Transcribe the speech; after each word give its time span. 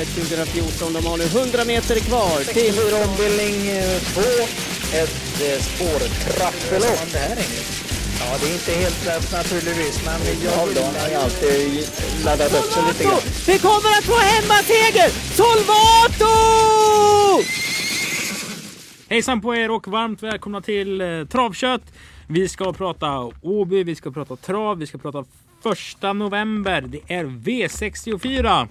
Kvalloppet 0.00 0.14
2014. 0.14 0.92
De 0.92 1.06
har 1.06 1.16
nu 1.18 1.24
100 1.24 1.64
meter 1.64 2.00
kvar 2.00 2.38
till... 2.38 2.74
64 2.74 3.04
ombildning 3.08 3.56
2. 4.14 4.20
Ett 5.00 5.40
eh, 5.46 5.62
spårtrappelopp. 5.62 7.00
Ja, 8.20 8.36
det 8.40 8.48
är 8.48 8.52
inte 8.52 8.72
helt 8.72 9.06
lätt 9.06 9.32
naturligtvis, 9.32 10.04
men 10.04 10.20
jag 10.44 10.50
har 10.50 10.66
ju 11.10 11.14
alltid 11.14 11.88
laddat 12.24 12.54
upp 12.54 12.72
sig 12.72 12.82
lite 12.88 13.04
grann. 13.04 13.20
Vi 13.46 13.58
kommer 13.58 13.90
att 13.98 14.04
få 14.04 14.16
hemmaseger! 14.16 15.08
Solvato! 15.36 16.34
Hejsan 19.08 19.40
på 19.40 19.54
er 19.54 19.70
och 19.70 19.88
varmt 19.88 20.22
välkomna 20.22 20.60
till 20.60 21.00
eh, 21.00 21.24
Travkött. 21.24 21.82
Vi 22.26 22.48
ska 22.48 22.72
prata 22.72 23.30
Åby, 23.42 23.84
vi 23.84 23.94
ska 23.94 24.10
prata 24.10 24.36
trav, 24.36 24.78
vi 24.78 24.86
ska 24.86 24.98
prata 24.98 25.24
första 25.62 26.12
november. 26.12 26.84
Det 26.86 27.14
är 27.14 27.24
V64. 27.24 28.68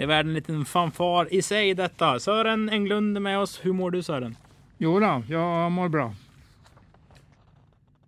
Det 0.00 0.04
är 0.04 0.08
värd 0.08 0.26
en 0.26 0.34
liten 0.34 0.64
fanfar 0.64 1.34
i 1.34 1.42
sig 1.42 1.74
detta. 1.74 2.20
Sören 2.20 2.68
Englund 2.68 3.16
är 3.16 3.20
med 3.20 3.38
oss. 3.38 3.60
Hur 3.62 3.72
mår 3.72 3.90
du 3.90 4.02
Sören? 4.02 4.36
Jo 4.78 5.00
då, 5.00 5.22
jag 5.28 5.72
mår 5.72 5.88
bra. 5.88 6.14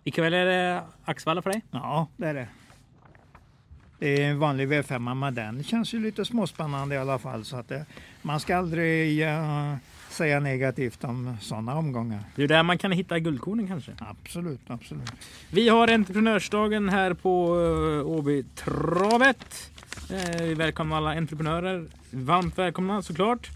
Ikväll 0.05 0.35
är 0.35 0.47
det 0.47 0.83
Axvalla 1.05 1.43
för 1.43 1.51
dig? 1.51 1.63
Ja, 1.71 2.09
det 2.17 2.27
är 2.27 2.35
det. 2.35 2.49
Det 3.99 4.23
är 4.23 4.31
en 4.31 4.39
vanlig 4.39 4.69
V5, 4.69 5.15
men 5.15 5.35
den 5.35 5.65
känns 5.65 5.95
ju 5.95 6.01
lite 6.01 6.25
småspännande 6.25 6.95
i 6.95 6.99
alla 6.99 7.19
fall. 7.19 7.45
Så 7.45 7.57
att 7.57 7.69
det, 7.69 7.87
man 8.23 8.41
ska 8.41 8.57
aldrig 8.57 9.23
uh, 9.23 9.75
säga 10.09 10.41
negativt 10.41 11.05
om 11.05 11.37
sådana 11.41 11.75
omgångar. 11.75 12.25
Det 12.37 12.43
är 12.43 12.49
där 12.49 12.63
man 12.63 12.79
kan 12.79 12.93
hitta 12.93 13.19
guldkornen 13.19 13.69
kanske? 13.69 13.93
Absolut, 13.99 14.61
absolut. 14.67 15.13
Vi 15.51 15.69
har 15.69 15.89
entreprenörsdagen 15.89 16.89
här 16.89 17.15
på 17.15 17.57
uh, 17.57 18.07
Åby 18.07 18.45
Travet. 18.55 19.39
Eh, 19.41 19.72
Eh, 20.11 20.43
vi 20.43 20.55
välkomnar 20.55 20.97
alla 20.97 21.11
entreprenörer. 21.11 21.87
Varmt 22.11 22.59
välkomna 22.59 23.03
såklart. 23.03 23.51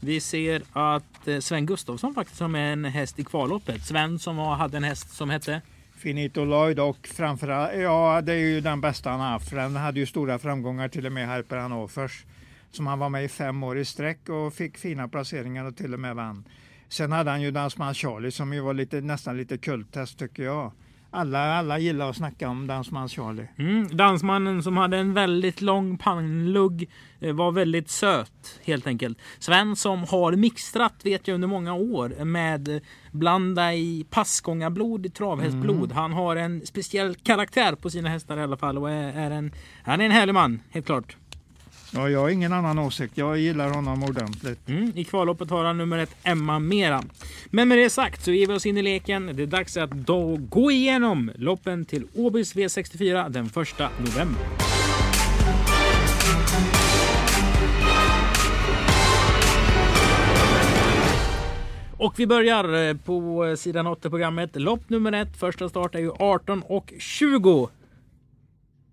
Vi 0.00 0.20
ser 0.20 0.62
att 0.72 1.28
eh, 1.28 1.38
Sven 1.38 1.66
Gustafsson 1.66 2.14
faktiskt 2.14 2.40
har 2.40 2.48
med 2.48 2.72
en 2.72 2.84
häst 2.84 3.18
i 3.18 3.24
kvalloppet. 3.24 3.86
Sven 3.86 4.18
som 4.18 4.38
hade 4.38 4.76
en 4.76 4.84
häst 4.84 5.10
som 5.10 5.30
hette 5.30 5.60
Finito 5.96 6.44
Lloyd 6.44 6.80
och 6.80 7.08
framförallt, 7.08 7.72
ja 7.76 8.20
det 8.20 8.32
är 8.32 8.38
ju 8.38 8.60
den 8.60 8.80
bästa 8.80 9.10
han 9.10 9.20
har 9.20 9.28
haft. 9.28 9.48
För 9.48 9.56
den 9.56 9.76
hade 9.76 10.00
ju 10.00 10.06
stora 10.06 10.38
framgångar 10.38 10.88
till 10.88 11.06
och 11.06 11.12
med 11.12 11.26
här 11.26 11.42
på 11.42 11.56
Hannovers. 11.56 12.24
Som 12.70 12.86
han 12.86 12.98
var 12.98 13.08
med 13.08 13.24
i 13.24 13.28
fem 13.28 13.62
år 13.62 13.78
i 13.78 13.84
sträck 13.84 14.28
och 14.28 14.54
fick 14.54 14.78
fina 14.78 15.08
placeringar 15.08 15.64
och 15.64 15.76
till 15.76 15.94
och 15.94 16.00
med 16.00 16.16
vann. 16.16 16.44
Sen 16.88 17.12
hade 17.12 17.30
han 17.30 17.42
ju 17.42 17.50
Dansman 17.50 17.94
Charlie 17.94 18.30
som 18.30 18.52
ju 18.52 18.60
var 18.60 18.74
lite, 18.74 19.00
nästan 19.00 19.36
lite 19.36 19.58
kulttest 19.58 20.18
tycker 20.18 20.42
jag. 20.42 20.72
Alla, 21.16 21.54
alla 21.54 21.78
gillar 21.78 22.10
att 22.10 22.16
snacka 22.16 22.48
om 22.48 22.66
Dansman 22.66 23.08
Charlie. 23.08 23.48
Mm, 23.58 23.96
dansmannen 23.96 24.62
som 24.62 24.76
hade 24.76 24.96
en 24.96 25.14
väldigt 25.14 25.60
lång 25.60 25.98
pannlugg 25.98 26.90
eh, 27.20 27.32
var 27.34 27.52
väldigt 27.52 27.90
söt 27.90 28.60
helt 28.64 28.86
enkelt. 28.86 29.18
Sven 29.38 29.76
som 29.76 30.04
har 30.04 30.32
mixtrat 30.32 30.94
vet 31.04 31.28
jag 31.28 31.34
under 31.34 31.48
många 31.48 31.74
år 31.74 32.24
med 32.24 32.80
blanda 33.12 33.74
i 33.74 34.06
passgångarblod 34.10 35.06
i 35.06 35.10
travhästblod. 35.10 35.84
Mm. 35.84 35.96
Han 35.96 36.12
har 36.12 36.36
en 36.36 36.66
speciell 36.66 37.14
karaktär 37.14 37.74
på 37.74 37.90
sina 37.90 38.08
hästar 38.08 38.38
i 38.38 38.42
alla 38.42 38.56
fall 38.56 38.78
och 38.78 38.90
är, 38.90 39.12
är 39.12 39.30
en, 39.30 39.52
han 39.84 40.00
är 40.00 40.04
en 40.04 40.10
härlig 40.10 40.34
man 40.34 40.60
helt 40.70 40.86
klart. 40.86 41.16
Ja, 41.96 42.10
jag 42.10 42.20
har 42.20 42.28
ingen 42.28 42.52
annan 42.52 42.78
åsikt. 42.78 43.18
Jag 43.18 43.38
gillar 43.38 43.70
honom 43.70 44.02
ordentligt. 44.02 44.68
Mm, 44.68 44.92
I 44.94 45.04
kvalloppet 45.04 45.50
har 45.50 45.64
han 45.64 45.78
nummer 45.78 45.98
ett 45.98 46.16
Emma 46.22 46.58
Mera. 46.58 47.02
Men 47.50 47.68
med 47.68 47.78
det 47.78 47.90
sagt 47.90 48.24
så 48.24 48.32
ger 48.32 48.46
vi 48.46 48.54
oss 48.54 48.66
in 48.66 48.76
i 48.76 48.82
leken. 48.82 49.30
Det 49.34 49.42
är 49.42 49.46
dags 49.46 49.76
att 49.76 49.90
då 49.90 50.36
gå 50.36 50.70
igenom 50.70 51.30
loppen 51.36 51.84
till 51.84 52.06
Åbys 52.14 52.54
V64 52.54 53.28
den 53.28 53.46
1 53.46 53.54
november. 53.98 54.42
Och 61.98 62.18
vi 62.18 62.26
börjar 62.26 62.88
eh, 62.88 62.96
på 62.96 63.44
eh, 63.44 63.54
sidan 63.54 63.86
8 63.86 64.10
programmet. 64.10 64.56
Lopp 64.56 64.90
nummer 64.90 65.12
ett. 65.12 65.36
Första 65.36 65.68
start 65.68 65.94
är 65.94 65.98
ju 65.98 66.10
18 66.18 66.62
och 66.62 66.92
20. 66.98 67.68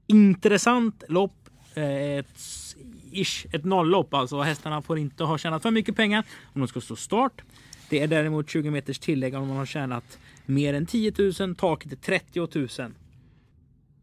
Intressant 0.08 1.04
lopp. 1.08 1.50
Eh, 1.76 2.18
ett 2.18 2.63
ish 3.14 3.46
ett 3.52 3.66
nolllopp. 3.66 4.14
Alltså 4.14 4.42
hästarna 4.42 4.82
får 4.82 4.98
inte 4.98 5.24
ha 5.24 5.38
tjänat 5.38 5.62
för 5.62 5.72
mycket 5.72 5.96
pengar 5.96 6.24
om 6.54 6.62
de 6.62 6.68
ska 6.68 6.82
stå 6.82 6.96
start. 6.96 7.42
Det 7.90 8.00
är 8.00 8.08
däremot 8.08 8.50
20 8.50 8.70
meters 8.70 9.00
tillägg 9.00 9.36
om 9.36 9.48
man 9.48 9.58
har 9.58 9.66
tjänat 9.66 10.20
mer 10.46 10.74
än 10.74 10.86
10 10.86 11.14
000. 11.40 11.56
Taket 11.56 11.92
är 11.92 11.96
30 11.96 12.80
000. 12.82 12.92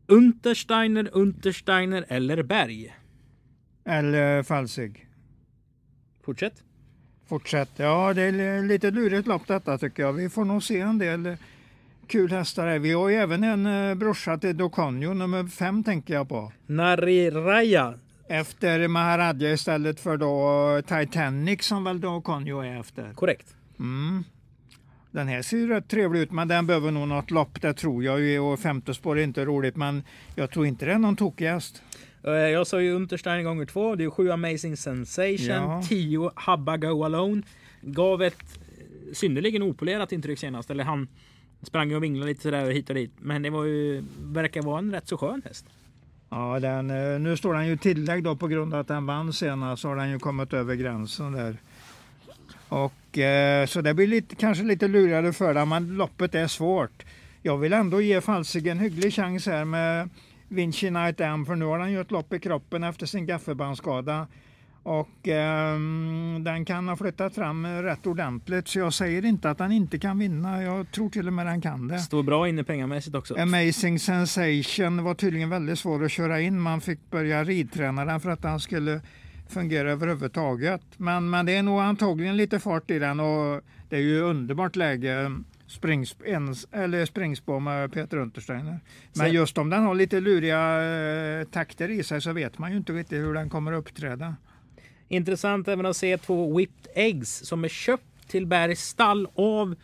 Untersteiner, 0.06 1.08
Untersteiner 1.12 2.04
eller 2.08 2.42
Berg? 2.42 2.96
Eller 3.84 4.42
Falsig. 4.42 5.06
Fortsätt. 6.24 6.62
Fortsätt. 7.28 7.70
Ja, 7.76 8.14
det 8.14 8.22
är 8.22 8.62
lite 8.62 8.90
lurigt 8.90 9.26
lopp 9.26 9.46
detta 9.46 9.78
tycker 9.78 10.02
jag. 10.02 10.12
Vi 10.12 10.28
får 10.28 10.44
nog 10.44 10.62
se 10.62 10.80
en 10.80 10.98
del 10.98 11.36
kul 12.06 12.30
hästar 12.30 12.66
här. 12.66 12.78
Vi 12.78 12.92
har 12.92 13.08
ju 13.08 13.14
även 13.14 13.44
en 13.44 13.66
uh, 13.66 13.94
brorsa 13.94 14.38
till 14.38 14.56
Doconio, 14.56 15.14
nummer 15.14 15.46
fem 15.46 15.84
tänker 15.84 16.14
jag 16.14 16.28
på. 16.28 16.52
Nariraya 16.66 17.94
efter 18.30 18.88
Maharadja 18.88 19.52
istället 19.52 20.00
för 20.00 20.16
då 20.16 20.82
Titanic 20.82 21.62
som 21.62 21.84
väl 21.84 22.00
då 22.00 22.20
Conjo 22.20 22.60
är 22.60 22.80
efter. 22.80 23.12
Korrekt. 23.12 23.54
Mm. 23.78 24.24
Den 25.10 25.28
här 25.28 25.42
ser 25.42 25.56
ju 25.56 25.68
rätt 25.68 25.88
trevlig 25.88 26.20
ut 26.20 26.32
men 26.32 26.48
den 26.48 26.66
behöver 26.66 26.90
nog 26.90 27.08
något 27.08 27.30
lopp 27.30 27.62
det 27.62 27.74
tror 27.74 28.04
jag 28.04 28.20
ju 28.20 28.38
och 28.38 28.60
femte 28.60 28.94
spår 28.94 29.18
är 29.18 29.22
inte 29.22 29.44
roligt 29.44 29.76
men 29.76 30.02
jag 30.34 30.50
tror 30.50 30.66
inte 30.66 30.86
det 30.86 30.92
är 30.92 30.98
någon 30.98 31.16
tokig 31.16 31.46
häst. 31.46 31.82
Eh, 32.24 32.32
jag 32.32 32.66
sa 32.66 32.80
ju 32.80 32.92
Unterstein 32.92 33.44
gånger 33.44 33.66
två. 33.66 33.94
Det 33.94 34.04
är 34.04 34.10
sju 34.10 34.30
Amazing 34.30 34.76
Sensation, 34.76 35.46
ja. 35.46 35.82
tio 35.88 36.30
Habba 36.34 36.76
Go 36.76 37.04
Alone. 37.04 37.42
Gav 37.80 38.22
ett 38.22 38.58
synnerligen 39.12 39.62
opolerat 39.62 40.12
intryck 40.12 40.38
senast. 40.38 40.70
Eller 40.70 40.84
han 40.84 41.08
sprang 41.62 41.94
och 41.94 42.02
vinglade 42.02 42.28
lite 42.28 42.42
sådär 42.42 42.70
hit 42.70 42.88
och 42.88 42.94
dit. 42.94 43.12
Men 43.18 43.42
det 43.42 43.50
var 43.50 43.64
ju, 43.64 44.04
verkar 44.22 44.62
vara 44.62 44.78
en 44.78 44.92
rätt 44.92 45.08
så 45.08 45.16
skön 45.16 45.42
häst. 45.44 45.66
Ja, 46.30 46.60
den, 46.60 46.90
eh, 46.90 47.20
nu 47.20 47.36
står 47.36 47.54
den 47.54 47.66
ju 47.66 47.76
tillägg 47.76 48.24
då 48.24 48.36
på 48.36 48.48
grund 48.48 48.74
av 48.74 48.80
att 48.80 48.88
den 48.88 49.06
vann 49.06 49.32
senast 49.32 49.82
så 49.82 49.88
har 49.88 49.96
den 49.96 50.10
ju 50.10 50.18
kommit 50.18 50.52
över 50.52 50.74
gränsen 50.74 51.32
där. 51.32 51.56
Och, 52.68 53.18
eh, 53.18 53.66
så 53.66 53.80
det 53.80 53.94
blir 53.94 54.06
lite, 54.06 54.34
kanske 54.34 54.64
lite 54.64 54.88
lurigare 54.88 55.32
för 55.32 55.54
den, 55.54 55.68
men 55.68 55.96
loppet 55.96 56.34
är 56.34 56.46
svårt. 56.46 57.04
Jag 57.42 57.58
vill 57.58 57.72
ändå 57.72 58.00
ge 58.00 58.20
Falsig 58.20 58.66
en 58.66 58.78
hygglig 58.78 59.12
chans 59.14 59.46
här 59.46 59.64
med 59.64 60.08
Vinci 60.48 60.90
Night 60.90 61.20
M, 61.20 61.46
för 61.46 61.56
nu 61.56 61.64
har 61.64 61.78
han 61.78 61.92
ju 61.92 62.00
ett 62.00 62.10
lopp 62.10 62.32
i 62.32 62.38
kroppen 62.38 62.84
efter 62.84 63.06
sin 63.06 63.26
gaffelbandsskada. 63.26 64.26
Och 64.82 65.28
eh, 65.28 65.78
den 66.40 66.64
kan 66.64 66.88
ha 66.88 66.96
flyttat 66.96 67.34
fram 67.34 67.66
rätt 67.66 68.06
ordentligt 68.06 68.68
så 68.68 68.78
jag 68.78 68.94
säger 68.94 69.24
inte 69.24 69.50
att 69.50 69.58
han 69.58 69.72
inte 69.72 69.98
kan 69.98 70.18
vinna. 70.18 70.62
Jag 70.62 70.90
tror 70.90 71.10
till 71.10 71.26
och 71.26 71.32
med 71.32 71.46
den 71.46 71.60
kan 71.60 71.88
det. 71.88 71.98
Står 71.98 72.22
bra 72.22 72.48
inne 72.48 72.64
pengamässigt 72.64 73.16
också. 73.16 73.34
Amazing 73.34 73.98
Sensation 73.98 75.04
var 75.04 75.14
tydligen 75.14 75.50
väldigt 75.50 75.78
svår 75.78 76.04
att 76.04 76.10
köra 76.10 76.40
in. 76.40 76.60
Man 76.60 76.80
fick 76.80 77.10
börja 77.10 77.44
ridträna 77.44 78.04
den 78.04 78.20
för 78.20 78.30
att 78.30 78.42
den 78.42 78.60
skulle 78.60 79.00
fungera 79.48 79.92
överhuvudtaget. 79.92 80.82
Men, 80.96 81.30
men 81.30 81.46
det 81.46 81.56
är 81.56 81.62
nog 81.62 81.80
antagligen 81.80 82.36
lite 82.36 82.60
fart 82.60 82.90
i 82.90 82.98
den 82.98 83.20
och 83.20 83.62
det 83.88 83.96
är 83.96 84.00
ju 84.00 84.20
underbart 84.20 84.76
läge 84.76 85.30
springs, 85.66 86.16
en, 86.24 86.54
eller 86.72 87.06
springspår 87.06 87.60
med 87.60 87.92
Peter 87.92 88.16
Untersteiner. 88.16 88.80
Men 89.12 89.32
just 89.32 89.58
om 89.58 89.70
den 89.70 89.82
har 89.82 89.94
lite 89.94 90.20
luriga 90.20 90.82
eh, 91.40 91.44
takter 91.44 91.88
i 91.88 92.02
sig 92.02 92.20
så 92.20 92.32
vet 92.32 92.58
man 92.58 92.70
ju 92.70 92.76
inte 92.76 92.92
riktigt 92.92 93.18
hur 93.18 93.34
den 93.34 93.50
kommer 93.50 93.72
att 93.72 93.78
uppträda. 93.78 94.36
Intressant 95.12 95.68
även 95.68 95.86
att 95.86 95.96
se 95.96 96.18
två 96.18 96.56
Whipped 96.56 96.92
Eggs 96.94 97.46
som 97.46 97.64
är 97.64 97.68
köpt 97.68 98.28
till 98.28 98.46
Bergs 98.46 98.88
stall 98.88 99.28
av 99.34 99.74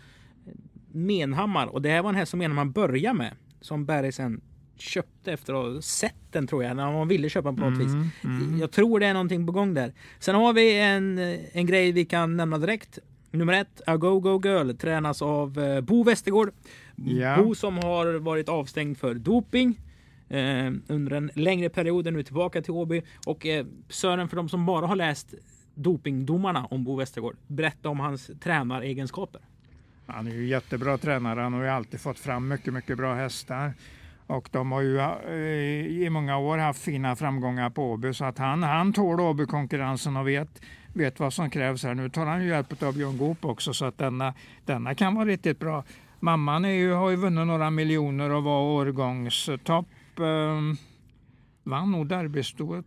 Menhammar. 0.93 1.67
Och 1.67 1.83
det 1.83 1.89
här 1.89 2.03
var 2.03 2.11
en 2.11 2.17
häst 2.17 2.31
som 2.31 2.39
Menhammar 2.39 2.65
började 2.65 3.19
med. 3.19 3.33
Som 3.61 3.87
Berg 3.87 4.13
sen 4.13 4.41
köpte 4.79 5.33
efter 5.33 5.55
att 5.55 5.75
ha 5.75 5.83
sett 5.83 6.33
den 6.33 6.47
tror 6.47 6.65
jag. 6.65 6.77
När 6.77 6.93
man 6.93 7.09
ville 7.09 7.29
köpa 7.29 7.49
den 7.49 7.57
på 7.57 7.71
något 7.71 7.81
mm, 7.81 8.03
vis. 8.03 8.13
Mm. 8.25 8.59
Jag 8.61 8.71
tror 8.71 9.01
det 9.01 9.07
är 9.07 9.13
någonting 9.13 9.47
på 9.47 9.53
gång 9.53 9.75
där. 9.75 9.93
Sen 10.19 10.35
har 10.35 10.53
vi 10.53 10.79
en, 10.79 11.19
en 11.53 11.67
grej 11.67 11.93
vi 11.93 12.05
kan 12.05 12.37
nämna 12.37 12.59
direkt. 12.59 12.99
Nummer 13.31 13.53
ett, 13.53 13.83
A 13.87 13.97
Go 13.97 14.21
Go 14.21 14.41
Girl, 14.45 14.71
tränas 14.71 15.23
av 15.23 15.59
eh, 15.59 15.81
Bo 15.81 16.05
Westergård. 16.05 16.53
Ja. 16.97 17.43
Bo 17.43 17.55
som 17.55 17.79
har 17.79 18.15
varit 18.15 18.49
avstängd 18.49 18.99
för 18.99 19.15
doping 19.15 19.81
eh, 20.29 20.73
under 20.87 21.13
en 21.13 21.31
längre 21.35 21.69
period. 21.69 22.13
Nu 22.13 22.23
tillbaka 22.23 22.63
till 22.63 22.73
Åby. 22.73 23.03
Och 23.27 23.47
eh, 23.47 23.67
Sören, 23.89 24.29
för 24.29 24.37
de 24.37 24.49
som 24.49 24.67
bara 24.67 24.87
har 24.87 24.97
läst 24.97 25.35
dopingdomarna 25.75 26.65
om 26.65 26.85
Bo 26.85 26.97
Westergård, 26.97 27.37
berätta 27.47 27.89
om 27.89 28.01
hans 28.01 28.31
tränaregenskaper. 28.41 29.41
Han 30.07 30.27
är 30.27 30.35
ju 30.35 30.47
jättebra 30.47 30.99
tränare. 30.99 31.41
Han 31.41 31.53
har 31.53 31.63
ju 31.63 31.69
alltid 31.69 32.01
fått 32.01 32.19
fram 32.19 32.49
mycket, 32.49 32.75
mycket 32.75 32.97
bra 32.97 33.15
hästar. 33.15 33.73
Och 34.27 34.49
de 34.53 34.73
har 34.73 34.81
ju 34.81 34.99
eh, 34.99 36.03
i 36.03 36.11
många 36.11 36.39
år 36.39 36.59
haft 36.59 36.83
fina 36.83 37.17
framgångar 37.17 37.71
på 37.71 37.93
Åby 37.93 38.15
så 38.15 38.25
att 38.25 38.39
han, 38.39 38.63
han 38.63 38.93
tål 38.93 39.21
Åby-konkurrensen 39.21 40.17
och 40.17 40.29
vet, 40.29 40.63
vet 40.93 41.21
vad 41.21 41.33
som 41.33 41.51
krävs 41.51 41.85
här. 41.85 41.95
Nu 41.95 42.09
tar 42.09 42.27
han 42.27 42.43
ju 42.43 42.49
hjälp 42.49 42.83
av 42.83 42.95
Björn 42.95 43.19
Goop 43.19 43.45
också 43.45 43.73
så 43.73 43.85
att 43.85 43.99
denna, 43.99 44.35
denna 44.65 44.95
kan 44.95 45.15
vara 45.15 45.25
riktigt 45.25 45.59
bra. 45.59 45.85
Mamman 46.21 46.65
är 46.65 46.69
ju, 46.69 46.93
har 46.93 47.11
ju 47.11 47.17
vunnit 47.17 47.47
några 47.47 47.71
miljoner 47.71 48.31
och 48.31 48.45
var 48.45 48.61
årgångstopp 48.61 49.87
eh, 50.21 50.61
vann 51.65 51.93
nog 51.93 52.07
derbystoet 52.07 52.85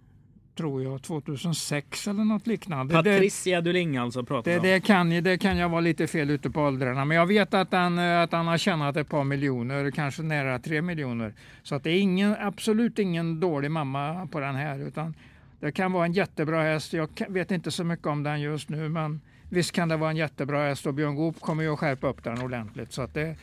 tror 0.55 0.83
jag, 0.83 1.01
2006 1.01 2.07
eller 2.07 2.23
något 2.23 2.47
liknande. 2.47 2.93
Patricia 2.93 3.61
Duling 3.61 3.97
alltså 3.97 4.23
pratar 4.23 4.51
det, 4.51 4.57
om. 4.57 4.63
det, 4.63 4.79
kan, 4.79 5.11
ju- 5.11 5.21
det 5.21 5.37
kan 5.37 5.57
jag 5.57 5.69
vara 5.69 5.81
lite 5.81 6.07
fel 6.07 6.29
ute 6.29 6.49
på 6.49 6.61
åldrarna, 6.61 7.05
men 7.05 7.17
jag 7.17 7.25
vet 7.25 7.53
att 7.53 7.71
han, 7.71 7.99
eh, 7.99 8.21
att 8.21 8.31
han 8.31 8.47
har 8.47 8.57
tjänat 8.57 8.97
ett 8.97 9.09
par 9.09 9.23
miljoner, 9.23 9.91
kanske 9.91 10.21
nära 10.23 10.59
tre 10.59 10.81
miljoner. 10.81 11.33
Så 11.63 11.75
att 11.75 11.83
det 11.83 11.89
är 11.91 11.99
ingen, 11.99 12.35
absolut 12.39 12.99
ingen 12.99 13.39
dålig 13.39 13.71
mamma 13.71 14.27
på 14.31 14.39
den 14.39 14.55
här, 14.55 14.79
utan 14.87 15.13
det 15.59 15.71
kan 15.71 15.91
vara 15.91 16.05
en 16.05 16.13
jättebra 16.13 16.63
häst. 16.63 16.93
Jag 16.93 17.09
vet 17.29 17.51
inte 17.51 17.71
så 17.71 17.83
mycket 17.83 18.07
om 18.07 18.23
den 18.23 18.41
just 18.41 18.69
nu, 18.69 18.89
men 18.89 19.21
visst 19.49 19.71
kan 19.71 19.89
det 19.89 19.97
vara 19.97 20.09
en 20.09 20.17
jättebra 20.17 20.67
häst 20.67 20.85
och 20.87 20.93
Björn 20.93 21.15
Goop 21.15 21.39
kommer 21.41 21.63
ju 21.63 21.73
att 21.73 21.79
skärpa 21.79 22.07
upp 22.07 22.23
den 22.23 22.41
ordentligt. 22.41 22.91
Så 22.93 23.01
att 23.01 23.13
det, 23.13 23.35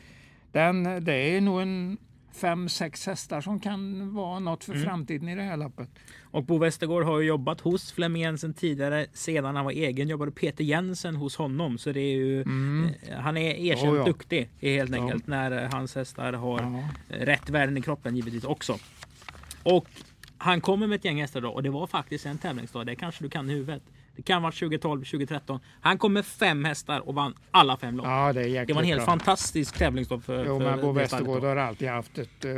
den, 0.53 1.05
det 1.05 1.15
är 1.37 1.41
nog 1.41 1.61
en 1.61 1.97
fem, 2.41 2.69
sex 2.69 3.07
hästar 3.07 3.41
som 3.41 3.61
kan 3.61 4.15
vara 4.15 4.39
något 4.39 4.65
för 4.65 4.75
framtiden 4.75 5.29
i 5.29 5.35
det 5.37 5.43
här 5.43 5.57
loppet. 5.57 5.89
Och 6.23 6.45
Bo 6.45 6.59
Westergård 6.59 7.05
har 7.05 7.21
ju 7.21 7.27
jobbat 7.27 7.61
hos 7.61 7.93
Flemming 7.93 8.23
Jensen 8.23 8.55
tidigare. 8.55 9.07
Sedan 9.13 9.57
han 9.57 9.65
var 9.65 9.73
egen 9.73 10.09
jobbade 10.09 10.31
Peter 10.31 10.65
Jensen 10.65 11.17
hos 11.17 11.37
honom. 11.37 11.79
Så 11.79 11.93
det 11.93 12.01
är 12.01 12.17
ju, 12.17 12.41
eh, 12.41 13.19
han 13.19 13.37
är 13.37 13.55
erkänt 13.55 13.91
Oh, 13.93 13.97
ja. 13.97 14.05
duktig 14.05 14.49
helt 14.61 14.95
enkelt 14.95 15.27
när 15.27 15.65
eh, 15.65 15.71
hans 15.73 15.95
hästar 15.95 16.33
har 16.33 16.61
Ja. 16.61 16.89
eh, 17.17 17.25
rätt 17.27 17.51
värden 17.51 17.77
i 17.77 17.83
kroppen 17.83 18.17
givetvis 18.17 18.45
också. 18.45 18.79
Och 19.63 19.87
han 20.39 20.61
kommer 20.61 20.87
med 20.87 20.97
ett 20.97 21.05
gäng 21.05 21.21
hästar 21.21 21.41
då 21.41 21.49
och 21.51 21.63
det 21.63 21.71
var 21.71 21.87
faktiskt 21.87 22.27
en 22.27 22.39
tävlingsdag. 22.39 22.85
Det 22.87 22.95
kanske 22.97 23.25
du 23.25 23.31
kan 23.31 23.51
i 23.51 23.53
huvudet. 23.53 23.83
Det 24.17 24.23
kan 24.23 24.43
vara 24.43 24.53
2012, 24.53 25.01
2013. 25.05 25.61
Han 25.81 25.99
kom 25.99 26.13
med 26.13 26.27
fem 26.27 26.65
hästar 26.65 27.09
och 27.09 27.15
vann 27.15 27.35
alla 27.51 27.77
fem 27.77 27.97
lopp. 27.97 28.07
Ja, 28.07 28.33
det 28.33 28.49
är 28.49 28.67
det 28.67 28.73
var 28.73 28.81
en 28.83 28.87
helt 28.87 28.99
bra. 28.99 29.07
fantastisk 29.07 29.79
tävlingsdag 29.79 30.21
för, 30.25 30.45
Jo, 30.47 30.59
för 30.61 30.71
men 30.71 30.81
Bo 30.81 30.93
Westergård 30.93 31.45
har 31.45 31.57
alltid 31.57 31.89
haft 31.89 32.19
ett 32.19 32.45
eh, 32.45 32.53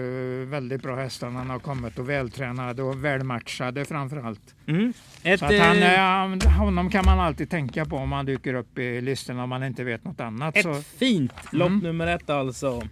väldigt 0.47 0.83
bra 0.83 0.97
hästar 0.97 1.31
när 1.31 1.39
han 1.39 1.51
har 1.51 1.59
kommit 1.59 1.99
och 1.99 2.09
vältränade 2.09 2.83
och 2.83 3.05
välmatchade 3.05 3.85
framför 3.85 4.17
allt. 4.17 4.55
Mm. 4.67 4.93
Ett, 5.23 5.41
Så 5.41 5.47
att 5.47 5.59
han, 5.59 5.77
eh, 5.77 6.23
eh, 6.47 6.59
honom 6.59 6.91
kan 6.91 7.05
man 7.05 7.21
alltid 7.21 7.51
tänka 7.51 7.85
på 7.85 7.97
om 7.97 8.13
han 8.13 8.27
dyker 8.27 8.55
upp 8.55 8.79
i 8.79 9.01
listorna 9.01 9.43
om 9.43 9.49
man 9.49 9.65
inte 9.65 9.85
vet 9.85 10.05
något 10.05 10.21
annat. 10.21 10.57
Ett 10.57 10.63
Så, 10.63 10.75
fint 10.75 11.33
lopp 11.53 11.69
Mm. 11.69 11.79
nummer 11.83 12.07
ett 12.07 12.31
alltså. 12.31 12.83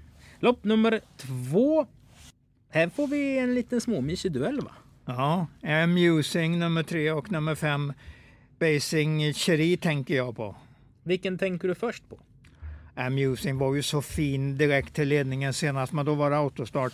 Lopp 0.40 0.64
nummer 0.64 1.00
två. 1.16 1.86
Här 2.70 2.88
får 2.88 3.06
vi 3.08 3.38
en 3.38 3.54
liten 3.54 3.80
småmysig 3.80 4.32
duell 4.32 4.60
va? 4.60 4.70
ja, 5.04 5.46
Amusing 5.82 6.58
nummer 6.58 6.82
tre 6.82 7.10
och 7.10 7.32
nummer 7.32 7.54
fem 7.54 7.92
Basing 8.58 9.32
Cherie 9.34 9.76
tänker 9.76 10.16
jag 10.16 10.36
på. 10.36 10.54
Vilken 11.02 11.38
tänker 11.38 11.68
du 11.68 11.74
först 11.74 12.08
på? 12.08 12.18
Amusing 12.94 13.58
var 13.58 13.74
ju 13.74 13.82
så 13.82 14.02
fin 14.02 14.58
direkt 14.58 14.94
till 14.94 15.08
ledningen 15.08 15.52
senast, 15.52 15.92
men 15.92 16.06
då 16.06 16.14
var 16.14 16.30
det 16.30 16.36
autostart. 16.38 16.92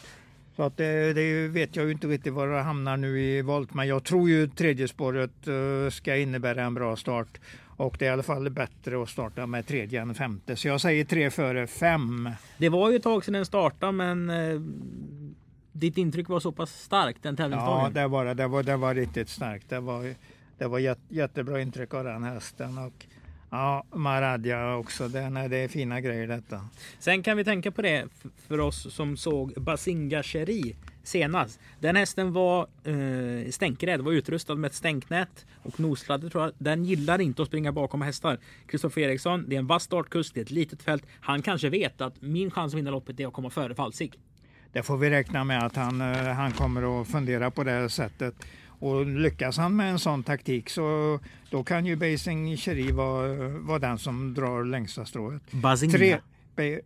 Så 0.57 0.63
att 0.63 0.77
det, 0.77 1.13
det 1.13 1.49
vet 1.49 1.77
jag 1.77 1.85
ju 1.87 1.93
inte 1.93 2.07
riktigt 2.07 2.33
var 2.33 2.47
det 2.49 2.61
hamnar 2.63 2.97
nu 2.97 3.21
i 3.21 3.43
volt, 3.43 3.75
men 3.75 3.89
jag 3.89 4.05
tror 4.05 4.29
ju 4.29 4.47
tredje 4.49 4.89
spåret 4.89 5.31
eh, 5.49 5.91
ska 5.91 6.17
innebära 6.17 6.63
en 6.65 6.75
bra 6.75 6.97
start. 6.97 7.41
Och 7.77 7.97
det 7.99 8.05
är 8.05 8.11
i 8.11 8.13
alla 8.13 8.23
fall 8.23 8.51
bättre 8.51 9.03
att 9.03 9.09
starta 9.09 9.47
med 9.47 9.67
tredje 9.67 10.01
än 10.03 10.15
femte. 10.15 10.57
Så 10.57 10.69
jag 10.69 10.81
säger 10.81 11.05
tre 11.05 11.31
före 11.31 11.67
fem. 11.67 12.31
Det 12.59 12.69
var 12.69 12.91
ju 12.91 12.97
ett 12.97 13.03
tag 13.03 13.25
sedan 13.25 13.35
den 13.35 13.47
startade 13.47 13.93
men 13.93 14.31
eh, 14.31 14.61
ditt 15.73 15.99
intryck 15.99 16.29
var 16.29 16.41
så 16.41 16.53
pass 16.53 16.83
starkt 16.83 17.23
den 17.23 17.33
Ja, 17.35 17.37
tävlingsdagen. 17.37 17.93
det 17.93 18.09
var 18.09 18.25
det. 18.25 18.35
Det 18.35 18.47
var, 18.47 18.63
det 18.63 18.77
var 18.77 18.95
riktigt 18.95 19.29
starkt. 19.29 19.69
Det 19.69 19.81
var, 19.81 20.15
det 20.59 20.67
var 20.67 20.79
jät, 20.79 20.99
jättebra 21.09 21.61
intryck 21.61 21.95
av 21.95 22.05
den 22.05 22.23
hästen. 22.23 22.79
Och, 22.79 23.07
ja, 23.51 23.85
Maradja 23.95 24.77
också. 24.77 25.09
Det, 25.09 25.31
nej, 25.31 25.49
det 25.49 25.57
är 25.57 25.69
fina 25.69 26.01
grejer 26.01 26.27
detta. 26.27 26.69
Sen 26.99 27.23
kan 27.23 27.37
vi 27.37 27.45
tänka 27.45 27.71
på 27.71 27.83
det 27.83 28.09
för 28.49 28.61
oss 28.61 28.95
som 28.95 29.17
såg 29.17 29.53
Basinga 29.57 30.23
Cherie 30.23 30.77
senast. 31.03 31.61
Den 31.81 31.97
hästen 31.97 32.33
var 32.33 32.67
eh, 32.85 33.51
stänkrädd, 33.51 34.01
var 34.01 34.13
utrustad 34.13 34.55
med 34.55 34.69
ett 34.69 34.75
stänknät 34.75 35.47
och 35.63 35.81
nosladder 35.81 36.29
tror 36.29 36.45
jag. 36.45 36.53
Den 36.59 36.85
gillar 36.85 37.21
inte 37.21 37.43
att 37.43 37.49
springa 37.49 37.73
bakom 37.73 38.03
hästar. 38.03 38.39
Kristoffer 38.67 39.01
Eriksson, 39.01 39.45
det 39.49 39.55
är 39.55 39.59
en 39.59 39.67
vass 39.67 39.83
startkusk, 39.83 40.35
det 40.35 40.41
är 40.41 40.43
ett 40.43 40.51
litet 40.51 40.83
fält. 40.83 41.07
Han 41.21 41.43
kanske 41.43 41.69
vet 41.69 42.01
att 42.01 42.23
min 42.23 42.51
chans 42.51 42.75
att 42.75 42.79
vinna 42.79 42.91
loppet 42.91 43.21
är 43.21 43.27
att 43.27 43.33
komma 43.33 43.51
före 43.51 43.75
Falsig. 43.75 44.19
Det 44.73 44.83
får 44.83 44.97
vi 44.97 45.11
räkna 45.11 45.45
med 45.45 45.67
att 45.67 45.77
han, 45.77 46.01
eh, 46.01 46.17
han 46.17 46.53
kommer 46.53 47.01
att 47.01 47.09
fundera 47.09 47.51
på 47.51 47.65
det 47.65 47.89
sättet. 47.89 48.35
Och 48.83 49.07
lyckas 49.07 49.57
han 49.57 49.77
med 49.77 49.91
en 49.91 49.99
sån 49.99 50.23
taktik 50.23 50.71
så 50.71 51.19
då 51.51 51.65
kan 51.65 51.87
ju 51.87 51.97
Basing 51.97 52.57
Cherie 52.57 52.93
vara, 52.93 53.49
vara 53.49 53.79
den 53.79 53.99
som 53.99 54.35
drar 54.35 54.65
längsta 54.65 55.05
strået. 55.05 55.43
Basinga. 55.51 55.93
Tre, 55.93 56.19
ba, 56.57 56.81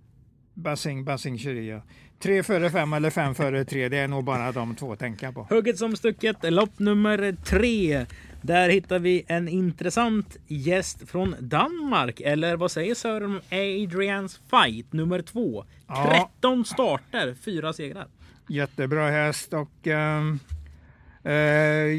Basing, 0.55 1.05
Basing 1.05 1.39
Cherie, 1.39 1.75
ja. 1.75 1.83
Tre 2.19 2.43
före 2.43 2.71
fem 2.71 2.93
eller 2.93 3.11
fem 3.11 3.35
före 3.35 3.65
tre, 3.65 3.89
det 3.89 3.97
är 3.97 4.09
nog 4.09 4.25
bara 4.25 4.53
de 4.53 4.75
två 4.75 4.93
att 4.93 4.99
tänka 4.99 5.33
på. 5.33 5.47
Hugget 5.51 5.79
som 5.79 5.97
stucket, 5.97 6.37
lopp 6.43 6.79
nummer 6.79 7.37
tre. 7.45 8.07
Där 8.43 8.69
hittar 8.69 8.99
vi 8.99 9.25
en 9.29 9.49
intressant 9.49 10.37
gäst 10.47 11.11
från 11.11 11.35
Danmark. 11.41 12.21
Eller 12.21 12.57
vad 12.57 12.71
säger 12.71 12.95
Sören 12.95 13.31
om 13.31 13.41
Adrians 13.51 14.41
Fight 14.51 14.93
nummer 14.93 15.23
två? 15.23 15.65
Ja. 15.87 16.29
13 16.33 16.65
starter, 16.65 17.35
fyra 17.45 17.73
segrar. 17.73 18.07
Jättebra 18.49 19.11
häst 19.11 19.53
och 19.53 19.87
eh, 19.87 20.23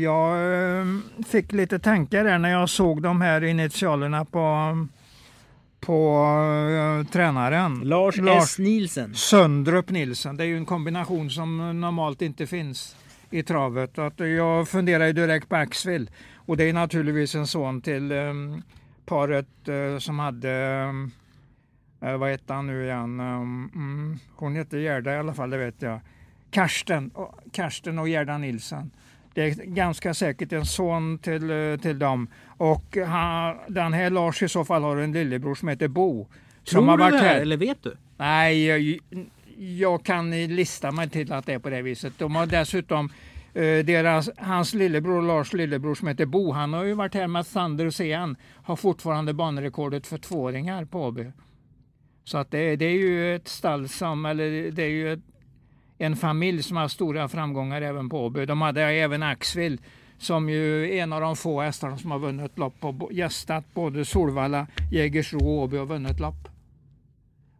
jag 0.01 0.37
ehm, 0.81 1.03
fick 1.27 1.51
lite 1.51 1.79
tankar 1.79 2.23
där 2.23 2.39
när 2.39 2.51
jag 2.51 2.69
såg 2.69 3.01
de 3.01 3.21
här 3.21 3.43
initialerna 3.43 4.25
på, 4.25 4.87
på 5.79 6.25
eh, 6.71 7.11
tränaren. 7.11 7.79
Lars, 7.83 8.19
S. 8.19 8.59
Nielsen. 8.59 9.15
Söndrup 9.15 9.89
Nilsen. 9.89 10.37
Det 10.37 10.43
är 10.43 10.47
ju 10.47 10.57
en 10.57 10.65
kombination 10.65 11.29
som 11.29 11.81
normalt 11.81 12.21
inte 12.21 12.47
finns 12.47 12.95
i 13.29 13.43
travet. 13.43 13.99
Att 13.99 14.19
jag 14.19 14.67
funderar 14.67 15.13
direkt 15.13 15.49
på 15.49 15.55
Axville. 15.55 16.07
Och 16.35 16.57
det 16.57 16.63
är 16.63 16.73
naturligtvis 16.73 17.35
en 17.35 17.47
son 17.47 17.81
till 17.81 18.11
um, 18.11 18.63
paret 19.05 19.67
eh, 19.67 19.99
som 19.99 20.19
hade, 20.19 20.83
um, 20.89 21.11
uh, 22.03 22.17
vad 22.17 22.29
heter 22.31 22.53
han 22.53 22.67
nu 22.67 22.85
igen? 22.85 23.19
Um, 23.19 24.19
hon 24.35 24.55
heter 24.55 24.77
Gerda 24.77 25.13
i 25.13 25.17
alla 25.17 25.33
fall, 25.33 25.49
det 25.49 25.57
vet 25.57 25.81
jag. 25.81 25.99
Karsten, 26.51 27.11
Karsten 27.51 27.99
och 27.99 28.09
Gerda 28.09 28.37
Nilsen. 28.37 28.91
Det 29.37 29.43
är 29.43 29.65
ganska 29.65 30.13
säkert 30.13 30.53
en 30.53 30.65
son 30.65 31.17
till, 31.17 31.49
eh, 31.49 31.77
till 31.81 31.99
dem. 31.99 32.27
Och 32.57 32.97
han, 33.07 33.57
den 33.67 33.93
här 33.93 34.09
Lars 34.09 34.43
i 34.43 34.49
så 34.49 34.65
fall 34.65 34.83
har 34.83 34.97
en 34.97 35.11
lillebror 35.11 35.55
som 35.55 35.67
heter 35.67 35.87
Bo. 35.87 36.27
Tror 36.63 36.97
du 36.97 37.11
det 37.11 37.17
här, 37.17 37.41
eller 37.41 37.57
vet 37.57 37.83
du? 37.83 37.97
Nej, 38.17 38.65
jag, 38.65 38.99
jag 39.57 40.03
kan 40.03 40.31
lista 40.31 40.91
mig 40.91 41.09
till 41.09 41.33
att 41.33 41.45
det 41.45 41.53
är 41.53 41.59
på 41.59 41.69
det 41.69 41.81
viset. 41.81 42.13
De 42.17 42.35
har 42.35 42.45
dessutom 42.45 43.09
eh, 43.53 43.85
deras, 43.85 44.29
hans 44.37 44.73
lillebror, 44.73 45.21
Lars 45.21 45.53
lillebror 45.53 45.95
som 45.95 46.07
heter 46.07 46.25
Bo, 46.25 46.51
han 46.51 46.73
har 46.73 46.83
ju 46.83 46.93
varit 46.93 47.13
här 47.13 47.27
med 47.27 47.47
Thunder 47.47 47.89
Sean, 47.89 48.35
har 48.63 48.75
fortfarande 48.75 49.33
banrekordet 49.33 50.07
för 50.07 50.17
tvååringar 50.17 50.85
på 50.85 51.05
AB. 51.05 51.19
Så 52.23 52.37
att 52.37 52.51
det, 52.51 52.75
det 52.75 52.85
är 52.85 52.97
ju 52.97 53.35
ett 53.35 53.47
stall 53.47 53.87
som, 53.89 54.25
eller 54.25 54.71
det 54.71 54.83
är 54.83 54.89
ju 54.89 55.13
ett, 55.13 55.19
en 55.97 56.15
familj 56.15 56.63
som 56.63 56.77
har 56.77 56.87
stora 56.87 57.27
framgångar 57.27 57.81
även 57.81 58.09
på 58.09 58.25
AB. 58.25 58.47
De 58.47 58.61
hade 58.61 58.81
även 58.81 59.23
Axville 59.23 59.77
som 60.17 60.49
ju 60.49 60.83
är 60.83 61.03
en 61.03 61.13
av 61.13 61.21
de 61.21 61.35
få 61.35 61.61
hästarna 61.61 61.97
som 61.97 62.11
har 62.11 62.19
vunnit 62.19 62.57
lopp 62.57 62.83
och 62.83 63.13
gästat 63.13 63.73
både 63.73 64.05
Solvalla, 64.05 64.67
Jägersro 64.91 65.39
och 65.39 65.63
Åby 65.63 65.77
och 65.77 65.87
vunnit 65.87 66.19
lopp. 66.19 66.47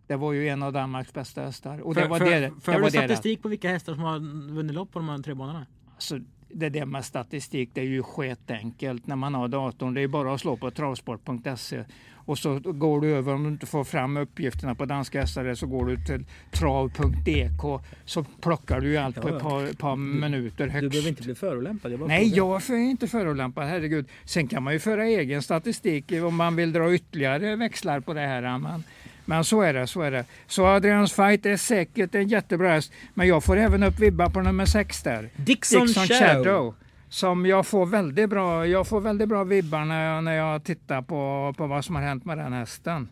Det 0.07 0.15
var 0.15 0.33
ju 0.33 0.47
en 0.47 0.63
av 0.63 0.73
Danmarks 0.73 1.13
bästa 1.13 1.41
hästar. 1.41 1.79
Och 1.79 1.95
det 1.95 2.01
För, 2.01 2.07
var 2.07 2.19
för, 2.19 2.25
det, 2.25 2.51
för 2.61 2.71
det, 2.71 2.77
du 2.77 2.81
var 2.81 2.89
det, 2.89 2.97
statistik 2.97 3.41
på 3.41 3.47
vilka 3.47 3.69
hästar 3.69 3.93
som 3.93 4.03
har 4.03 4.19
vunnit 4.53 4.75
lopp 4.75 4.91
på 4.91 4.99
de 4.99 5.09
här 5.09 5.17
tre 5.17 5.33
banorna? 5.33 5.65
alltså, 5.95 6.19
det 6.49 6.69
där 6.69 6.85
med 6.85 7.05
statistik 7.05 7.69
det 7.73 7.81
är 7.81 7.85
ju 7.85 8.03
skitenkelt 8.03 9.07
när 9.07 9.15
man 9.15 9.33
har 9.33 9.47
datorn. 9.47 9.93
Det 9.93 10.01
är 10.01 10.07
bara 10.07 10.33
att 10.33 10.41
slå 10.41 10.57
på 10.57 10.71
travsport.se 10.71 11.83
och 12.27 12.37
så 12.37 12.59
går 12.59 13.01
du 13.01 13.07
över, 13.07 13.33
om 13.33 13.43
du 13.43 13.49
inte 13.49 13.65
får 13.65 13.83
fram 13.83 14.17
uppgifterna 14.17 14.75
på 14.75 14.85
danska 14.85 15.21
hästar 15.21 15.55
så 15.55 15.67
går 15.67 15.85
du 15.85 15.97
till 15.97 16.25
trav.dk 16.51 17.83
så 18.05 18.23
plockar 18.41 18.79
du 18.79 18.97
allt 18.97 19.21
på 19.21 19.27
ett 19.27 19.39
par, 19.39 19.73
par 19.73 19.95
minuter 19.95 20.67
högst. 20.67 20.81
Du 20.81 20.89
behöver 20.89 21.09
inte 21.09 21.23
bli 21.23 21.35
förolämpad. 21.35 21.91
Jag 21.91 22.07
Nej, 22.07 22.27
jag 22.35 22.69
är 22.69 22.75
inte 22.75 23.07
förolämpad, 23.07 23.67
herregud. 23.67 24.05
Sen 24.25 24.47
kan 24.47 24.63
man 24.63 24.73
ju 24.73 24.79
föra 24.79 25.05
egen 25.05 25.41
statistik 25.41 26.11
om 26.11 26.35
man 26.35 26.55
vill 26.55 26.73
dra 26.73 26.93
ytterligare 26.93 27.55
växlar 27.55 27.99
på 27.99 28.13
det 28.13 28.21
här. 28.21 28.57
Men, 28.57 28.83
men 29.25 29.43
så 29.43 29.61
är 29.61 29.73
det, 29.73 29.87
så 29.87 30.01
är 30.01 30.11
det. 30.11 30.25
Så 30.47 30.65
Adrians 30.65 31.13
Fight 31.13 31.45
är 31.45 31.57
säkert 31.57 32.15
en 32.15 32.27
jättebra 32.27 32.69
häst, 32.69 32.91
men 33.13 33.27
jag 33.27 33.43
får 33.43 33.57
även 33.57 33.83
upp 33.83 33.99
vibbar 33.99 34.29
på 34.29 34.41
nummer 34.41 34.65
sex 34.65 35.03
där. 35.03 35.29
Dixon, 35.35 35.87
Dixon 35.87 36.07
Shadow. 36.07 36.43
Shadow. 36.43 36.75
Som 37.09 37.45
jag 37.45 37.67
får 37.67 37.85
väldigt 37.85 38.29
bra, 38.29 38.67
jag 38.67 38.87
får 38.87 39.01
väldigt 39.01 39.29
bra 39.29 39.43
vibbar 39.43 39.85
när 39.85 40.13
jag, 40.13 40.23
när 40.23 40.33
jag 40.33 40.63
tittar 40.63 41.01
på, 41.01 41.53
på 41.57 41.67
vad 41.67 41.85
som 41.85 41.95
har 41.95 42.01
hänt 42.01 42.25
med 42.25 42.37
den 42.37 42.53
hästen. 42.53 43.09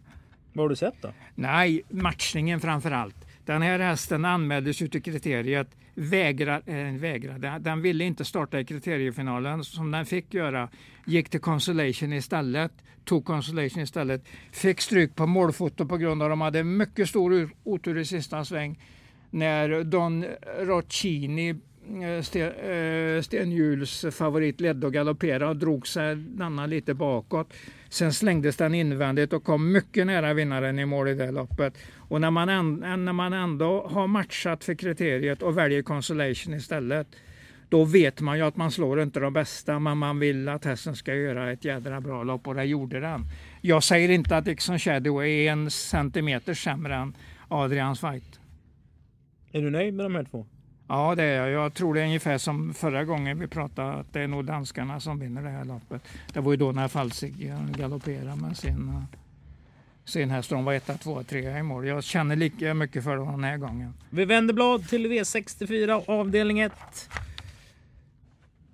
Vad 0.54 0.64
har 0.64 0.70
du 0.70 0.75
sett 0.75 1.02
då? 1.02 1.10
Nej, 1.36 1.82
matchningen 1.90 2.60
framför 2.60 2.92
allt. 2.92 3.16
Den 3.46 3.62
här 3.62 3.80
hästen 3.80 4.25
anmäldes 4.25 4.82
ju 4.82 4.88
till 4.88 5.02
kriteriet, 5.04 5.68
vägrar, 5.94 6.62
äh, 6.66 6.94
vägrade, 6.94 7.58
den 7.60 7.82
ville 7.82 8.04
inte 8.04 8.25
starta 8.25 8.60
i 8.60 8.66
kriteriefinalen 8.66 9.64
som 9.64 9.92
den 9.92 10.06
fick 10.06 10.34
göra. 10.34 10.70
Gick 11.06 11.30
till 11.30 11.40
Consolation 11.40 12.14
istället, 12.14 12.72
tog 13.04 13.25
Consolation 13.25 13.84
istället. 13.84 14.25
Fick 14.52 14.82
stryk 14.82 15.16
på 15.16 15.28
målfoto 15.28 15.86
på 15.86 15.98
grund 15.98 16.24
av 16.24 16.25
att 16.25 16.32
de 16.32 16.42
hade 16.42 16.64
mycket 16.64 17.10
stor 17.10 17.50
otur 17.64 17.98
i 17.98 18.06
sista 18.06 18.46
sväng. 18.46 18.80
När 19.30 19.84
Don 19.84 20.25
Roccini 20.60 21.56
Sten, 22.24 22.51
eh, 23.51 24.06
eh 24.06 24.12
favorit 24.12 24.62
ledde 24.62 24.88
och 24.88 24.94
galopperade 24.94 25.46
och 25.46 25.56
drog 25.56 25.88
sig 25.88 26.15
denna 26.15 26.65
lite 26.65 26.94
bakåt. 26.94 27.54
Sen 27.89 28.13
slängdes 28.13 28.56
den 28.56 28.74
invändigt 28.74 29.34
och 29.34 29.44
kom 29.44 29.72
mycket 29.72 30.08
nära 30.08 30.34
vinnaren 30.34 30.80
i 30.80 30.86
mål 30.86 31.08
i 31.08 31.13
det 31.13 31.32
loppet. 31.32 31.77
Och 31.98 32.22
när 32.22 32.32
man, 32.32 32.50
en, 32.50 33.06
när 33.06 33.13
man 33.13 33.34
ändå 33.34 33.88
har 33.88 34.08
matchat 34.08 34.63
för 34.63 34.75
kriteriet 34.75 35.42
och 35.42 35.58
väljer 35.58 35.82
consolation 35.82 36.54
istället 36.54 37.08
då 37.70 37.84
vet 37.84 38.22
man 38.22 38.38
ju 38.38 38.44
att 38.44 38.58
man 38.58 38.72
slår 38.72 39.01
inte 39.01 39.20
de 39.20 39.34
bästa, 39.34 39.80
men 39.80 39.98
man 39.98 40.20
vill 40.20 40.50
att 40.50 40.65
hästen 40.65 40.96
ska 40.96 41.15
göra 41.15 41.51
ett 41.51 41.65
jädra 41.65 42.01
bra 42.01 42.24
lopp 42.24 42.48
och 42.48 42.56
det 42.56 42.63
gjorde 42.63 43.00
den. 43.00 43.22
Jag 43.62 43.84
säger 43.84 44.10
inte 44.10 44.38
att 44.38 44.46
Dixon 44.46 44.80
Shadow 44.80 45.24
är 45.25 45.51
en 45.51 45.72
centimeter 45.72 46.54
sämre 46.54 46.96
än 46.96 47.15
Adrians 47.48 48.00
Fight. 48.00 48.39
Är 49.51 49.62
du 49.62 49.70
nöjd 49.70 49.94
med 49.94 50.06
de 50.06 50.15
här 50.15 50.24
två? 50.24 50.46
Ja, 50.88 51.15
det 51.15 51.24
är 51.24 51.48
jag. 51.48 51.63
Jag 51.63 51.74
tror 51.74 51.94
det 51.94 52.01
är 52.01 52.06
ungefär 52.06 52.38
som 52.38 52.74
förra 52.74 53.04
gången 53.04 53.39
vi 53.39 53.48
pratade, 53.48 53.94
att 53.94 54.13
det 54.13 54.22
är 54.22 54.27
nog 54.27 54.46
danskarna 54.46 55.00
som 55.00 55.20
vinner 55.20 55.44
det 55.44 55.50
här 55.50 55.65
loppet. 55.65 56.01
Det 56.34 56.39
var 56.39 56.51
ju 56.51 56.58
då 56.58 56.72
när 56.72 56.88
Falsig 56.88 57.50
eh, 57.50 57.70
galopperade 57.77 58.36
med 58.36 58.58
sin, 58.58 58.89
eh, 58.89 59.20
sin 60.06 60.30
häst. 60.30 60.50
De 60.50 60.65
var 60.65 60.74
etta, 60.74 60.94
tvåa, 60.94 61.24
trea 61.24 61.60
i 61.60 61.63
mål. 61.63 61.88
Jag 61.88 62.04
känner 62.04 62.36
lika 62.36 62.74
mycket 62.74 63.04
för 63.04 63.18
dem 63.18 63.32
den 63.32 63.44
här 63.44 63.58
gången. 63.58 63.94
Vi 64.10 64.25
vänder 64.25 64.54
blad 64.54 64.88
till 64.88 65.08
V64 65.08 66.04
avdelning 66.08 66.60
1. 66.60 66.72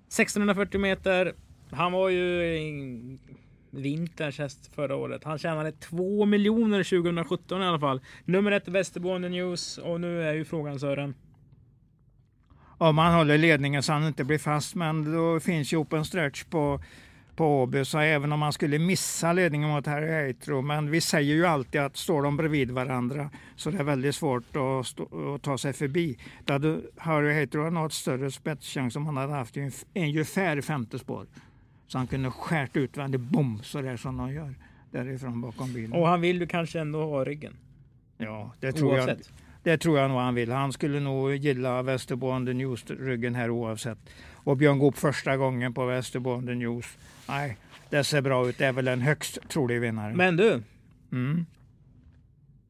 1640 0.06 0.80
meter. 0.80 1.32
Han 1.70 1.92
var 1.92 2.08
ju 2.08 3.18
vinterns 3.70 4.38
häst 4.38 4.70
förra 4.74 4.96
året. 4.96 5.24
Han 5.24 5.38
tjänade 5.38 5.72
2 5.72 6.24
miljoner 6.24 6.84
2017 6.84 7.62
i 7.62 7.64
alla 7.64 7.80
fall. 7.80 8.00
Nummer 8.24 8.52
ett 8.52 8.68
Västerboende 8.68 9.28
News 9.28 9.78
och 9.78 10.00
nu 10.00 10.22
är 10.22 10.34
ju 10.34 10.44
frågan 10.44 10.80
Sören. 10.80 11.14
Om 12.82 12.96
man 12.96 13.14
håller 13.14 13.38
ledningen 13.38 13.82
så 13.82 13.92
han 13.92 14.06
inte 14.06 14.24
blir 14.24 14.38
fast, 14.38 14.74
men 14.74 15.12
då 15.12 15.40
finns 15.40 15.72
ju 15.72 15.76
open 15.76 16.04
stretch 16.04 16.44
på 16.44 16.80
på 17.36 17.62
Åby, 17.62 17.84
så 17.84 17.98
även 17.98 18.32
om 18.32 18.40
man 18.40 18.52
skulle 18.52 18.78
missa 18.78 19.32
ledningen 19.32 19.70
mot 19.70 19.86
Harry 19.86 20.12
Heitro, 20.12 20.62
men 20.62 20.90
vi 20.90 21.00
säger 21.00 21.34
ju 21.34 21.46
alltid 21.46 21.80
att 21.80 21.96
står 21.96 22.22
de 22.22 22.36
bredvid 22.36 22.70
varandra 22.70 23.30
så 23.56 23.70
det 23.70 23.78
är 23.78 23.84
väldigt 23.84 24.14
svårt 24.14 24.56
att, 24.56 24.86
stå, 24.86 25.34
att 25.34 25.42
ta 25.42 25.58
sig 25.58 25.72
förbi. 25.72 26.18
Då 26.44 26.52
hade 26.52 26.80
Harry 26.96 27.32
Heitro 27.32 27.70
något 27.70 27.92
större 27.92 28.30
spetschans 28.30 28.96
om 28.96 29.06
han 29.06 29.16
hade 29.16 29.32
haft 29.32 29.56
en 29.56 29.72
ungefär 29.94 30.60
femte 30.60 30.98
spår. 30.98 31.26
Så 31.86 31.98
han 31.98 32.06
kunde 32.06 32.30
skärt 32.30 32.76
utvändigt, 32.76 33.20
bom, 33.20 33.60
så 33.62 33.80
där 33.80 33.96
som 33.96 34.16
de 34.16 34.32
gör 34.32 34.54
därifrån 34.90 35.40
bakom 35.40 35.72
bilen. 35.72 35.92
Och 35.92 36.08
han 36.08 36.20
vill 36.20 36.40
ju 36.40 36.46
kanske 36.46 36.80
ändå 36.80 37.04
ha 37.04 37.24
ryggen? 37.24 37.56
Ja, 38.18 38.52
det 38.60 38.72
tror 38.72 38.92
oavsett. 38.92 39.18
jag. 39.18 39.51
Det 39.62 39.78
tror 39.78 39.98
jag 39.98 40.10
nog 40.10 40.18
han 40.18 40.34
vill. 40.34 40.50
Han 40.50 40.72
skulle 40.72 41.00
nog 41.00 41.34
gilla 41.34 41.82
Västerboende 41.82 42.52
News-ryggen 42.52 43.34
här 43.34 43.50
oavsett. 43.50 43.98
Och 44.34 44.56
Björn 44.56 44.78
Goop 44.78 44.98
första 44.98 45.36
gången 45.36 45.74
på 45.74 45.86
Västerboende 45.86 46.54
News. 46.54 46.86
Nej, 47.28 47.56
det 47.90 48.04
ser 48.04 48.20
bra 48.20 48.48
ut. 48.48 48.58
Det 48.58 48.66
är 48.66 48.72
väl 48.72 48.88
en 48.88 49.00
högst 49.00 49.38
trolig 49.48 49.80
vinnare. 49.80 50.14
Men 50.14 50.36
du. 50.36 50.62
Mm. 51.12 51.46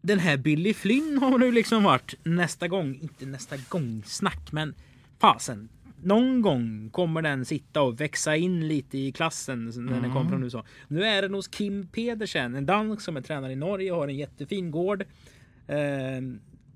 Den 0.03 0.19
här 0.19 0.37
Billy 0.37 0.75
Flynn 0.75 1.19
har 1.19 1.39
nu 1.39 1.53
liksom 1.53 1.83
varit 1.83 2.15
nästa 2.23 2.69
gång, 2.69 2.99
inte 3.03 3.27
nästa 3.27 3.57
gång 3.69 4.03
snack, 4.07 4.53
men 4.53 4.75
fasen. 5.19 5.69
Någon 6.03 6.43
gång 6.43 6.91
kommer 6.93 7.23
den 7.23 7.45
sitta 7.45 7.83
och 7.83 8.01
växa 8.01 8.37
in 8.37 8.69
lite 8.69 8.99
i 8.99 9.13
klassen 9.13 9.65
när 9.65 9.81
mm. 9.81 10.03
den 10.03 10.13
kommer 10.13 10.31
från 10.31 10.45
USA. 10.45 10.65
Nu 10.89 11.05
är 11.05 11.23
den 11.23 11.35
hos 11.35 11.49
Kim 11.49 11.87
Pedersen, 11.87 12.55
en 12.55 12.67
dansk 12.67 13.03
som 13.03 13.17
är 13.17 13.21
tränare 13.21 13.53
i 13.53 13.57
Norge 13.57 13.93
och 13.93 13.99
har 13.99 14.09
en 14.09 14.17
jättefin 14.17 14.71
gård. 14.71 15.05
Eh, 15.67 15.77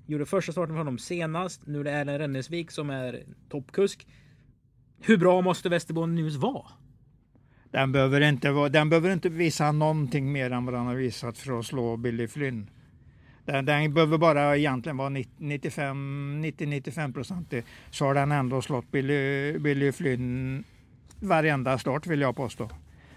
gjorde 0.07 0.25
första 0.25 0.51
starten 0.51 0.73
för 0.73 0.77
honom 0.77 0.97
senast. 0.97 1.67
Nu 1.67 1.79
är 1.79 1.83
det 1.83 1.91
Erlend 1.91 2.19
Rennesvik 2.19 2.71
som 2.71 2.89
är 2.89 3.23
toppkusk. 3.49 4.07
Hur 4.99 5.17
bra 5.17 5.41
måste 5.41 5.69
Västerbotten 5.69 6.15
News 6.15 6.35
vara? 6.35 6.65
Den 7.71 7.91
behöver, 7.91 8.21
inte 8.21 8.51
vara, 8.51 8.69
den 8.69 8.89
behöver 8.89 9.13
inte 9.13 9.29
visa 9.29 9.71
någonting 9.71 10.31
mer 10.31 10.51
än 10.51 10.65
vad 10.65 10.73
den 10.73 10.85
har 10.85 10.95
visat 10.95 11.37
för 11.37 11.59
att 11.59 11.65
slå 11.65 11.97
Billy 11.97 12.27
Flynn. 12.27 12.69
Den, 13.45 13.65
den 13.65 13.93
behöver 13.93 14.17
bara 14.17 14.57
egentligen 14.57 14.97
vara 14.97 15.09
90-95 15.09 17.13
procent. 17.13 17.53
Så 17.89 18.05
har 18.05 18.13
den 18.13 18.31
ändå 18.31 18.61
slått 18.61 18.91
Billy, 18.91 19.59
Billy 19.59 19.91
Flynn 19.91 20.63
varenda 21.19 21.77
start 21.77 22.07
vill 22.07 22.21
jag 22.21 22.35
påstå. 22.35 22.69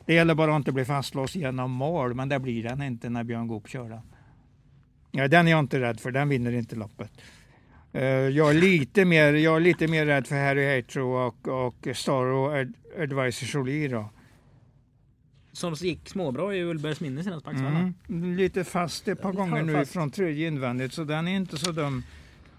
Det 0.07 0.15
gäller 0.15 0.35
bara 0.35 0.53
att 0.53 0.57
inte 0.57 0.73
bli 0.73 0.85
fastlåst 0.85 1.35
genom 1.35 1.71
mål, 1.71 2.15
men 2.15 2.29
det 2.29 2.39
blir 2.39 2.63
den 2.63 2.83
inte 2.83 3.11
när 3.11 3.25
Björn 3.25 3.49
Goop 3.49 3.69
kör 3.69 3.89
den. 3.89 4.03
Ja, 5.11 5.29
den 5.29 5.47
är 5.47 5.51
jag 5.51 5.61
inte 5.61 5.81
rädd 5.81 6.01
för, 6.01 6.11
den 6.11 6.29
vinner 6.29 6.53
inte 6.53 6.77
loppet. 6.77 7.13
Uh, 7.95 8.03
jag, 8.03 8.51
är 8.51 8.55
lite 8.55 9.05
mer, 9.05 9.33
jag 9.33 9.57
är 9.57 9.61
lite 9.61 9.89
mer 9.89 10.07
rädd 10.07 10.27
för 10.27 10.37
Harry 10.37 10.77
Hatro 10.77 11.27
och, 11.27 11.49
och 11.49 11.89
Staro 11.97 12.51
Ad, 12.51 12.73
Advisor 12.99 13.49
Jolie 13.49 13.89
då. 13.89 14.11
Som 15.53 15.75
gick 15.75 16.09
småbra 16.09 16.55
i 16.55 16.63
Ullbergs 16.63 17.01
minne 17.01 17.25
senast 17.25 17.45
på 17.45 17.51
mm. 17.51 18.37
Lite 18.37 18.65
fast 18.65 19.09
ett 19.09 19.23
par 19.23 19.33
gånger 19.33 19.63
nu 19.63 19.85
från 19.85 20.11
tredje 20.11 20.49
invändigt 20.49 20.93
så 20.93 21.05
den 21.05 21.29
är 21.29 21.37
inte 21.37 21.57
så 21.57 21.73
dum. 21.73 22.03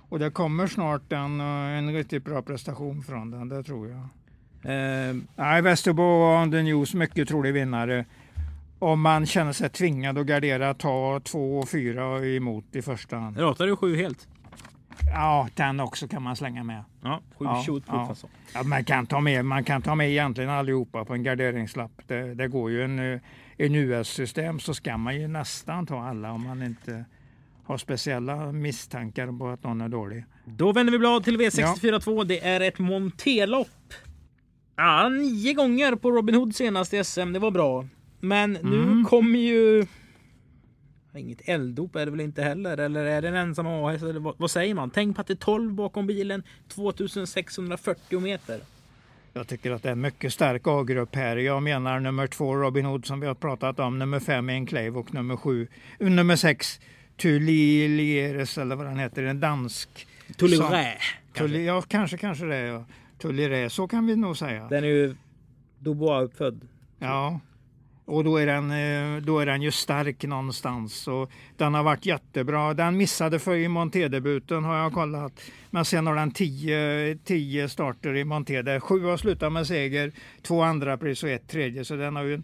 Och 0.10 0.20
det 0.20 0.31
kommer 0.31 0.67
snart 0.67 1.12
en, 1.12 1.39
eh, 1.39 1.46
en 1.46 1.93
riktigt 1.93 2.25
bra 2.25 2.41
prestation 2.41 3.03
från 3.03 3.31
den, 3.31 3.50
det 3.50 3.63
tror 3.63 3.89
jag. 3.89 4.00
Uh, 4.65 5.22
Nej, 5.36 5.62
Västerbo 5.62 6.03
on 6.41 6.51
the 6.51 6.62
news, 6.63 6.93
mycket 6.93 7.27
trolig 7.27 7.53
vinnare 7.53 8.05
om 8.81 9.01
man 9.01 9.25
känner 9.25 9.53
sig 9.53 9.69
tvingad 9.69 10.17
att 10.17 10.25
gardera, 10.25 10.73
ta 10.73 11.21
två 11.23 11.59
och 11.59 11.69
fyra 11.69 12.25
emot 12.25 12.75
i 12.75 12.81
första 12.81 13.17
hand. 13.17 13.39
Ratar 13.39 13.67
du 13.67 13.75
sju 13.75 13.95
helt? 13.95 14.27
Ja, 15.13 15.47
den 15.55 15.79
också 15.79 16.07
kan 16.07 16.23
man 16.23 16.35
slänga 16.35 16.63
med. 16.63 16.83
Ja, 17.03 17.21
sju 17.38 17.45
ja, 17.45 17.65
ja. 17.88 18.07
Alltså. 18.09 18.27
ja, 18.53 18.63
man, 18.63 18.83
kan 18.83 19.05
ta 19.05 19.19
med, 19.19 19.45
man 19.45 19.63
kan 19.63 19.81
ta 19.81 19.95
med 19.95 20.09
egentligen 20.09 20.50
allihopa 20.50 21.05
på 21.05 21.13
en 21.13 21.23
garderingslapp. 21.23 21.91
Det, 22.07 22.33
det 22.33 22.47
går 22.47 22.71
ju 22.71 22.83
en, 22.83 23.00
en 23.57 23.75
US-system 23.75 24.59
så 24.59 24.73
ska 24.73 24.97
man 24.97 25.21
ju 25.21 25.27
nästan 25.27 25.85
ta 25.85 26.03
alla 26.03 26.31
om 26.31 26.47
man 26.47 26.63
inte 26.63 27.05
har 27.65 27.77
speciella 27.77 28.51
misstankar 28.51 29.39
på 29.39 29.47
att 29.47 29.63
någon 29.63 29.81
är 29.81 29.89
dålig. 29.89 30.25
Då 30.45 30.71
vänder 30.73 30.91
vi 30.91 31.00
blad 31.00 31.23
till 31.23 31.38
V64 31.38 32.00
2. 32.00 32.23
Det 32.23 32.47
är 32.47 32.61
ett 32.61 32.79
Montelopp. 32.79 33.93
Ja, 34.75 35.09
nio 35.09 35.53
gånger 35.53 35.95
på 35.95 36.11
Robin 36.11 36.35
Hood 36.35 36.55
senast 36.55 36.93
i 36.93 37.03
SM. 37.03 37.33
Det 37.33 37.39
var 37.39 37.51
bra. 37.51 37.85
Men 38.22 38.51
nu 38.51 38.84
mm. 38.84 39.06
kommer 39.06 39.40
ju... 39.40 39.86
Inget 41.16 41.50
elddop 41.50 41.96
är 41.96 42.06
det 42.06 42.12
väl 42.12 42.20
inte 42.20 42.44
heller? 42.44 42.78
Eller 42.78 43.06
är 43.06 43.22
det 43.22 43.28
en 43.28 43.36
ensam 43.36 43.68
A-häst? 43.68 44.04
Eller 44.04 44.20
vad, 44.20 44.36
vad, 44.38 44.51
säger 44.51 44.75
man? 44.75 44.90
Tänk 44.90 45.16
på 45.16 45.22
att 45.22 45.28
det 45.28 45.34
är 45.34 45.36
12 45.36 45.74
bakom 45.74 46.08
bilen. 46.08 46.44
2640 46.68 48.20
meter. 48.20 48.60
Jag 49.34 49.48
tycker 49.48 49.72
att 49.72 49.84
det 49.84 49.90
är 49.90 49.94
en 49.94 50.01
mycket 50.01 50.34
stark 50.34 50.62
A-grupp 50.66 51.16
här. 51.16 51.38
Jag 51.38 51.63
menar 51.63 52.00
nummer 52.00 52.28
två 52.28 52.56
Robin 52.56 52.86
Hood 52.86 53.06
som 53.06 53.20
vi 53.20 53.28
har 53.28 53.36
pratat 53.36 53.80
om. 53.80 54.00
Nummer 54.00 54.20
fem 54.20 54.50
Enclave 54.50 54.90
och 54.90 55.13
nummer 55.13 55.36
sju, 55.36 55.68
nummer 56.00 56.36
sex 56.36 56.80
Tulilieres 57.18 58.58
eller 58.58 58.75
vad 58.75 58.86
den 58.86 59.00
heter. 59.00 59.24
En 59.24 59.40
dansk. 59.40 60.08
Tulirä. 60.38 60.98
Tulli, 61.34 61.66
ja, 61.66 61.82
kanske, 61.82 62.18
kanske 62.18 62.46
det. 62.46 62.60
Ja. 62.60 62.86
Tulirä, 63.18 63.70
så 63.70 63.88
kan 63.88 64.08
vi 64.08 64.16
nog 64.16 64.38
säga. 64.38 64.68
Den 64.68 64.84
är 64.84 64.88
ju 64.88 65.16
Dubois 65.80 66.24
uppfödd. 66.24 66.68
Ja. 67.00 67.40
Och 68.05 68.24
då 68.24 68.38
är, 68.38 68.46
den, 68.46 68.72
eh, 68.72 69.22
då 69.22 69.39
är 69.39 69.46
den 69.46 69.62
ju 69.62 69.72
stark 69.72 70.24
någonstans. 70.24 71.08
Och 71.08 71.31
den 71.58 71.74
har 71.74 71.84
varit 71.84 72.05
jättebra. 72.05 72.74
Den 72.74 72.98
missade 72.98 73.39
för 73.39 73.55
i 73.55 73.67
Montedebuten 73.67 74.63
har 74.63 74.77
jag 74.77 74.93
kollat. 74.93 75.41
Men 75.70 75.86
sen 75.86 76.08
har 76.08 76.15
den 76.15 76.31
tio, 76.31 77.17
tio 77.24 77.70
starter 77.70 78.15
i 78.15 78.24
Montede. 78.24 78.79
Sju 78.79 79.03
har 79.05 79.17
slutat 79.17 79.51
med 79.51 79.67
seger, 79.67 80.12
två 80.41 80.62
andra 80.62 80.98
pris 80.98 81.24
och 81.24 81.29
ett 81.29 81.48
tredje. 81.48 81.86
Så 81.86 81.96
den 81.96 82.15
har 82.15 82.24
ju 82.24 82.34
en 82.34 82.43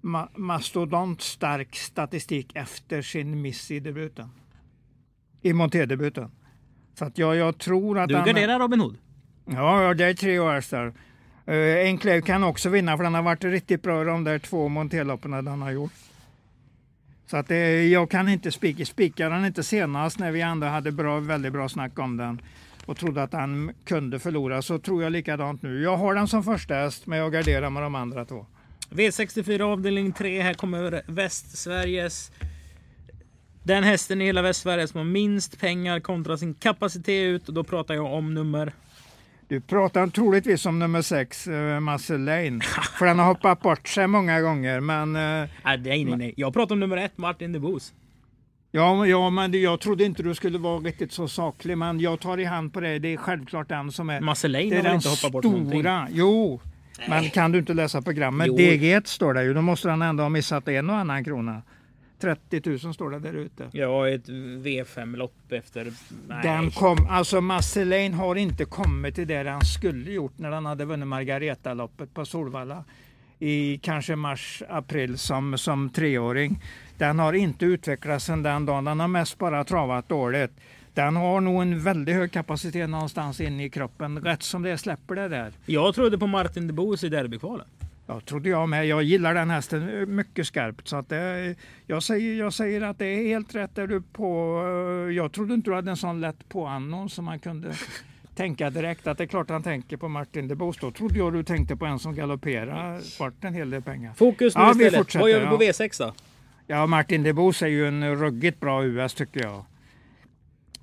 ma 0.00 0.28
mastodont 0.36 1.20
stark 1.20 1.76
statistik 1.76 2.52
efter 2.54 3.02
sin 3.02 3.42
miss 3.42 3.70
i 3.70 3.80
debuten. 3.80 4.28
I 5.42 5.52
Montedebuten. 5.52 6.30
Så 6.94 7.04
att 7.04 7.18
jag, 7.18 7.36
jag 7.36 7.58
tror 7.58 7.98
att... 7.98 8.08
Du 8.08 8.14
garderar 8.14 8.58
Robin 8.58 8.80
Hood? 8.80 8.96
Ja, 9.44 9.94
det 9.94 10.04
är 10.04 10.14
tre 10.14 10.38
år 10.38 10.70
där. 10.70 10.92
Uh, 11.50 12.20
kan 12.20 12.44
också 12.44 12.68
vinna 12.68 12.96
för 12.96 13.04
den 13.04 13.14
har 13.14 13.22
varit 13.22 13.44
riktigt 13.44 13.82
bra 13.82 14.04
de 14.04 14.24
där 14.24 14.38
två 14.38 14.68
monterloppen 14.68 15.30
den 15.30 15.62
har 15.62 15.70
gjort. 15.70 15.92
Så 17.26 17.36
att 17.36 17.48
det, 17.48 17.88
jag 17.88 18.10
kan 18.10 18.28
inte 18.28 18.52
spika, 18.52 18.84
spika 18.84 19.28
den 19.28 19.44
inte 19.44 19.62
senast 19.62 20.18
när 20.18 20.32
vi 20.32 20.40
ändå 20.40 20.66
hade 20.66 20.92
bra, 20.92 21.20
väldigt 21.20 21.52
bra 21.52 21.68
snack 21.68 21.98
om 21.98 22.16
den 22.16 22.42
och 22.86 22.96
trodde 22.96 23.22
att 23.22 23.30
den 23.30 23.72
kunde 23.84 24.18
förlora 24.18 24.62
så 24.62 24.78
tror 24.78 25.02
jag 25.02 25.12
likadant 25.12 25.62
nu. 25.62 25.82
Jag 25.82 25.96
har 25.96 26.14
den 26.14 26.28
som 26.28 26.44
första 26.44 26.74
häst 26.74 27.06
men 27.06 27.18
jag 27.18 27.32
garderar 27.32 27.70
med 27.70 27.82
de 27.82 27.94
andra 27.94 28.24
två. 28.24 28.46
V64 28.90 29.60
avdelning 29.60 30.12
3. 30.12 30.42
Här 30.42 30.54
kommer 30.54 31.02
Västsveriges 31.06 32.32
den 33.62 33.84
hästen 33.84 34.22
i 34.22 34.24
hela 34.24 34.42
Västsverige 34.42 34.88
som 34.88 34.98
har 34.98 35.04
minst 35.04 35.60
pengar 35.60 36.00
kontra 36.00 36.38
sin 36.38 36.54
kapacitet 36.54 37.22
ut 37.22 37.48
och 37.48 37.54
då 37.54 37.64
pratar 37.64 37.94
jag 37.94 38.12
om 38.12 38.34
nummer 38.34 38.72
du 39.50 39.60
pratar 39.60 40.06
troligtvis 40.06 40.66
om 40.66 40.78
nummer 40.78 41.02
sex, 41.02 41.48
uh, 41.48 41.80
Muscle 41.80 42.18
Lane. 42.18 42.60
För 42.98 43.06
den 43.06 43.18
har 43.18 43.26
hoppat 43.26 43.60
bort 43.60 43.88
sig 43.88 44.06
många 44.06 44.40
gånger. 44.40 44.80
Men, 44.80 45.16
uh, 45.16 45.48
nej, 45.64 45.78
nej, 45.78 46.04
nej. 46.04 46.34
Jag 46.36 46.52
pratar 46.52 46.74
om 46.74 46.80
nummer 46.80 46.96
ett, 46.96 47.18
Martin 47.18 47.52
de 47.52 47.58
Boos. 47.58 47.92
Ja, 48.70 49.06
ja, 49.06 49.30
men 49.30 49.62
jag 49.62 49.80
trodde 49.80 50.04
inte 50.04 50.22
du 50.22 50.34
skulle 50.34 50.58
vara 50.58 50.78
riktigt 50.78 51.12
så 51.12 51.28
saklig, 51.28 51.78
men 51.78 52.00
jag 52.00 52.20
tar 52.20 52.40
i 52.40 52.44
hand 52.44 52.72
på 52.72 52.80
det. 52.80 52.98
Det 52.98 53.12
är 53.12 53.16
självklart 53.16 53.68
den 53.68 53.92
som 53.92 54.10
är... 54.10 54.20
Marceline 54.20 54.70
det 54.70 54.76
har 54.76 54.78
är 54.78 54.82
väl 54.82 54.90
den 54.90 54.96
inte 54.96 55.08
hoppat 55.08 55.32
bort 55.32 55.44
någonting? 55.44 55.84
Jo, 56.10 56.60
men 57.08 57.30
kan 57.30 57.52
du 57.52 57.58
inte 57.58 57.74
läsa 57.74 58.02
programmet? 58.02 58.46
Jo. 58.46 58.56
DG1 58.56 59.02
står 59.04 59.34
det 59.34 59.44
ju. 59.44 59.54
Då 59.54 59.62
måste 59.62 59.90
han 59.90 60.02
ändå 60.02 60.22
ha 60.22 60.28
missat 60.28 60.68
en 60.68 60.90
och 60.90 60.96
annan 60.96 61.24
krona. 61.24 61.62
30 62.20 62.62
000 62.84 62.94
står 62.94 63.10
det 63.10 63.18
där 63.18 63.34
ute. 63.34 63.68
Ja, 63.72 64.08
ett 64.08 64.28
V5-lopp 64.28 65.52
efter... 65.52 65.92
Nej. 66.28 66.42
Den 66.42 66.70
kom, 66.70 67.06
alltså 67.10 67.40
Marceline 67.40 68.14
har 68.14 68.36
inte 68.36 68.64
kommit 68.64 69.14
till 69.14 69.26
det 69.26 69.42
den 69.42 69.60
skulle 69.60 70.12
gjort 70.12 70.38
när 70.38 70.50
han 70.50 70.66
hade 70.66 70.84
vunnit 70.84 71.08
Margareta-loppet 71.08 72.14
på 72.14 72.24
Solvalla 72.24 72.84
i 73.38 73.78
kanske 73.78 74.16
mars, 74.16 74.62
april 74.68 75.18
som, 75.18 75.58
som 75.58 75.90
treåring. 75.90 76.62
Den 76.98 77.18
har 77.18 77.32
inte 77.32 77.64
utvecklats 77.64 78.24
sedan 78.24 78.42
den 78.42 78.66
dagen. 78.66 78.84
Den 78.84 79.00
har 79.00 79.08
mest 79.08 79.38
bara 79.38 79.64
travat 79.64 80.08
dåligt. 80.08 80.52
Den 80.94 81.16
har 81.16 81.40
nog 81.40 81.62
en 81.62 81.82
väldigt 81.82 82.14
hög 82.14 82.32
kapacitet 82.32 82.90
någonstans 82.90 83.40
inne 83.40 83.64
i 83.64 83.70
kroppen. 83.70 84.24
Rätt 84.24 84.42
som 84.42 84.62
det 84.62 84.78
släpper 84.78 85.14
det 85.14 85.28
där. 85.28 85.52
Jag 85.66 85.94
trodde 85.94 86.18
på 86.18 86.26
Martin 86.26 86.66
de 86.66 86.72
Boos 86.72 87.04
i 87.04 87.08
derbykvalet. 87.08 87.66
Ja, 88.10 88.20
trodde 88.20 88.48
jag 88.48 88.68
med. 88.68 88.86
Jag 88.86 89.02
gillar 89.02 89.34
den 89.34 89.50
hästen 89.50 90.14
mycket 90.16 90.46
skarpt. 90.46 90.88
Så 90.88 90.96
att 90.96 91.08
det, 91.08 91.54
jag, 91.86 92.02
säger, 92.02 92.34
jag 92.34 92.52
säger 92.52 92.80
att 92.80 92.98
det 92.98 93.06
är 93.06 93.26
helt 93.28 93.54
rätt 93.54 93.74
där 93.74 93.86
du 93.86 94.02
på. 94.02 94.62
Jag 95.16 95.32
trodde 95.32 95.54
inte 95.54 95.70
du 95.70 95.74
hade 95.74 95.90
en 95.90 95.96
sån 95.96 96.20
lätt 96.20 96.48
påannons 96.48 97.14
som 97.14 97.24
man 97.24 97.38
kunde 97.38 97.72
tänka 98.34 98.70
direkt. 98.70 99.06
Att 99.06 99.18
det 99.18 99.24
är 99.24 99.28
klart 99.28 99.50
han 99.50 99.62
tänker 99.62 99.96
på 99.96 100.08
Martin 100.08 100.48
de 100.48 100.54
Boos. 100.54 100.76
Då 100.76 100.90
trodde 100.90 101.18
jag 101.18 101.32
du 101.32 101.42
tänkte 101.42 101.76
på 101.76 101.86
en 101.86 101.98
som 101.98 102.14
galopperar 102.14 103.00
vart 103.20 103.44
en 103.44 103.54
hel 103.54 103.70
del 103.70 103.82
pengar. 103.82 104.12
Fokus 104.14 104.56
nu 104.56 104.62
Ja, 104.62 104.66
vi 104.66 104.84
istället. 104.84 104.98
fortsätter, 104.98 105.20
Vad 105.22 105.30
gör 105.30 105.40
vi 105.40 105.46
på 105.56 105.64
ja. 105.64 105.70
V6 105.72 105.98
då? 106.06 106.14
Ja, 106.66 106.86
Martin 106.86 107.22
de 107.22 107.32
Boos 107.32 107.62
är 107.62 107.66
ju 107.66 107.88
en 107.88 108.16
ruggigt 108.16 108.60
bra 108.60 108.84
US 108.84 109.14
tycker 109.14 109.40
jag. 109.42 109.64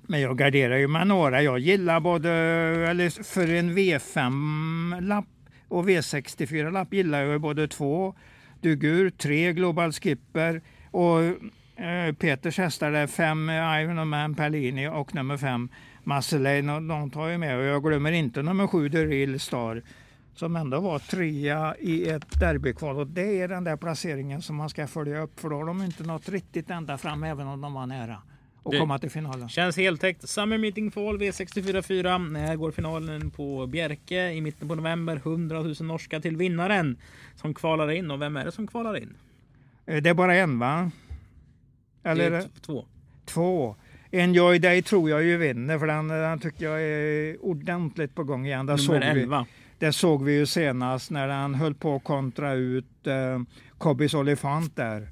Men 0.02 0.20
jag 0.20 0.38
garderar 0.38 0.76
ju 0.76 0.88
med 0.88 1.06
några. 1.06 1.42
Jag 1.42 1.58
gillar 1.58 2.00
både, 2.00 2.30
eller 2.90 3.22
för 3.24 3.48
en 3.54 3.78
V5-lapp 3.78 5.24
och 5.68 5.88
V64-lapp 5.88 6.94
gillar 6.94 7.20
jag 7.20 7.32
ju 7.32 7.38
både 7.38 7.68
två 7.68 8.14
Dugur, 8.60 9.10
tre 9.10 9.52
Global 9.52 9.92
Skipper 9.92 10.62
och 10.90 11.20
eh, 11.84 12.14
Peters 12.18 12.58
hästar 12.58 12.92
är 12.92 13.06
fem 13.06 13.50
Ironman 13.50 14.34
Perlini 14.34 14.88
och 14.88 15.14
nummer 15.14 15.36
fem 15.36 15.68
Marceline. 16.04 16.70
och 16.70 16.82
De 16.82 17.10
tar 17.10 17.28
ju 17.28 17.38
med 17.38 17.58
och 17.58 17.64
jag 17.64 17.82
glömmer 17.82 18.12
inte 18.12 18.42
nummer 18.42 18.66
sju 18.66 18.90
The 18.90 19.06
Real 19.06 19.40
Star 19.40 19.82
som 20.34 20.56
ändå 20.56 20.80
var 20.80 20.98
trea 20.98 21.76
i 21.78 22.08
ett 22.08 22.40
derbykval. 22.40 22.96
Och 22.96 23.06
det 23.06 23.40
är 23.40 23.48
den 23.48 23.64
där 23.64 23.76
placeringen 23.76 24.42
som 24.42 24.56
man 24.56 24.68
ska 24.68 24.86
följa 24.86 25.20
upp 25.20 25.40
för 25.40 25.50
då 25.50 25.56
har 25.56 25.64
de 25.64 25.82
inte 25.82 26.02
nått 26.02 26.28
riktigt 26.28 26.70
ända 26.70 26.98
fram 26.98 27.24
även 27.24 27.46
om 27.46 27.60
de 27.60 27.72
var 27.72 27.86
nära 27.86 28.22
att 28.68 28.72
Det- 28.72 28.78
komma 28.80 28.98
till 28.98 29.10
finalen. 29.10 29.48
Känns 29.48 29.76
heltäckt. 29.76 30.28
Summer 30.28 30.58
Meeting 30.58 30.90
Fall 30.90 31.18
V64-4. 31.18 32.36
Här 32.38 32.56
går 32.56 32.70
finalen 32.70 33.30
på 33.30 33.66
Bjerke 33.66 34.30
i 34.32 34.40
mitten 34.40 34.68
på 34.68 34.74
november. 34.74 35.16
100 35.16 35.62
000 35.62 35.74
norska 35.80 36.20
till 36.20 36.36
vinnaren 36.36 36.96
som 37.36 37.54
kvalar 37.54 37.90
in. 37.90 38.10
Och 38.10 38.22
vem 38.22 38.36
är 38.36 38.44
det 38.44 38.52
som 38.52 38.66
kvalar 38.66 38.96
in? 38.96 39.14
Eh, 39.86 40.02
Det 40.02 40.10
är 40.10 40.14
bara 40.14 40.34
en 40.34 40.58
va? 40.58 40.90
Eller 42.02 42.30
det 42.30 42.36
är 42.36 42.44
två. 42.66 42.84
två? 43.24 43.76
Enjoy 44.10 44.58
Day 44.58 44.82
tror 44.82 45.10
jag 45.10 45.24
ju 45.24 45.36
vinner 45.36 45.78
för 45.78 45.86
den, 45.86 46.08
den 46.08 46.38
tycker 46.38 46.64
jag 46.64 46.82
är 46.82 47.44
ordentligt 47.44 48.14
på 48.14 48.24
gång 48.24 48.46
igen. 48.46 48.66
Där 48.66 48.76
Nummer 48.88 49.14
vi, 49.14 49.20
11. 49.22 49.46
det 49.78 49.92
såg 49.92 50.24
vi 50.24 50.32
ju 50.32 50.46
senast 50.46 51.10
när 51.10 51.28
han 51.28 51.54
höll 51.54 51.74
på 51.74 51.96
att 51.96 52.04
kontra 52.04 52.52
ut 52.52 53.06
eh, 53.06 53.40
Cobbys 53.78 54.14
Olifant 54.14 54.76
där. 54.76 55.08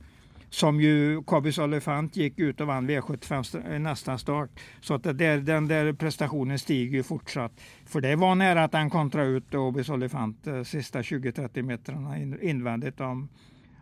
Som 0.50 0.80
ju, 0.80 1.22
Kabis 1.22 1.58
Elefant 1.58 2.16
gick 2.16 2.38
ut 2.38 2.60
och 2.60 2.66
vann 2.66 2.90
V75 2.90 3.72
eh, 3.72 3.78
nästa 3.78 4.18
start. 4.18 4.50
Så 4.80 4.94
att 4.94 5.02
där, 5.02 5.38
den 5.38 5.68
där 5.68 5.92
prestationen 5.92 6.58
stiger 6.58 6.96
ju 6.96 7.02
fortsatt. 7.02 7.52
För 7.86 8.00
det 8.00 8.16
var 8.16 8.34
nära 8.34 8.64
att 8.64 8.72
han 8.72 8.90
kontrade 8.90 9.28
ut 9.28 9.54
Obis 9.54 9.88
Elefant 9.88 10.46
eh, 10.46 10.62
sista 10.62 11.02
20-30 11.02 11.62
metrarna 11.62 12.18
invändigt 12.42 13.00
om, 13.00 13.28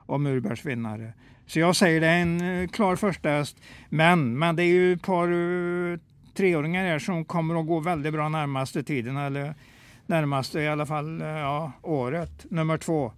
om 0.07 0.27
Urbergs 0.27 0.65
vinnare. 0.65 1.13
Så 1.47 1.59
jag 1.59 1.77
säger 1.77 2.01
det 2.01 2.07
är 2.07 2.23
en 2.23 2.63
eh, 2.63 2.69
klar 2.69 2.97
första 2.97 3.29
häst. 3.29 3.57
Men, 3.89 4.39
men 4.39 4.57
det 4.57 4.63
är 4.63 4.75
ju 4.75 4.93
ett 4.93 5.03
par 5.03 5.29
treåringar 6.35 6.85
här 6.85 6.99
som 6.99 7.25
kommer 7.25 7.61
att 7.61 7.67
gå 7.67 7.81
väldigt 7.81 8.13
bra 8.13 8.29
närmaste 8.29 8.83
tiden. 8.83 9.17
Eller 9.17 9.55
närmaste 10.07 10.61
i 10.61 10.69
alla 10.69 10.87
fall 10.87 11.21
ja, 11.21 11.73
året. 11.83 12.47
Nummer 12.51 12.79
två, 12.79 13.13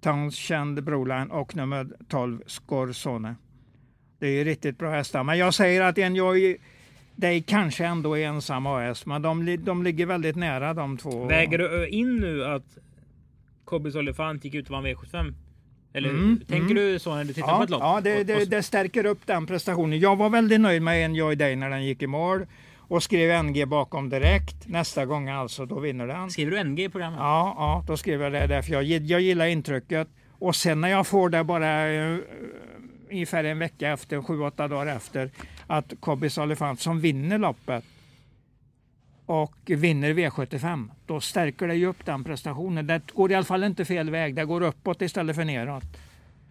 Townshend 0.00 0.82
Broline 0.84 1.30
och 1.30 1.56
nummer 1.56 1.86
12, 2.08 2.42
Scorsone. 2.46 3.34
Det 4.18 4.26
är 4.28 4.44
riktigt 4.44 4.78
bra 4.78 4.90
hästar. 4.90 5.24
Men 5.24 5.38
jag 5.38 5.54
säger 5.54 5.82
att 5.82 5.98
Enjoy 5.98 6.56
Day 7.16 7.42
kanske 7.42 7.86
ändå 7.86 8.18
är 8.18 8.26
ensam 8.26 8.66
AS, 8.66 9.06
men 9.06 9.22
de, 9.22 9.56
de 9.64 9.82
ligger 9.82 10.06
väldigt 10.06 10.36
nära 10.36 10.74
de 10.74 10.96
två. 10.98 11.24
Väger 11.26 11.58
du 11.58 11.88
in 11.88 12.16
nu 12.16 12.44
att 12.44 12.78
Cobbys 13.64 13.94
Olifant 13.94 14.44
gick 14.44 14.54
ut 14.54 14.66
och 14.66 14.72
vann 14.72 14.86
V75? 14.86 15.34
Eller 15.92 16.08
Mm, 16.08 16.40
tänker 16.40 16.70
mm. 16.70 16.74
du 16.76 16.98
så 16.98 17.14
när 17.14 17.24
du 17.24 17.32
tittar 17.32 17.48
på 17.48 17.54
Ja, 17.54 17.64
ett 17.64 17.70
lopp? 17.70 17.80
ja 17.80 18.00
det, 18.00 18.24
det, 18.24 18.44
det 18.50 18.62
stärker 18.62 19.06
upp 19.06 19.26
den 19.26 19.46
prestationen. 19.46 19.98
Jag 20.00 20.16
var 20.16 20.30
väldigt 20.30 20.60
nöjd 20.60 20.82
med 20.82 21.04
Enjoy 21.04 21.34
Day 21.36 21.56
när 21.56 21.70
den 21.70 21.84
gick 21.84 22.02
i 22.02 22.06
mål 22.06 22.46
och 22.90 23.02
skrev 23.02 23.44
NG 23.44 23.66
bakom 23.66 24.08
direkt. 24.08 24.68
Nästa 24.68 25.06
gång 25.06 25.28
alltså, 25.28 25.66
då 25.66 25.78
vinner 25.78 26.06
den. 26.06 26.30
Skriver 26.30 26.50
du 26.50 26.64
NG 26.64 26.84
i 26.84 26.88
programmet? 26.88 27.18
Ja, 27.20 27.54
ja, 27.56 27.84
då 27.86 27.96
skrev 27.96 28.22
jag 28.22 28.32
det 28.32 28.46
därför 28.46 28.72
jag, 28.72 28.84
jag 28.84 29.20
gillar 29.20 29.46
intrycket. 29.46 30.08
Och 30.38 30.56
sen 30.56 30.80
när 30.80 30.88
jag 30.88 31.06
får 31.06 31.28
det 31.28 31.44
bara 31.44 31.88
uh, 31.88 32.18
ungefär 33.10 33.44
en 33.44 33.58
vecka 33.58 33.90
efter, 33.90 34.22
sju, 34.22 34.40
åtta 34.40 34.68
dagar 34.68 34.96
efter, 34.96 35.30
att 35.66 35.92
Cobbys 36.00 36.38
Olifant 36.38 36.80
som 36.80 37.00
vinner 37.00 37.38
loppet 37.38 37.84
och 39.26 39.56
vinner 39.66 40.14
V75, 40.14 40.88
då 41.06 41.20
stärker 41.20 41.68
det 41.68 41.74
ju 41.74 41.86
upp 41.86 42.06
den 42.06 42.24
prestationen. 42.24 42.86
Det 42.86 43.00
går 43.14 43.32
i 43.32 43.34
alla 43.34 43.44
fall 43.44 43.64
inte 43.64 43.84
fel 43.84 44.10
väg, 44.10 44.34
det 44.34 44.44
går 44.44 44.60
uppåt 44.60 45.02
istället 45.02 45.36
för 45.36 45.44
neråt. 45.44 45.84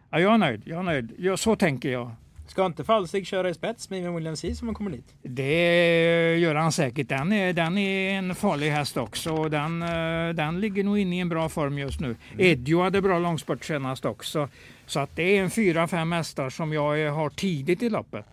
Ja, 0.09 0.19
jag 0.19 0.33
är 0.33 0.37
nöjd, 0.37 0.61
jag 0.65 0.79
är 0.79 0.83
nöjd. 0.83 1.13
Ja, 1.17 1.37
så 1.37 1.55
tänker 1.55 1.89
jag. 1.89 2.11
Ska 2.49 2.65
inte 2.65 2.83
Falsig 2.83 3.27
köra 3.27 3.49
i 3.49 3.53
spets 3.53 3.89
med 3.89 4.13
William 4.13 4.35
C 4.35 4.55
som 4.55 4.67
har 4.67 4.75
kommit 4.75 4.93
dit? 4.93 5.15
Det 5.21 6.37
gör 6.37 6.55
han 6.55 6.71
säkert. 6.71 7.09
Den 7.09 7.33
är, 7.33 7.53
den 7.53 7.77
är 7.77 8.17
en 8.17 8.35
farlig 8.35 8.69
häst 8.69 8.97
också. 8.97 9.33
och 9.33 9.49
Den, 9.49 9.81
eh, 9.81 10.35
den 10.35 10.59
ligger 10.59 10.83
nog 10.83 10.99
inne 10.99 11.17
i 11.17 11.19
en 11.19 11.29
bra 11.29 11.49
form 11.49 11.77
just 11.77 11.99
nu. 11.99 12.15
Edjo 12.37 12.81
hade 12.81 13.01
bra 13.01 13.19
långspurt 13.19 13.65
senast 13.65 14.05
också. 14.05 14.49
Så 14.85 14.99
att 14.99 15.15
det 15.15 15.37
är 15.37 15.43
en 15.43 15.49
fyra, 15.49 15.87
fem 15.87 16.11
hästar 16.11 16.49
som 16.49 16.73
jag 16.73 17.05
eh, 17.05 17.15
har 17.15 17.29
tidigt 17.29 17.83
i 17.83 17.89
loppet. 17.89 18.25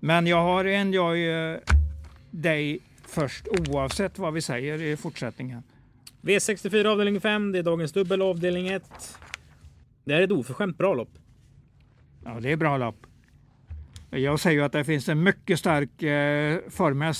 Men 0.00 0.26
jag 0.26 0.42
har 0.42 0.64
en 0.64 0.92
jag 0.92 1.50
eh, 1.52 1.58
dig 2.30 2.78
först 3.06 3.48
oavsett 3.48 4.18
vad 4.18 4.34
vi 4.34 4.42
säger 4.42 4.82
i 4.82 4.96
fortsättningen. 4.96 5.62
V64 6.22 6.86
avdelning 6.86 7.20
5, 7.20 7.52
det 7.52 7.58
är 7.58 7.62
dagens 7.62 7.92
dubbel 7.92 8.22
avdelning 8.22 8.68
1. 8.68 9.18
Det 10.04 10.12
här 10.12 10.20
är 10.20 10.24
ett 10.24 10.32
oförskämt 10.32 10.78
bra 10.78 10.94
lopp. 10.94 11.10
Ja, 12.24 12.40
det 12.40 12.52
är 12.52 12.56
bra 12.56 12.76
lopp. 12.76 13.06
Jag 14.14 14.40
säger 14.40 14.58
ju 14.58 14.64
att 14.64 14.72
det 14.72 14.84
finns 14.84 15.08
en 15.08 15.22
mycket 15.22 15.58
stark 15.58 16.02
eh, 16.02 16.60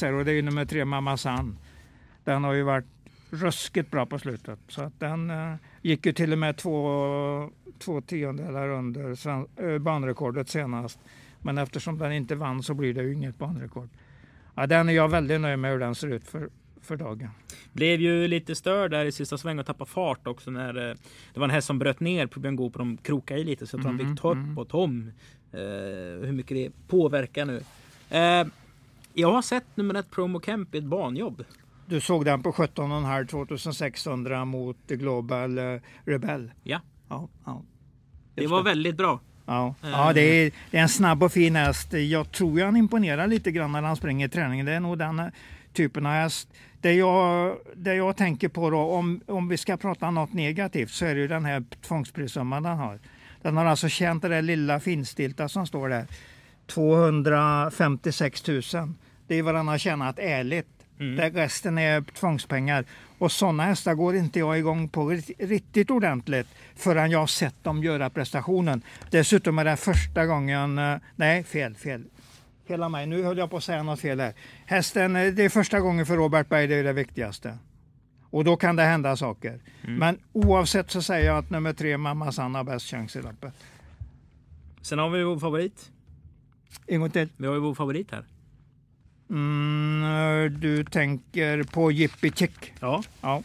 här 0.03 0.13
och 0.13 0.25
det 0.25 0.33
är 0.33 0.43
nummer 0.43 0.65
tre 0.65 0.85
Mamma 0.85 1.17
San. 1.17 1.59
Den 2.25 2.45
har 2.45 2.53
ju 2.53 2.63
varit 2.63 2.85
ruskigt 3.31 3.91
bra 3.91 4.07
på 4.07 4.19
slutet. 4.19 4.59
Så 4.69 4.83
att 4.83 5.01
den 5.01 5.31
eh, 5.31 5.55
gick 5.83 6.07
ju 6.07 6.13
till 6.13 6.33
och 6.33 6.39
med 6.39 6.57
två, 6.57 7.51
två 7.79 8.01
tiondelar 8.01 8.69
under 8.69 9.15
sven, 9.15 9.47
eh, 9.57 9.79
banrekordet 9.79 10.49
senast. 10.49 10.99
Men 11.39 11.59
eftersom 11.59 11.99
den 11.99 12.13
inte 12.13 12.35
vann 12.35 12.63
så 12.63 12.75
blir 12.75 12.95
det 12.95 13.03
ju 13.03 13.13
inget 13.13 13.39
banrekord. 13.39 13.89
Ja, 14.55 14.67
den 14.67 14.89
är 14.89 14.93
jag 14.93 15.09
väldigt 15.09 15.41
nöjd 15.41 15.59
med 15.59 15.73
hur 15.73 15.79
den 15.79 15.95
ser 15.95 16.09
ut 16.09 16.25
för, 16.25 16.49
för 16.81 16.97
dagen. 16.97 17.31
Blev 17.73 18.01
ju 18.01 18.29
lite 18.29 18.55
störd 18.55 18.91
där 18.91 19.05
i 19.05 19.13
sista 19.13 19.39
sväng 19.39 19.59
och 19.59 19.67
tappade 19.67 19.91
fart 19.91 20.27
också 20.27 20.51
när 20.51 20.91
eh, 20.91 20.97
det 21.35 21.41
var 21.41 21.45
en 21.45 21.51
häst 21.51 21.67
som 21.67 21.79
bröt 21.79 22.01
ner 22.01 22.27
på 22.27 22.41
Björn 22.41 22.57
Goop 22.57 22.73
och 22.73 22.79
de 22.79 22.97
krokade 22.97 23.41
i 23.41 23.45
lite 23.45 23.67
så 23.67 23.77
jag 23.77 23.83
tror 23.83 23.93
han 23.93 24.01
Mhm, 24.01 24.15
fick 24.17 24.23
ta 24.23 24.31
upp 24.33 24.59
och 24.59 24.69
tom. 24.69 25.13
Eh, 25.53 26.27
hur 26.27 26.33
mycket 26.33 26.57
det 26.57 26.71
påverkar 26.89 27.45
nu. 27.45 27.63
Eh, 28.11 28.47
jag 29.15 29.33
har 29.33 29.43
sett 29.43 29.77
nummer 29.77 29.95
ett 29.95 30.11
Promo 30.11 30.41
Camp 30.41 30.75
i 30.75 30.79
ett 30.79 30.85
banjobb. 30.85 31.45
Du 31.87 32.01
såg 32.01 32.25
den 32.25 32.43
på 32.43 32.53
17,5 32.53 33.27
2600 33.27 34.45
mot 34.45 34.87
Global 34.87 35.59
eh, 35.59 35.81
Rebel. 36.05 36.53
Ja, 36.63 36.81
Ja, 37.13 37.29
ja. 37.45 37.63
det 38.35 38.47
var 38.47 38.63
väldigt 38.63 38.97
bra. 38.97 39.21
Ja, 39.47 39.75
ja 39.83 40.13
det, 40.13 40.21
är, 40.21 40.53
det 40.71 40.79
är 40.79 40.83
en 40.83 40.89
snabb 40.89 41.23
och 41.23 41.33
fin 41.33 41.57
häst. 41.57 41.93
Jag 41.93 42.33
tror 42.33 42.61
han 42.61 42.77
imponerar 42.77 43.27
lite 43.27 43.53
grann 43.53 43.73
när 43.73 43.83
han 43.83 43.97
springer 43.97 44.27
i 44.27 44.31
träningen. 44.31 44.67
Det 44.67 44.73
är 44.73 44.81
nog 44.81 44.99
den 44.99 45.23
typen 45.73 46.07
av 46.07 46.13
häst. 46.13 46.49
Det 46.81 46.93
jag, 46.93 47.57
det 47.75 47.95
jag 47.95 48.17
tänker 48.17 48.49
på 48.49 48.71
då, 48.71 48.79
om, 48.79 49.21
om 49.27 49.49
vi 49.49 49.57
ska 49.57 49.77
prata 49.77 50.11
något 50.11 50.33
negativt, 50.33 50.91
så 50.91 51.05
är 51.05 51.15
det 51.15 51.21
ju 51.21 51.29
den 51.29 51.45
här 51.45 51.65
tvångsprissumman 51.83 52.63
den 52.63 52.77
har. 52.77 52.99
Den 53.43 53.57
har 53.57 53.65
alltså 53.65 53.89
tjänat 53.89 54.23
det 54.23 54.29
där 54.29 54.43
lilla 54.43 54.81
finstilta 54.81 55.49
som 55.49 55.67
står 55.67 55.89
där. 55.89 56.07
256 56.67 58.47
000. 58.49 58.63
Det 59.27 59.35
är 59.35 59.43
vad 59.43 59.55
den 59.55 59.69
har 59.69 59.79
tjänat 59.79 60.19
ärligt. 60.19 60.69
Mm. 61.01 61.17
Det 61.17 61.43
resten 61.45 61.79
är 61.79 62.01
tvångspengar. 62.01 62.85
Och 63.19 63.33
sådana 63.33 63.63
hästar 63.63 63.95
går 63.95 64.17
inte 64.17 64.39
jag 64.39 64.59
igång 64.59 64.89
på 64.89 65.19
riktigt 65.39 65.91
ordentligt 65.91 66.47
förrän 66.77 67.11
jag 67.11 67.19
har 67.19 67.27
sett 67.27 67.65
dem 67.65 67.83
göra 67.83 68.11
prestationen. 68.11 68.83
Dessutom 69.11 69.59
är 69.59 69.65
det 69.65 69.77
första 69.77 70.27
gången, 70.27 70.79
eh, 70.79 70.97
nej 71.17 71.45
fel, 71.45 71.75
fel. 71.75 72.05
hela 72.67 72.89
mig. 72.89 73.07
Nu 73.07 73.23
höll 73.23 73.39
jag 73.39 73.51
på 73.51 73.57
att 73.57 73.65
säga 73.65 73.83
något 73.83 74.01
fel 74.01 74.21
här. 74.21 74.35
Hästen, 74.67 75.17
eh, 75.17 75.33
det 75.33 75.45
är 75.45 75.49
första 75.49 75.81
gången 75.81 76.07
för 76.07 76.17
Robert 76.17 76.49
Berg, 76.49 76.67
det 76.67 76.75
är 76.75 76.85
det 76.85 76.93
viktigaste. 76.93 77.59
Och 78.33 78.45
då 78.45 78.57
kan 78.57 78.77
det 78.77 78.83
hända 78.83 79.17
saker. 79.17 79.61
Mm. 79.83 79.97
Men 79.97 80.19
oavsett 80.33 80.91
så 80.91 81.03
säger 81.03 81.27
jag 81.27 81.39
att 81.39 81.51
nummer 81.51 81.73
tre, 81.73 81.99
Mamma 81.99 82.33
Sanna, 82.33 82.59
har 82.59 82.65
bäst 82.65 82.87
chans 82.87 83.17
i 83.17 83.23
loppet. 83.23 83.55
Sen 84.83 84.99
har 84.99 85.11
vi 85.11 85.23
vår 85.23 85.39
favorit. 85.39 85.91
En 86.87 87.01
gång 87.01 87.11
till. 87.11 87.29
Vi 87.37 87.47
har 87.47 87.55
ju 87.55 87.61
vår 87.61 87.75
favorit 87.75 88.11
här. 88.11 88.25
Mm, 89.31 90.61
du 90.61 90.85
tänker 90.85 91.63
på 91.63 91.91
Jippi 91.91 92.31
Chick. 92.31 92.73
Ja. 92.81 93.03
Ja. 93.21 93.43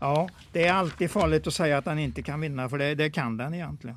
ja, 0.00 0.28
det 0.52 0.66
är 0.66 0.72
alltid 0.72 1.10
farligt 1.10 1.46
att 1.46 1.54
säga 1.54 1.78
att 1.78 1.86
han 1.86 1.98
inte 1.98 2.22
kan 2.22 2.40
vinna, 2.40 2.68
för 2.68 2.78
det, 2.78 2.94
det 2.94 3.10
kan 3.10 3.36
den 3.36 3.54
egentligen. 3.54 3.96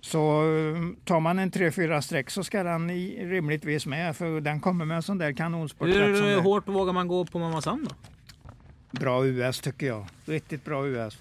Så 0.00 0.42
eh, 0.42 1.04
tar 1.04 1.20
man 1.20 1.38
en 1.38 1.50
3-4 1.50 2.00
streck 2.00 2.30
så 2.30 2.44
ska 2.44 2.62
den 2.62 2.90
i, 2.90 3.26
rimligtvis 3.26 3.86
med, 3.86 4.16
för 4.16 4.40
den 4.40 4.60
kommer 4.60 4.84
med 4.84 4.96
en 4.96 5.02
sån 5.02 5.18
där 5.18 5.32
kanonsport. 5.32 5.88
Hur 5.88 6.40
hårt 6.40 6.68
vågar 6.68 6.92
man 6.92 7.08
gå 7.08 7.24
på 7.24 7.38
Mamma 7.38 7.62
Sam 7.62 7.86
då? 7.88 7.94
Bra 8.90 9.26
US 9.26 9.60
tycker 9.60 9.86
jag. 9.86 10.06
Riktigt 10.26 10.64
bra 10.64 10.86
US. 10.86 11.18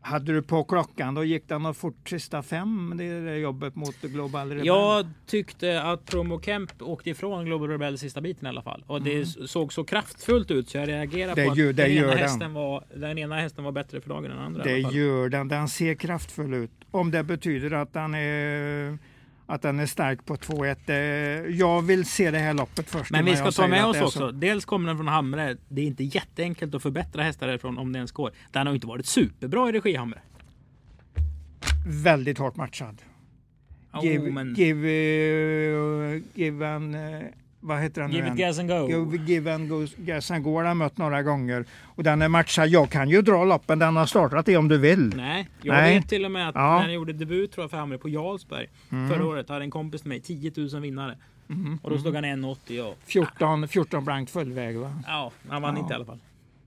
Hade 0.00 0.32
du 0.32 0.42
på 0.42 0.64
klockan 0.64 1.14
då 1.14 1.24
gick 1.24 1.48
den 1.48 1.74
fort 1.74 2.08
sista 2.08 2.42
fem, 2.42 2.94
det 2.96 3.04
är 3.04 3.20
det 3.20 3.36
jobbet 3.38 3.74
mot 3.76 4.00
Global 4.02 4.48
Rebel. 4.50 4.66
Jag 4.66 5.06
tyckte 5.26 5.82
att 5.82 6.06
Promo 6.06 6.38
Camp 6.38 6.82
åkte 6.82 7.10
ifrån 7.10 7.44
Global 7.44 7.68
Rebel 7.68 7.98
sista 7.98 8.20
biten 8.20 8.46
i 8.46 8.48
alla 8.48 8.62
fall. 8.62 8.84
Och 8.86 9.02
det 9.02 9.26
såg 9.26 9.72
så 9.72 9.84
kraftfullt 9.84 10.50
ut 10.50 10.68
så 10.68 10.78
jag 10.78 10.88
reagerade 10.88 11.34
Det 11.40 11.46
på 11.46 11.52
att 11.52 11.58
gör- 11.58 11.72
det 11.72 11.82
den, 11.82 11.92
ena 11.92 12.06
den. 12.06 12.18
hästen 12.18 12.52
var, 12.54 12.84
den 12.96 13.18
ena 13.18 13.36
hästen 13.40 13.64
var 13.64 13.72
bättre 13.72 14.00
för 14.00 14.08
dagen 14.08 14.24
än 14.24 14.30
den 14.30 14.38
andra. 14.38 14.62
Det 14.64 14.78
gör 14.78 15.28
den. 15.28 15.48
Den 15.48 15.68
ser 15.68 15.94
kraftfull 15.94 16.54
ut. 16.54 16.70
Om 16.90 17.10
det 17.10 17.22
betyder 17.22 17.70
att 17.72 17.92
den 17.92 18.14
är, 18.14 18.98
att 19.50 19.62
den 19.62 19.80
är 19.80 19.86
stark 19.86 20.24
på 20.26 20.36
2-1. 20.36 20.76
eh, 20.86 20.94
Jag 21.56 21.82
vill 21.82 22.04
se 22.06 22.30
det 22.30 22.38
här 22.38 22.54
loppet 22.54 22.90
först. 22.90 23.10
Men 23.10 23.24
vi 23.24 23.36
ska 23.36 23.50
ta 23.52 23.66
med 23.68 23.84
oss 23.86 24.00
också. 24.00 24.18
så. 24.18 24.30
Dels 24.30 24.64
kommer 24.64 24.88
den 24.88 24.96
från 24.96 25.08
Hamre. 25.08 25.56
Det 25.68 25.82
är 25.82 25.86
inte 25.86 26.04
jätteenkelt 26.04 26.74
att 26.74 26.82
förbättra 26.82 27.22
hästar 27.22 27.46
därifrån 27.46 27.78
om 27.78 27.92
det 27.92 27.96
ens 27.96 28.12
går. 28.12 28.32
Den 28.52 28.66
har 28.66 28.74
inte 28.74 28.86
varit 28.86 29.06
superbra 29.06 29.68
i 29.68 29.72
regi 29.72 29.96
Hamre. 29.96 30.20
Väldigt 31.86 32.38
hårt 32.38 32.56
matchad. 32.56 33.02
Oh, 33.92 34.04
give, 34.04 34.30
men... 34.30 34.54
give, 34.54 34.88
eh, 34.88 36.22
give 36.34 36.68
and, 36.68 36.94
eh, 36.94 37.20
vad 37.60 37.80
heter 37.82 38.02
nu 38.08 38.14
Give 38.14 38.28
it 38.28 38.34
igen? 38.34 38.36
gas 38.48 38.58
and 38.58 38.68
go. 38.68 39.16
Give, 39.26 39.54
and 39.54 39.68
go, 39.68 39.86
gas 39.96 40.30
and 40.30 40.44
go 40.44 40.56
har 40.56 40.64
den 40.64 40.76
mött 40.76 40.98
några 40.98 41.22
gånger. 41.22 41.64
Och 41.84 42.02
den 42.02 42.22
är 42.22 42.28
matchad. 42.28 42.68
Jag 42.68 42.90
kan 42.90 43.08
ju 43.10 43.22
dra 43.22 43.44
loppen 43.44 43.78
den 43.78 43.96
har 43.96 44.06
startat 44.06 44.48
i 44.48 44.56
om 44.56 44.68
du 44.68 44.78
vill. 44.78 45.12
Nej, 45.16 45.48
jag 45.62 45.74
Nej. 45.74 45.94
vet 45.98 46.08
till 46.08 46.24
och 46.24 46.30
med 46.30 46.48
att 46.48 46.54
Ja. 46.54 46.78
när 46.78 46.84
jag 46.84 46.94
gjorde 46.94 47.12
debut 47.12 47.52
tror 47.52 47.62
jag 47.62 47.70
för 47.70 47.76
Hamre 47.78 47.98
på 47.98 48.08
Jarlsberg 48.08 48.66
Mm. 48.92 49.08
förra 49.10 49.26
året 49.26 49.48
hade 49.48 49.64
en 49.64 49.70
kompis 49.70 50.00
till 50.00 50.08
mig 50.08 50.20
10 50.20 50.52
000 50.56 50.80
vinnare. 50.82 51.16
Och 51.82 51.90
då 51.90 51.98
stod 51.98 52.14
han 52.14 52.24
1,80 52.24 52.80
och 52.80 52.98
14, 53.06 53.68
14 53.68 54.04
blankt 54.04 54.30
fullväg 54.30 54.76
va? 54.76 54.92
ja, 55.06 55.32
han 55.48 55.62
vann 55.62 55.74
Ja. 55.74 55.80
inte 55.80 55.92
i 55.92 55.96
alla 55.96 56.04
fall. 56.04 56.18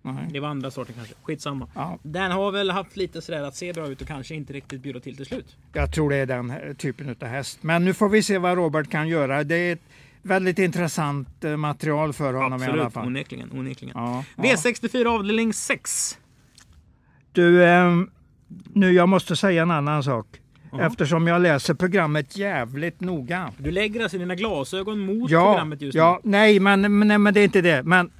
Nej. 0.04 0.28
Det 0.32 0.40
var 0.40 0.48
andra 0.50 0.72
sorten 0.72 0.96
kanske. 0.96 1.14
Skitsamma. 1.24 1.68
Ja, 1.76 1.98
Den 2.04 2.32
har 2.32 2.52
väl 2.52 2.70
haft 2.72 2.98
lite 2.98 3.22
sådär 3.22 3.44
att 3.44 3.56
se 3.56 3.74
bra 3.74 3.88
ut 3.88 4.02
och 4.02 4.08
kanske 4.08 4.36
inte 4.36 4.54
riktigt 4.54 4.82
bjuda 4.82 5.00
till 5.00 5.16
till 5.18 5.26
slut. 5.26 5.56
jag 5.74 5.94
tror 5.94 6.10
det 6.10 6.16
är 6.16 6.26
den 6.26 6.54
typen 6.78 7.16
av 7.22 7.28
häst. 7.28 7.58
Men 7.62 7.86
nu 7.86 7.94
får 7.94 8.10
vi 8.10 8.24
se 8.24 8.38
vad 8.38 8.58
Robert 8.58 8.90
kan 8.92 9.08
göra. 9.08 9.44
Det 9.44 9.56
är 9.56 9.74
ett 9.74 9.82
väldigt 10.22 10.60
intressant 10.60 11.44
eh, 11.44 11.58
material 11.58 12.14
för 12.14 12.34
honom 12.34 12.62
i 12.64 12.66
alla 12.66 12.74
Absolut, 12.74 12.94
fall. 12.94 13.06
onekligen. 13.08 13.52
onekligen. 13.52 13.94
Ja, 13.98 14.24
ja. 14.36 14.44
V64 14.44 15.06
avdelning 15.08 15.54
6. 15.54 16.18
Du, 17.32 17.66
ehm, 17.66 18.10
nu 18.74 18.92
jag 18.92 19.10
måste 19.10 19.36
säga 19.36 19.62
en 19.62 19.72
annan 19.72 20.04
sak. 20.04 20.28
Ja. 20.72 20.82
Eftersom 20.82 21.28
jag 21.28 21.42
läser 21.42 21.74
programmet 21.74 22.38
jävligt 22.38 23.02
noga. 23.02 23.52
Du 23.58 23.72
lägger 23.72 24.02
alltså 24.04 24.18
dina 24.18 24.36
glasögon 24.36 25.00
mot 25.00 25.32
Ja, 25.32 25.52
programmet 25.54 25.82
just 25.82 25.96
ja 25.96 26.20
nej, 26.24 26.60
men, 26.60 27.00
men, 27.00 27.24
men 27.24 27.34
det 27.34 27.40
är 27.40 27.44
inte 27.44 27.62
det. 27.62 27.84
Men 27.84 28.12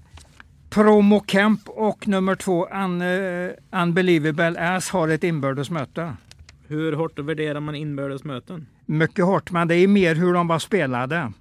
Promo 0.70 1.20
Camp 1.20 1.62
och 1.66 2.08
nummer 2.08 2.36
två 2.36 2.68
Un, 2.74 3.02
uh, 3.02 3.52
Unbelievable 3.72 4.60
Ass 4.76 4.90
har 4.90 5.08
ett 5.08 5.24
inbördes 5.24 5.70
möte. 5.70 6.06
nu. 6.06 6.76
Hur 6.76 6.94
hårt 6.94 7.20
värderar 7.20 7.60
man 7.60 7.76
inbördes 7.76 8.24
möten? 8.24 8.68
Mycket 8.86 9.26
hårt, 9.26 9.52
men 9.52 9.68
det 9.68 9.76
är 9.76 9.88
mer 9.88 10.16
hur 10.16 10.34
de 10.34 10.48
var 10.48 10.60
spelade. 10.60 11.32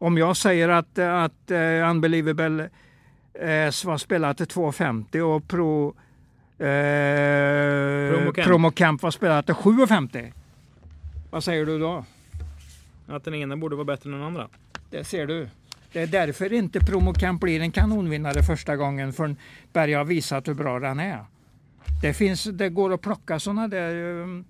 Om 0.00 0.18
jag 0.18 0.36
säger 0.36 0.68
att, 0.68 0.98
att 0.98 1.50
uh, 1.50 1.90
Unbelievable 1.90 2.70
Ass 3.68 3.84
var 3.84 3.98
spelat 3.98 4.36
till 4.36 4.46
2,50 4.46 5.20
och 5.20 5.48
Pro, 5.48 5.94
eh, 6.58 8.14
Promo 8.14 8.32
Camp. 8.32 8.46
Promo 8.46 8.70
Camp 8.70 9.02
var 9.02 9.10
spelat 9.10 9.46
till 9.46 9.54
7,50. 9.54 10.32
Vad 11.30 11.44
säger 11.44 11.66
du 11.66 11.78
då? 11.78 12.04
Att 13.06 13.24
den 13.24 13.34
ena 13.34 13.56
borde 13.56 13.76
vara 13.76 13.84
bättre 13.84 14.10
än 14.10 14.12
den 14.12 14.22
andra. 14.22 14.48
Det 14.90 15.04
ser 15.04 15.26
du. 15.26 15.48
Det 15.92 16.00
är 16.00 16.06
därför 16.06 16.52
inte 16.52 16.80
Promocamp 16.80 17.40
blir 17.40 17.60
en 17.60 17.72
kanonvinnare 17.72 18.42
första 18.42 18.76
gången 18.76 19.12
förrän 19.12 19.36
Berg 19.72 19.92
har 19.92 20.04
visat 20.04 20.48
hur 20.48 20.54
bra 20.54 20.78
den 20.80 21.00
är. 21.00 21.24
Det, 22.02 22.14
finns, 22.14 22.44
det 22.44 22.68
går 22.68 22.94
att 22.94 23.00
plocka 23.00 23.40
sådana 23.40 23.68
där 23.68 23.94
um, 23.94 24.44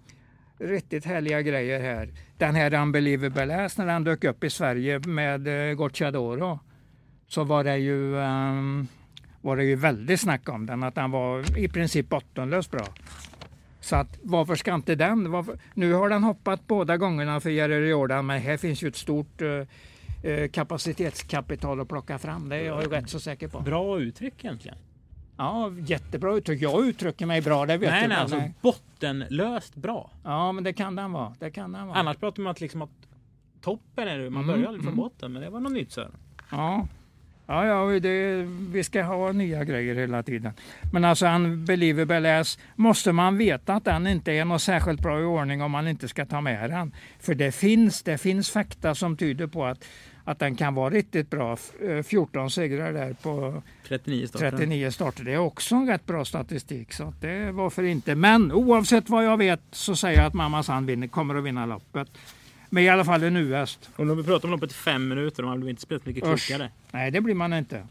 riktigt 0.60 1.04
härliga 1.04 1.42
grejer 1.42 1.80
här. 1.80 2.08
Den 2.38 2.54
här 2.54 2.74
Unbelievable 2.74 3.64
Ass 3.64 3.78
när 3.78 3.86
den 3.86 4.04
dök 4.04 4.24
upp 4.24 4.44
i 4.44 4.50
Sverige 4.50 4.98
med 4.98 5.70
eh, 5.70 5.74
Gocciadoro 5.74 6.58
så 7.26 7.44
var 7.44 7.64
det 7.64 7.76
ju 7.76 8.14
um, 8.14 8.88
var 9.40 9.56
det 9.56 9.64
ju 9.64 9.76
väldigt 9.76 10.20
snack 10.20 10.48
om 10.48 10.66
den, 10.66 10.82
att 10.82 10.94
den 10.94 11.10
var 11.10 11.58
i 11.58 11.68
princip 11.68 12.08
bottenlöst 12.08 12.70
bra. 12.70 12.86
Så 13.80 13.96
att 13.96 14.18
varför 14.22 14.54
ska 14.54 14.74
inte 14.74 14.94
den? 14.94 15.30
Varför? 15.30 15.58
Nu 15.74 15.92
har 15.92 16.08
den 16.08 16.22
hoppat 16.22 16.66
båda 16.66 16.96
gångerna 16.96 17.40
för 17.40 17.50
Jerry 17.50 17.80
Riordan, 17.80 18.26
men 18.26 18.40
här 18.40 18.56
finns 18.56 18.82
ju 18.82 18.88
ett 18.88 18.96
stort 18.96 19.42
eh, 19.42 20.30
eh 20.30 20.48
kapacitetskapital 20.48 21.80
att 21.80 21.88
plocka 21.88 22.18
fram. 22.18 22.48
Det 22.48 22.56
är 22.56 22.64
jag 22.64 22.82
ju 22.82 22.88
rätt 22.88 23.10
så 23.10 23.20
säker 23.20 23.48
på. 23.48 23.60
Bra 23.60 24.00
uttryck 24.00 24.44
egentligen. 24.44 24.78
Ja, 25.40 25.70
jättebra 25.86 26.34
uttryck. 26.34 26.62
Jag 26.62 26.86
uttrycker 26.88 27.26
mig 27.26 27.40
bra, 27.42 27.66
det 27.66 27.76
vet 27.76 27.90
Nej, 27.90 28.02
du. 28.02 28.08
nej, 28.08 28.16
alltså 28.18 28.36
nej. 28.36 28.54
bottenlöst 28.60 29.74
bra. 29.74 30.10
Ja, 30.24 30.52
men 30.52 30.64
det 30.64 30.72
kan 30.72 30.96
den 30.96 31.12
vara. 31.12 31.34
Det 31.38 31.50
kan 31.50 31.72
den 31.72 31.86
vara. 31.86 31.98
Annars 31.98 32.16
pratar 32.16 32.42
man 32.42 32.50
att 32.50 32.60
liksom 32.60 32.82
att 32.82 32.90
toppen 33.60 34.08
är 34.08 34.18
det. 34.18 34.30
Man 34.30 34.42
Mm, 34.44 34.56
börjar 34.56 34.72
från 34.72 34.80
mm. 34.80 34.96
botten. 34.96 35.32
Men 35.32 35.42
det 35.42 35.50
var 35.50 35.60
något 35.60 35.72
nytt 35.72 35.92
så. 35.92 36.06
Ja, 36.50 36.86
ja, 37.46 37.66
ja 37.66 38.00
det, 38.00 38.42
vi 38.72 38.84
ska 38.84 39.02
ha 39.02 39.32
nya 39.32 39.64
grejer 39.64 39.94
hela 39.94 40.22
tiden. 40.22 40.52
Men 40.92 41.04
alltså 41.04 41.26
Unbelievable 41.26 42.40
Ass, 42.40 42.58
måste 42.74 43.12
man 43.12 43.38
veta 43.38 43.74
att 43.74 43.84
den 43.84 44.06
inte 44.06 44.32
är 44.32 44.44
något 44.44 44.62
särskilt 44.62 45.00
bra 45.00 45.20
i 45.20 45.24
ordning 45.24 45.62
om 45.62 45.70
man 45.70 45.88
inte 45.88 46.08
ska 46.08 46.26
ta 46.26 46.40
med 46.40 46.70
den. 46.70 46.94
För 47.20 47.34
det 47.34 47.52
finns, 47.52 48.02
det 48.02 48.18
finns 48.18 48.50
fakta 48.50 48.94
som 48.94 49.16
tyder 49.16 49.46
på 49.46 49.64
att, 49.66 49.84
att 50.30 50.38
den 50.38 50.54
kan 50.56 50.74
vara 50.74 50.90
riktigt 50.90 51.30
bra. 51.30 51.52
F- 51.54 51.72
eh, 51.82 52.02
14 52.02 52.50
segrar 52.50 52.92
där 52.92 53.12
på 53.22 53.62
39 53.88 54.26
starter. 54.26 54.50
39 54.50 54.90
starter. 54.90 55.24
Det 55.24 55.32
är 55.32 55.38
också 55.38 55.74
en 55.74 55.86
rätt 55.88 56.06
bra 56.06 56.24
statistik. 56.24 56.92
Så 56.92 57.12
det 57.20 57.50
varför 57.50 57.82
inte. 57.82 58.14
Men 58.14 58.52
oavsett 58.52 59.08
vad 59.08 59.24
jag 59.24 59.36
vet 59.36 59.60
så 59.70 59.96
säger 59.96 60.18
jag 60.18 60.26
att 60.26 60.34
Mamma 60.34 60.62
Sand 60.62 60.86
vinner, 60.86 61.06
kommer 61.06 61.34
att 61.34 61.44
vinna 61.44 61.66
loppet. 61.66 62.08
Men 62.72 62.82
i 62.82 62.88
alla 62.88 63.04
fall 63.04 63.22
en 63.22 63.36
U-häst. 63.36 63.90
Och 63.96 64.04
nu 64.06 64.10
har 64.10 64.16
vi 64.16 64.22
pratat 64.24 64.44
om 64.44 64.50
loppet 64.50 64.70
i 64.70 64.74
fem 64.74 65.08
minuter. 65.08 65.42
De 65.42 65.48
hade 65.48 65.70
inte 65.70 65.82
spelat 65.82 66.06
mycket 66.06 66.22
klokare. 66.24 66.70
Nej, 66.90 67.10
det 67.10 67.20
blir 67.20 67.34
man 67.34 67.52
inte. 67.52 67.82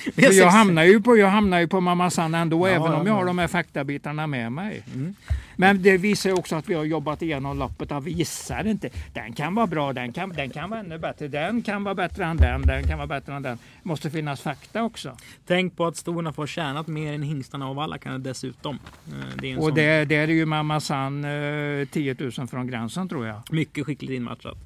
För 0.14 0.32
jag, 0.32 0.50
hamnar 0.50 0.84
ju 0.84 1.00
på, 1.00 1.16
jag 1.16 1.28
hamnar 1.28 1.58
ju 1.60 1.68
på 1.68 1.80
Mamma 1.80 2.10
Sanna 2.10 2.38
ändå, 2.38 2.68
Ja, 2.68 2.74
även 2.74 2.92
ja, 2.92 3.00
om 3.00 3.06
jag 3.06 3.14
har 3.14 3.20
ja. 3.20 3.26
de 3.26 3.38
här 3.38 3.48
faktabitarna 3.48 4.26
med 4.26 4.52
mig. 4.52 4.82
Mm. 4.94 5.14
Men 5.56 5.82
det 5.82 5.96
visar 5.96 6.32
också 6.32 6.56
att 6.56 6.68
vi 6.68 6.74
har 6.74 6.84
jobbat 6.84 7.22
igenom 7.22 7.58
loppet. 7.58 7.90
Vi 8.02 8.10
gissar 8.10 8.66
inte. 8.66 8.90
Den 9.12 9.32
kan 9.32 9.54
vara 9.54 9.66
bra, 9.66 9.92
den 9.92 10.12
kan, 10.12 10.30
den 10.30 10.50
kan 10.50 10.70
vara 10.70 10.80
ännu 10.80 10.98
bättre. 10.98 11.28
Den 11.28 11.62
kan 11.62 11.84
vara 11.84 11.94
bättre 11.94 12.24
än 12.24 12.36
den, 12.36 12.62
den 12.62 12.82
kan 12.82 12.98
vara 12.98 13.06
bättre 13.06 13.34
än 13.34 13.42
den. 13.42 13.58
Det 13.82 13.88
måste 13.88 14.10
finnas 14.10 14.40
fakta 14.40 14.82
också. 14.82 15.16
Tänk 15.46 15.76
på 15.76 15.86
att 15.86 15.96
storna 15.96 16.32
får 16.32 16.46
tjänat 16.46 16.86
mer 16.86 17.12
än 17.12 17.22
hingstarna 17.22 17.68
av 17.68 17.78
alla 17.78 17.98
kan 17.98 18.22
dessutom. 18.22 18.78
Eh, 19.08 19.12
Det 19.40 19.56
Och 19.56 19.64
sån 19.64 19.74
det, 19.74 20.04
det 20.04 20.14
är 20.16 20.28
ju 20.28 20.46
Mamma 20.46 20.80
San 20.80 21.24
eh, 21.24 21.86
10 21.90 22.16
000 22.38 22.48
från 22.48 22.66
gränsen 22.66 23.08
tror 23.08 23.26
jag. 23.26 23.42
mycket 23.50 23.86
skickligt 23.86 24.12
inmatchat. 24.12 24.58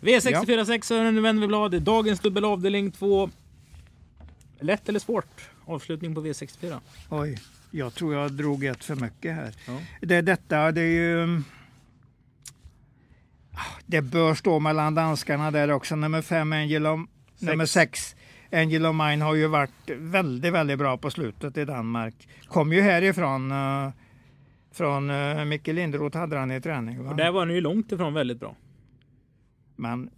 V64 0.00 0.64
6 0.64 0.90
nu 0.90 1.20
vänder 1.20 1.40
vi 1.40 1.46
blad. 1.46 1.82
Dagens 1.82 2.20
dubbel 2.20 2.44
avdelning 2.44 2.90
2. 2.90 3.30
Lätt 4.62 4.88
eller 4.88 4.98
svårt? 4.98 5.50
Avslutning 5.64 6.14
på 6.14 6.20
V64. 6.20 6.80
Oj, 7.08 7.38
jag 7.70 7.94
tror 7.94 8.14
jag 8.14 8.32
drog 8.32 8.64
ett 8.64 8.84
för 8.84 8.96
mycket 8.96 9.34
här. 9.34 9.54
Ja. 9.66 9.78
Det 10.00 10.14
är 10.14 10.22
detta, 10.22 10.72
det 10.72 10.80
är 10.80 10.86
ju... 10.86 11.42
Det 13.86 14.02
bör 14.02 14.34
stå 14.34 14.58
mellan 14.58 14.94
danskarna 14.94 15.50
där 15.50 15.70
också. 15.70 15.96
Nummer 15.96 16.22
fem, 16.22 16.52
Angel 16.52 16.86
of, 16.86 17.00
nummer 17.38 17.66
sex, 17.66 18.16
Angel 18.52 18.86
of 18.86 18.94
Mine 18.94 19.24
har 19.24 19.34
ju 19.34 19.46
varit 19.46 19.90
väldigt, 19.98 20.52
väldigt 20.52 20.78
bra 20.78 20.96
på 20.96 21.10
slutet 21.10 21.56
i 21.56 21.64
Danmark. 21.64 22.28
Kom 22.48 22.72
ju 22.72 22.80
härifrån. 22.80 23.52
Uh, 23.52 23.90
från 24.72 25.10
uh, 25.10 25.44
Micke 25.44 25.66
Linderoth 25.66 26.18
hade 26.18 26.38
han 26.38 26.50
i 26.50 26.60
träning. 26.60 27.04
Va? 27.04 27.10
Och 27.10 27.16
där 27.16 27.30
var 27.30 27.46
ni 27.46 27.54
ju 27.54 27.60
långt 27.60 27.92
ifrån 27.92 28.14
väldigt 28.14 28.40
bra. 28.40 28.56
Men 29.76 30.10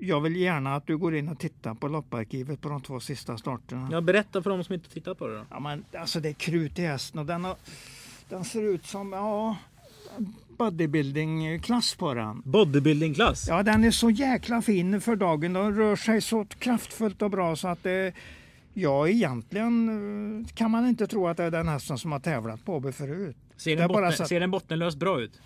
jag 0.00 0.20
vill 0.20 0.36
gärna 0.36 0.74
att 0.74 0.86
du 0.86 0.96
går 0.96 1.14
in 1.16 1.28
och 1.28 1.38
tittar 1.38 1.74
på 1.74 1.88
lopparkivet 1.88 2.60
på 2.60 2.68
de 2.68 2.82
två 2.82 3.00
sista 3.00 3.38
starterna. 3.38 3.88
Jag 3.92 4.04
berättar 4.04 4.42
för 4.42 4.50
de 4.50 4.64
som 4.64 4.74
inte 4.74 4.90
tittat 4.90 5.18
på 5.18 5.26
det 5.26 5.36
då. 5.36 5.44
Ja, 5.50 5.60
men, 5.60 5.84
alltså 5.98 6.20
det 6.20 6.28
är 6.28 6.32
krut 6.32 6.78
i 6.78 6.82
hästen 6.82 7.20
och 7.20 7.26
den, 7.26 7.44
har, 7.44 7.56
den 8.28 8.44
ser 8.44 8.62
ut 8.62 8.86
som, 8.86 9.12
ja, 9.12 9.56
bodybuilding-klass 10.58 11.94
på 11.94 12.14
den. 12.14 12.42
Bodybuilding-klass. 12.44 13.48
Ja, 13.48 13.62
den 13.62 13.84
är 13.84 13.90
så 13.90 14.10
jäkla 14.10 14.62
fin 14.62 15.00
för 15.00 15.16
dagen. 15.16 15.52
Den 15.52 15.76
rör 15.76 15.96
sig 15.96 16.20
så 16.20 16.44
kraftfullt 16.44 17.22
och 17.22 17.30
bra 17.30 17.56
så 17.56 17.68
att 17.68 17.82
det, 17.82 18.12
ja, 18.74 19.08
egentligen 19.08 19.88
eh, 20.40 20.54
kan 20.54 20.70
man 20.70 20.88
inte 20.88 21.06
tro 21.06 21.28
att 21.28 21.36
det 21.36 21.44
är 21.44 21.50
den 21.50 21.68
hästen 21.68 21.98
som 21.98 22.12
har 22.12 22.20
tävlat 22.20 22.64
på 22.64 22.74
Åby 22.74 22.92
förut. 22.92 23.36
Ser 23.56 23.76
den, 23.76 23.88
botten, 23.88 24.26
ser 24.26 24.40
den 24.40 24.50
bottenlöst 24.50 24.98
bra 24.98 25.20
ut? 25.20 25.40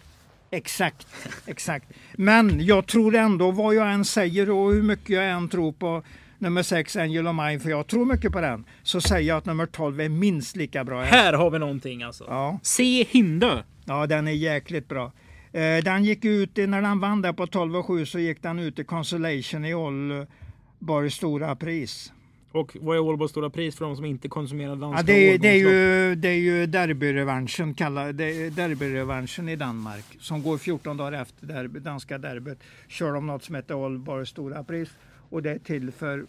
Exakt, 0.57 1.07
exakt. 1.47 1.87
Men 2.15 2.65
jag 2.65 2.87
tror 2.87 3.15
ändå 3.15 3.51
vad 3.51 3.75
jag 3.75 3.93
än 3.93 4.05
säger 4.05 4.51
och 4.51 4.73
hur 4.73 4.83
mycket 4.83 5.11
jag 5.11 5.31
än 5.31 5.49
tror 5.49 5.73
på 5.73 6.03
nummer 6.39 6.63
6 6.63 6.97
Angel 6.97 7.27
of 7.27 7.35
Mine, 7.37 7.61
för 7.61 7.71
jag 7.71 7.87
tror 7.87 8.05
mycket 8.05 8.33
på 8.33 8.41
den, 8.41 8.65
så 8.83 9.01
säger 9.01 9.29
jag 9.29 9.37
att 9.39 9.47
nummer 9.47 9.67
12 9.67 10.01
är 10.01 10.09
minst 10.09 10.57
lika 10.57 10.85
bra. 10.85 11.03
Här 11.03 11.33
har 11.33 11.51
vi 11.51 11.59
någonting 11.59 12.03
alltså. 12.03 12.25
Ja, 12.29 12.59
Se 12.63 13.05
Hindö. 13.11 13.63
ja 13.85 14.07
den 14.07 14.29
är 14.29 14.33
jäkligt 14.33 14.89
bra. 14.89 15.13
Eh, 15.53 15.85
Den 15.85 16.05
gick 16.05 16.25
ut, 16.25 16.57
när 16.57 16.83
den 16.83 17.01
vann 17.01 17.23
där 17.23 17.33
på 17.33 17.47
12 17.47 17.77
och 17.77 17.87
7 17.87 18.07
så 18.07 18.19
gick 18.19 18.43
den 18.43 18.59
ut 18.59 18.79
i 18.79 18.85
Consolation 18.85 19.65
i 19.65 19.75
Ålborgs 19.75 21.15
stora 21.15 21.57
pris. 21.57 22.13
Och 22.57 22.77
vad 22.81 22.97
är 22.97 23.01
Ålborgs 23.01 23.31
stora 23.31 23.51
pris 23.51 23.77
för 23.77 23.85
de 23.85 23.97
som 23.97 24.05
inte 24.05 24.29
konsumerar 24.29 24.77
danska 24.77 24.99
Ja, 25.01 25.03
det, 25.03 25.35
är, 25.35 25.39
det, 25.39 25.49
är 25.49 25.55
ju, 25.55 26.15
det 26.15 26.29
är 26.29 26.39
ju 26.39 26.67
derbyrevanschen, 26.67 27.75
kalla- 27.75 28.13
det 28.13 28.25
är 28.25 28.51
derbyrevanschen 28.51 29.49
i 29.49 29.57
Danmark 29.57 30.05
som 30.21 30.43
går 30.43 30.59
14 30.59 30.97
dagar 30.97 31.23
efter 31.23 31.47
derby, 31.47 31.81
danska 31.81 32.19
derbyt. 32.19 32.59
Kör 32.89 33.13
de 33.13 33.27
något 33.27 33.45
som 33.45 33.55
heter 33.55 33.75
Ålborgs 33.75 34.29
stora 34.29 34.65
pris 34.65 34.89
och 35.31 35.43
det 35.43 35.51
är 35.51 35.59
till 35.59 35.93
för 35.93 36.25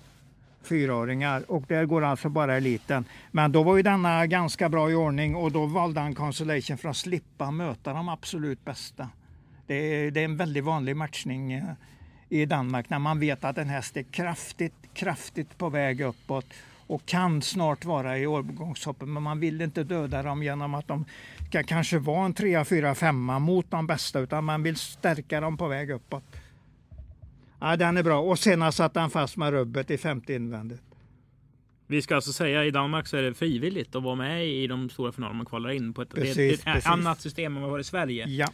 fyraåringar 0.63 1.52
och 1.52 1.63
där 1.68 1.86
går 1.86 2.04
alltså 2.04 2.30
bara 2.30 2.58
eliten. 2.58 3.06
Men 3.32 3.52
då 3.52 3.63
var 3.63 3.78
ju 3.78 3.84
denna 3.84 4.26
ganska 4.28 4.70
bra 4.70 4.92
i 4.92 4.96
ordning 4.96 5.36
och 5.36 5.52
då 5.52 5.66
valde 5.66 6.00
han 6.00 6.16
Consolation 6.16 6.78
för 6.78 6.90
att 6.90 6.98
slippa 6.98 7.52
möta 7.52 7.94
de 7.94 8.10
absolut 8.10 8.66
bästa. 8.66 9.10
Det 9.68 9.76
är, 9.76 10.12
det 10.12 10.20
är 10.20 10.26
en 10.26 10.38
väldigt 10.38 10.63
vanlig 10.63 10.96
matchning 10.96 11.54
eh, 11.54 11.63
i 12.30 12.46
Danmark 12.46 12.90
när 12.90 13.00
man 13.00 13.20
vet 13.20 13.44
att 13.44 13.58
en 13.58 13.70
häst 13.70 13.98
är 13.98 14.04
kraftigt, 14.04 14.74
kraftigt 14.94 15.58
på 15.58 15.70
väg 15.70 16.02
uppåt 16.02 16.46
och 16.88 17.06
kan 17.06 17.42
snart 17.42 17.86
vara 17.86 18.18
i 18.18 18.28
årgångshoppen. 18.28 19.13
Men 19.13 19.24
man 19.24 19.40
vill 19.40 19.62
inte 19.62 19.84
döda 19.84 20.24
dem 20.24 20.44
genom 20.44 20.74
att 20.74 20.88
de 20.88 21.06
ska 21.50 21.63
kanske 21.63 22.00
vara 22.00 22.26
en 22.26 22.34
3, 22.34 22.66
4, 22.66 22.96
5 22.96 23.16
mot 23.26 23.72
de 23.72 23.88
bästa 23.88 24.20
utan 24.20 24.44
man 24.44 24.63
vill 24.63 24.76
stärka 24.76 25.42
dem 25.42 25.58
på 25.58 25.68
väg 25.68 25.90
uppåt. 25.90 26.24
Ja, 27.60 27.76
den 27.76 27.98
är 27.98 28.04
bra. 28.04 28.20
Och 28.20 28.40
senast 28.40 28.78
satt 28.78 28.96
han 28.96 29.10
fast 29.10 29.38
med 29.38 29.52
rubbet 29.52 29.92
i 29.92 29.98
femte 29.98 30.34
invändigt. 30.34 30.82
Vi 31.90 32.02
ska 32.02 32.16
alltså 32.16 32.34
säga 32.34 32.66
i 32.66 32.72
Danmark 32.72 33.08
så 33.08 33.18
är 33.18 33.22
det 33.22 33.34
frivilligt 33.34 33.96
att 33.96 34.04
vara 34.04 34.16
med 34.16 34.48
i 34.48 34.68
de 34.68 34.90
stora 34.90 35.12
finalerna 35.12 35.38
man 35.38 35.46
kvalar 35.46 35.70
in 35.70 35.94
på 35.94 36.02
ett, 36.02 36.10
det 36.10 36.22
Precis, 36.22 36.60
ett 36.60 36.66
precis. 36.66 36.86
annat 36.86 37.22
system 37.22 37.56
än 37.56 37.62
vad 37.62 37.70
vi 37.70 37.74
har 37.74 37.80
i 37.80 37.84
Sverige. 37.84 38.28
Ja, 38.28 38.48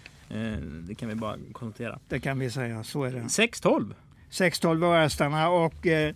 Det 0.88 0.96
kan 0.96 1.10
vi 1.10 1.16
bara 1.16 1.38
konstatera. 1.52 2.00
det 2.08 2.20
kan 2.20 2.40
vi 2.40 2.50
säga. 2.50 2.84
Så 2.84 3.04
är 3.04 3.12
det. 3.12 3.20
6-12. 3.20 3.94
6-12 4.30 4.76
var 4.80 5.00
hästarna 5.00 5.50
och 5.50 5.88
eh, 5.88 6.16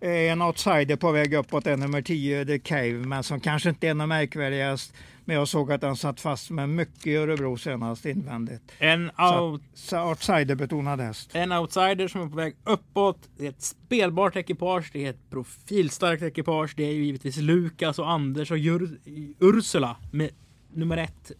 en 0.00 0.42
outsider 0.42 0.96
på 0.96 1.12
väg 1.12 1.34
uppåt 1.34 1.66
är 1.66 1.76
nummer 1.76 2.02
10, 2.02 2.46
The 2.46 2.58
Cave, 2.58 2.92
men 2.92 3.22
som 3.22 3.40
kanske 3.40 3.68
inte 3.68 3.88
är 3.88 3.94
något 3.94 4.08
märkvärdigast. 4.08 4.94
Men 5.24 5.36
jag 5.36 5.48
såg 5.48 5.72
att 5.72 5.80
den 5.80 5.96
satt 5.96 6.20
fast 6.20 6.50
med 6.50 6.68
mycket 6.68 7.06
i 7.06 7.16
Örebro 7.16 7.56
senast 7.56 8.06
invändigt. 8.06 8.62
En, 8.78 9.10
out, 9.10 9.62
outsiderbetonad 9.92 11.00
häst. 11.00 11.30
en 11.34 11.52
outsider 11.52 12.08
som 12.08 12.20
är 12.20 12.28
på 12.28 12.36
väg 12.36 12.56
uppåt. 12.64 13.28
Det 13.36 13.44
är 13.44 13.50
ett 13.50 13.62
spelbart 13.62 14.36
ekipage. 14.36 14.90
Det 14.92 15.06
är 15.06 15.10
ett 15.10 15.30
profilstarkt 15.30 16.22
ekipage. 16.22 16.74
Det 16.76 16.84
är 16.84 16.92
ju 16.92 17.04
givetvis 17.04 17.36
Lukas 17.36 17.98
och 17.98 18.10
Anders 18.10 18.50
och 18.50 18.58
Jur, 18.58 18.98
Ursula 19.40 19.96
med 20.12 20.30
nummer 20.72 20.96
ett. 20.96 21.32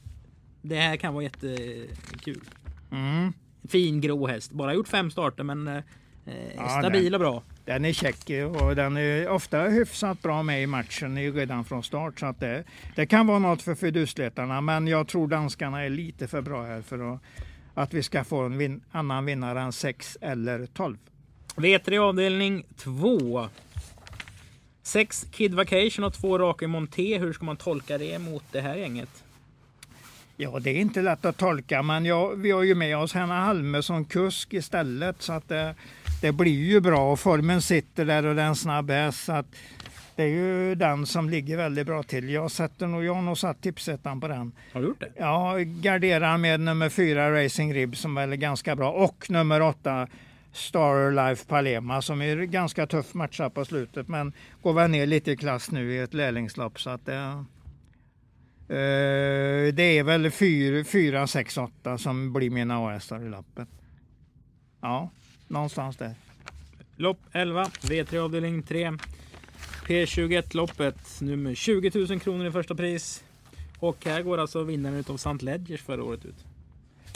Det 0.62 0.76
här 0.76 0.96
kan 0.96 1.14
vara 1.14 1.24
jättekul. 1.24 2.40
Mm. 2.90 3.32
Fin 3.68 4.00
grå 4.00 4.26
häst. 4.26 4.52
Bara 4.52 4.74
gjort 4.74 4.88
fem 4.88 5.10
starter 5.10 5.44
men 5.44 5.68
eh, 5.68 5.82
Ja, 6.56 6.68
stabil 6.68 7.14
och 7.14 7.20
bra. 7.20 7.42
Den 7.64 7.84
är 7.84 7.92
check 7.92 8.30
och 8.60 8.76
den 8.76 8.96
är 8.96 9.28
ofta 9.28 9.60
hyfsat 9.62 10.22
bra 10.22 10.42
med 10.42 10.62
i 10.62 10.66
matchen 10.66 11.32
redan 11.32 11.64
från 11.64 11.82
start. 11.82 12.20
Så 12.20 12.26
att 12.26 12.40
det, 12.40 12.64
det 12.96 13.06
kan 13.06 13.26
vara 13.26 13.38
något 13.38 13.62
för 13.62 13.74
fidusletarna, 13.74 14.60
men 14.60 14.86
jag 14.86 15.08
tror 15.08 15.28
danskarna 15.28 15.84
är 15.84 15.90
lite 15.90 16.28
för 16.28 16.42
bra 16.42 16.64
här 16.64 16.82
för 16.82 17.14
att, 17.14 17.20
att 17.74 17.94
vi 17.94 18.02
ska 18.02 18.24
få 18.24 18.40
en 18.40 18.58
vin, 18.58 18.80
annan 18.92 19.24
vinnare 19.24 19.60
än 19.60 19.72
6 19.72 20.18
eller 20.20 20.66
12. 20.66 20.98
V3 21.56 21.98
avdelning 21.98 22.64
2. 22.76 23.48
Sex 24.82 25.26
Kid 25.30 25.54
Vacation 25.54 26.04
och 26.04 26.14
två 26.14 26.38
raka 26.38 26.64
i 26.64 26.68
Monté. 26.68 27.18
Hur 27.18 27.32
ska 27.32 27.44
man 27.44 27.56
tolka 27.56 27.98
det 27.98 28.18
mot 28.18 28.44
det 28.52 28.60
här 28.60 28.76
gänget? 28.76 29.24
Ja, 30.40 30.58
det 30.58 30.70
är 30.70 30.74
inte 30.74 31.02
lätt 31.02 31.24
att 31.24 31.36
tolka, 31.36 31.82
men 31.82 32.04
ja, 32.04 32.28
vi 32.28 32.50
har 32.50 32.62
ju 32.62 32.74
med 32.74 32.98
oss 32.98 33.14
Hanna 33.14 33.40
Halme 33.40 33.82
som 33.82 34.04
kusk 34.04 34.54
istället. 34.54 35.22
Så 35.22 35.32
att 35.32 35.48
det, 35.48 35.74
det 36.22 36.32
blir 36.32 36.64
ju 36.64 36.80
bra 36.80 37.12
och 37.12 37.20
formen 37.20 37.62
sitter 37.62 38.04
där 38.04 38.26
och 38.26 38.34
den 38.34 38.56
snabb 38.56 38.90
häst. 38.90 39.24
Så 39.24 39.32
att 39.32 39.46
det 40.16 40.22
är 40.22 40.28
ju 40.28 40.74
den 40.74 41.06
som 41.06 41.30
ligger 41.30 41.56
väldigt 41.56 41.86
bra 41.86 42.02
till. 42.02 42.30
Jag, 42.30 42.50
sätter 42.50 42.86
nog, 42.86 43.04
jag 43.04 43.14
har 43.14 43.22
nog 43.22 43.38
satt 43.38 43.60
tipsettan 43.60 44.20
på 44.20 44.28
den. 44.28 44.52
Har 44.72 44.80
du 44.80 44.86
gjort 44.86 45.00
det? 45.00 45.12
Ja, 45.16 45.56
garderar 45.58 46.38
med 46.38 46.60
nummer 46.60 46.88
fyra 46.88 47.44
Racing 47.44 47.74
Rib 47.74 47.96
som 47.96 48.14
väl 48.14 48.32
är 48.32 48.36
ganska 48.36 48.76
bra 48.76 48.92
och 48.92 49.30
nummer 49.30 49.62
åtta 49.62 50.08
Star 50.52 51.28
Life 51.28 51.46
Palema 51.46 52.02
som 52.02 52.22
är 52.22 52.36
ganska 52.36 52.86
tuff 52.86 53.14
matcha 53.14 53.50
på 53.50 53.64
slutet 53.64 54.08
men 54.08 54.32
går 54.62 54.72
väl 54.72 54.90
ner 54.90 55.06
lite 55.06 55.30
i 55.30 55.36
klass 55.36 55.70
nu 55.70 55.94
i 55.94 55.98
ett 55.98 56.14
lärlingslopp 56.14 56.80
så 56.80 56.90
att 56.90 57.06
det, 57.06 57.44
det 58.68 59.98
är 59.98 60.02
väl 60.02 60.30
4, 60.84 61.26
6, 61.26 61.58
8 61.58 61.98
som 61.98 62.32
blir 62.32 62.50
mina 62.50 62.86
A-hästar 62.86 63.26
i 63.26 63.28
loppet. 63.28 63.68
Ja, 64.80 65.10
någonstans 65.48 65.96
där. 65.96 66.14
Lopp 66.96 67.18
11, 67.32 67.64
V3 67.64 68.18
avdelning 68.18 68.62
3. 68.62 68.92
P21 69.86 70.56
loppet, 70.56 71.20
nummer 71.20 71.54
20 71.54 72.06
000 72.08 72.20
kronor 72.20 72.46
i 72.46 72.50
första 72.50 72.74
pris. 72.74 73.24
Och 73.78 74.04
här 74.04 74.22
går 74.22 74.38
alltså 74.38 74.62
vinnaren 74.62 74.96
utav 74.96 75.14
St. 75.14 75.38
Ledgers 75.40 75.82
förra 75.82 76.04
året 76.04 76.24
ut. 76.24 76.44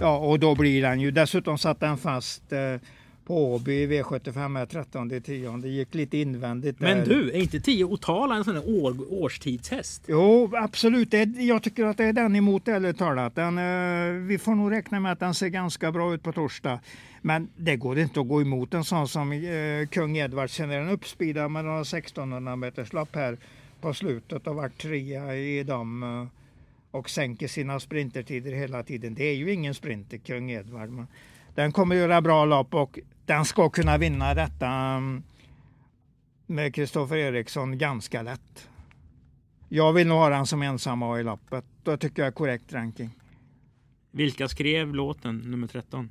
Ja, 0.00 0.18
och 0.18 0.38
då 0.38 0.54
blir 0.54 0.82
den 0.82 1.00
ju. 1.00 1.10
Dessutom 1.10 1.58
satt 1.58 1.80
den 1.80 1.98
fast 1.98 2.52
eh, 2.52 2.76
på 3.24 3.54
Åby 3.54 3.72
i 3.72 3.86
V75 3.86 4.48
med 4.48 4.68
13 4.68 5.20
10. 5.20 5.56
Det 5.56 5.68
gick 5.68 5.94
lite 5.94 6.18
invändigt 6.18 6.78
där. 6.78 6.94
Men 6.94 7.08
du, 7.08 7.30
är 7.30 7.36
inte 7.36 7.60
10 7.60 7.84
Otala 7.84 8.36
en 8.36 8.44
sån 8.44 8.54
här 8.54 8.84
år, 8.84 8.96
årstidshäst? 9.22 10.02
Jo, 10.06 10.50
absolut. 10.56 11.10
Det, 11.10 11.24
jag 11.24 11.62
tycker 11.62 11.84
att 11.84 11.96
det 11.96 12.04
är 12.04 12.12
den 12.12 12.36
emot 12.36 12.68
ärligt 12.68 12.98
talat. 12.98 13.34
Den, 13.34 13.58
eh, 13.58 14.26
vi 14.26 14.38
får 14.38 14.54
nog 14.54 14.72
räkna 14.72 15.00
med 15.00 15.12
att 15.12 15.20
den 15.20 15.34
ser 15.34 15.48
ganska 15.48 15.92
bra 15.92 16.14
ut 16.14 16.22
på 16.22 16.32
torsdag. 16.32 16.80
Men 17.22 17.48
det 17.56 17.76
går 17.76 17.98
inte 17.98 18.20
att 18.20 18.28
gå 18.28 18.40
emot 18.42 18.74
en 18.74 18.84
sån 18.84 19.08
som 19.08 19.32
eh, 19.32 19.86
Kung 19.86 20.16
Edward. 20.16 20.50
Sen 20.50 20.70
är 20.70 20.78
den 20.78 20.88
uppspeedad 20.88 21.50
med 21.50 21.64
några 21.64 21.80
1600 21.80 22.56
meters 22.56 22.92
lopp 22.92 23.14
här 23.14 23.36
på 23.80 23.94
slutet 23.94 24.46
och 24.46 24.54
varit 24.54 24.78
trea 24.78 25.36
i 25.36 25.62
dem. 25.62 26.02
eh, 26.02 26.42
och 26.92 27.10
sänker 27.10 27.48
sina 27.48 27.80
sprintertider 27.80 28.52
hela 28.52 28.82
tiden. 28.82 29.14
Det 29.14 29.24
är 29.24 29.34
ju 29.34 29.52
ingen 29.52 29.74
sprinter, 29.74 30.18
Kung 30.18 30.50
Edward. 30.50 30.90
Men 30.90 31.06
den 31.54 31.72
kommer 31.72 31.96
göra 31.96 32.20
bra 32.20 32.44
lopp 32.44 32.74
och 32.74 32.98
den 33.26 33.44
ska 33.44 33.70
kunna 33.70 33.98
vinna 33.98 34.34
detta 34.34 34.68
mm, 34.68 35.22
med 36.46 36.74
Kristoffer 36.74 37.16
Eriksson 37.16 37.78
ganska 37.78 38.22
lätt. 38.22 38.68
Jag 39.68 39.92
vill 39.92 40.06
nog 40.06 40.18
ha 40.18 40.28
den 40.28 40.46
som 40.46 40.62
ensam 40.62 41.02
A 41.02 41.20
i 41.20 41.22
loppet. 41.22 41.64
Då 41.82 41.96
tycker 41.96 42.22
jag 42.22 42.26
är 42.26 42.32
korrekt 42.32 42.72
ranking. 42.72 43.10
Vilka 44.10 44.48
skrev 44.48 44.94
låten 44.94 45.38
nummer 45.38 45.66
13? 45.66 46.10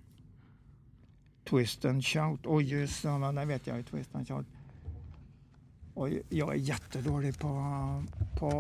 Twist 1.50 1.86
and 1.86 2.06
shout. 2.06 2.40
Oj, 2.44 2.64
just 2.64 3.04
det. 3.04 3.10
Den 3.10 3.48
vet 3.48 3.68
jag 3.68 3.78
ju. 3.78 3.84
Twist 3.84 4.16
and 4.16 4.28
shout. 4.28 4.46
Oj, 5.94 6.22
jag 6.30 6.50
är 6.50 6.58
jättedålig 6.58 7.40
på, 7.40 7.50
på... 8.40 8.52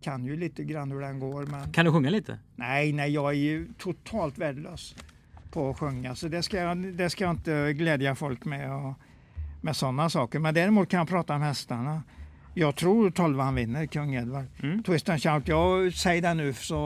Kan 0.00 0.24
ju 0.24 0.36
lite 0.36 0.64
grann 0.64 0.90
hur 0.90 1.00
den 1.00 1.18
går, 1.20 1.46
men 1.46 1.72
Kan 1.72 1.84
du 1.84 1.92
sjunga 1.92 2.10
lite? 2.10 2.38
nej, 2.56 2.92
nej, 2.92 3.10
jag 3.10 3.28
är 3.30 3.36
ju 3.36 3.68
totalt 3.78 4.38
värdelös 4.38 4.94
på 5.50 5.70
att 5.70 5.78
sjunga. 5.78 6.14
Så 6.14 6.28
det 6.28 6.42
ska 6.42 6.56
jag, 6.56 6.78
det 6.78 7.10
ska 7.10 7.24
jag 7.24 7.30
inte 7.30 7.72
glädja 7.72 8.14
folk 8.14 8.44
med, 8.44 8.72
och, 8.74 8.94
med 9.60 9.76
sådana 9.76 10.10
saker. 10.10 10.38
Men 10.38 10.54
däremot 10.54 10.88
kan 10.88 10.98
jag 10.98 11.08
prata 11.08 11.34
om 11.34 11.42
hästarna. 11.42 12.02
Jag 12.54 12.76
tror 12.76 13.10
12 13.10 13.38
han 13.40 13.54
vinner, 13.54 13.86
Kung 13.86 14.14
Edward. 14.14 14.44
Mm. 14.62 14.82
Twist 14.82 15.08
and 15.08 15.22
shout, 15.22 15.48
jag 15.48 15.92
säger 15.92 16.22
det 16.22 16.34
nu 16.34 16.52
så... 16.52 16.76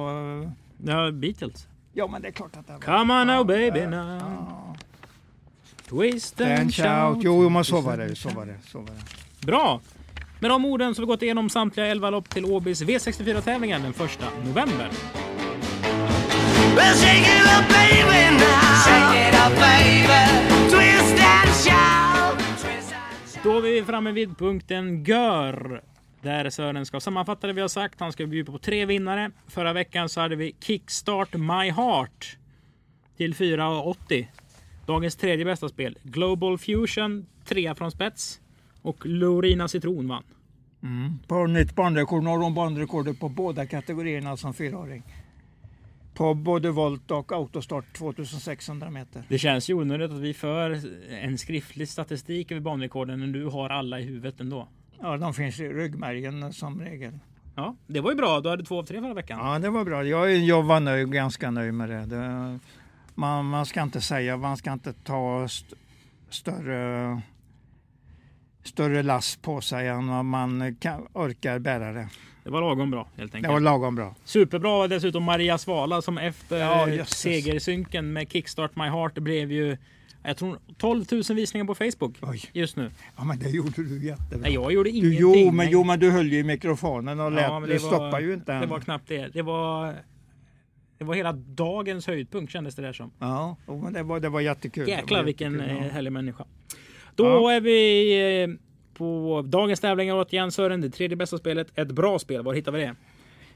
Ja, 0.85 1.11
Beatles. 1.11 1.69
Ja, 1.93 2.07
men 2.09 2.23
det 2.23 2.29
är 2.29 2.33
klart 2.33 2.57
att 2.57 2.67
det 2.67 2.73
var. 2.73 2.81
Come 2.81 3.21
on 3.21 3.27
now 3.27 3.47
baby 3.47 3.79
Ja, 3.79 3.91
now. 3.91 4.19
ja. 4.21 4.75
Twist 5.89 6.41
And 6.41 6.53
and 6.53 6.75
shout. 6.75 6.87
shout. 7.15 7.25
Jo, 7.25 7.49
men 7.49 7.65
så 7.65 7.81
var 7.81 7.97
det. 7.97 8.17
Så 8.17 8.29
var 8.29 8.47
det, 8.47 8.57
så 8.65 8.79
var 8.79 8.87
det. 8.87 9.47
Bra! 9.47 9.81
Med 10.43 10.51
de 10.51 10.65
orden 10.65 10.95
så 10.95 11.03
har 11.03 11.07
vi 11.07 11.13
gått 11.13 11.23
igenom 11.23 11.51
samtliga 11.51 11.87
11 11.87 12.11
lopp 12.11 12.29
till 12.29 12.45
Åbys 12.45 12.83
V64-tävlingen 12.83 13.83
den 13.83 13.91
1 13.91 13.99
november. 14.45 14.91
Då 23.43 23.57
är 23.57 23.61
vi 23.61 23.83
framme 23.83 24.13
vid 24.13 24.39
punkten 24.39 25.05
Gör. 25.05 25.83
Där 26.23 26.51
Sören 26.51 26.87
ska 26.87 27.01
sammanfatta 27.01 27.47
det 27.47 27.53
vi 27.53 27.61
har 27.61 27.69
sagt. 27.69 28.01
Han 28.01 28.13
ska 28.13 28.27
bjuda 28.27 28.53
på 28.53 28.59
tre 28.59 28.87
vinnare. 28.87 29.31
Förra 29.49 29.73
veckan 29.73 30.09
så 30.09 30.21
hade 30.21 30.37
vi 30.37 30.55
Kickstart 30.61 31.35
My 31.35 31.71
Heart 31.71 32.37
till 33.17 33.35
4,80. 33.35 34.27
Dagens 34.87 35.17
tredje 35.17 35.45
bästa 35.45 35.69
spel. 35.69 35.99
Global 36.03 36.59
Fusion, 36.59 37.27
trea 37.45 37.75
från 37.75 37.91
spets. 37.91 38.42
Och 38.83 39.07
Lorina 39.07 39.69
Citron 39.69 40.09
vann. 40.09 40.25
På 41.27 41.47
nytt 41.47 41.75
banrekord, 41.75 42.23
norr 42.23 42.43
om 42.43 42.55
banrekordet 42.55 43.21
på 43.21 43.29
båda 43.29 43.67
kategorierna 43.67 44.37
som 44.37 44.55
fyraåring. 44.55 45.03
På 46.15 46.35
både 46.35 46.71
volt 46.71 47.11
och 47.11 47.33
autostart 47.33 47.93
2600 47.93 48.91
meter. 48.91 49.23
Det 49.29 49.39
känns 49.39 49.71
ju 49.71 49.75
onödigt 49.75 50.11
att 50.11 50.19
vi 50.19 50.35
för 50.35 50.81
en 51.11 51.39
skriftlig 51.39 51.89
statistik 51.89 52.51
över 52.51 52.61
banrekorden 52.61 53.21
när 53.21 53.27
du 53.27 53.47
har 53.47 53.71
alla 53.71 54.01
i 54.01 54.03
huvudet 54.03 54.41
ändå. 54.41 54.69
Ja, 55.01 55.17
de 55.17 55.35
finns 55.35 55.61
i 55.61 55.69
ryggmärgen 55.69 56.53
som 56.53 56.81
regel. 56.81 57.19
Ja, 57.55 57.77
det 57.87 58.01
var 58.01 58.11
ju 58.11 58.17
bra. 58.17 58.41
Du 58.41 58.49
hade 58.49 58.65
två 58.65 58.79
av 58.79 58.85
tre 58.85 59.01
förra 59.01 59.15
veckan. 59.15 59.39
Ja, 59.39 59.59
det 59.59 59.71
var 59.71 59.85
bra. 59.85 60.05
Jag, 60.05 60.39
jag 60.39 60.63
var 60.63 60.81
nöjd, 60.81 61.13
ganska 61.13 61.51
nöjd 61.51 61.75
med 61.75 61.89
det. 61.89 62.07
det 62.07 62.59
man, 63.15 63.45
man 63.45 63.67
ska 63.67 63.83
inte 63.83 64.01
säga, 64.01 64.37
man 64.37 64.57
ska 64.57 64.73
inte 64.73 64.93
ta 64.93 65.45
st 65.45 65.77
större, 66.31 67.23
större 68.63 69.03
last 69.03 69.43
på 69.43 69.61
sig 69.61 69.89
än 69.89 70.09
vad 70.09 70.25
man 70.25 70.77
kan, 70.81 71.07
orkar 71.13 71.59
bära 71.59 71.93
det. 71.93 72.09
Det 72.45 72.51
var 72.51 72.61
lagom 72.61 72.91
bra 72.91 73.09
helt 73.17 73.33
Det 73.33 73.37
enkelt. 73.39 73.53
var 73.53 73.61
lagom 73.61 73.95
bra. 73.95 74.15
Superbra 74.25 74.71
var 74.79 74.89
dessutom 74.89 75.23
Maria 75.25 75.59
Svala 75.59 76.03
som 76.03 76.19
efter 76.19 76.59
Ja, 76.59 76.89
jösses. 76.89 77.19
segersynken 77.19 78.13
med 78.13 78.33
Kickstart 78.33 78.77
My 78.77 78.85
Heart 78.85 79.15
det 79.15 79.21
blev 79.21 79.53
ju 79.53 79.77
jag 80.25 80.37
tror 80.37 80.59
12 80.79 81.05
000 81.13 81.23
visningar 81.37 81.67
på 81.67 81.75
Facebook 81.75 82.17
Oj. 82.23 82.43
just 82.53 82.77
nu. 82.77 82.91
Ja, 83.17 83.25
men 83.25 83.39
det 83.39 83.51
gjorde 83.51 83.83
du 83.83 84.05
jättebra. 84.07 84.39
Nej, 84.39 84.53
jag 84.55 84.73
gjorde 84.73 84.91
du, 84.91 84.97
ingenting. 84.97 85.21
jo, 85.21 85.51
men, 85.51 85.71
jo, 85.71 85.85
men 85.85 85.99
du 86.01 86.11
höll 86.11 86.33
ju 86.33 86.39
i 86.39 86.45
mikrofonen 86.45 87.21
och 87.21 87.33
lät, 87.33 87.43
Ja, 87.43 87.61
det, 87.61 87.73
var- 87.73 87.79
stoppar 87.79 88.21
ju 88.21 88.35
inte. 88.35 88.53
Det 88.53 88.59
än. 88.59 88.69
var 88.69 88.81
knappt 88.81 89.09
det. 89.09 89.29
Det 89.33 89.43
var, 89.43 89.95
det 90.99 91.05
var 91.05 91.15
hela 91.15 91.33
dagens 91.33 92.07
höjdpunkt 92.07 92.53
kändes 92.53 92.75
det 92.75 92.83
där 92.83 92.93
som. 92.93 93.11
Ja, 93.19 93.57
men 93.67 93.93
det 93.93 94.03
var, 94.03 94.21
det 94.21 94.29
var 94.29 94.41
jättekul. 94.41 94.85
Det 94.85 94.91
Jäklar 94.91 95.19
var 95.19 95.25
vilken 95.25 95.53
jättekul, 95.53 95.77
eh, 95.77 95.87
ja. 95.87 95.93
härlig 95.93 96.13
människa. 96.13 96.45
Då 97.15 97.25
Ja. 97.25 97.53
är 97.53 97.61
vi 97.61 98.43
eh, 98.43 98.49
på 98.95 99.43
dagens 99.47 99.81
tävlingar 99.81 100.15
återigen 100.15 100.53
Sören. 100.53 100.81
Det 100.81 100.91
tredje 100.91 101.17
bästa 101.17 101.39
spelet. 101.39 101.79
Ett 101.79 101.93
bra 101.93 102.19
spel. 102.19 102.43
Var 102.45 102.55
hittar 102.55 102.73
vi 102.73 102.81
det? 102.81 102.95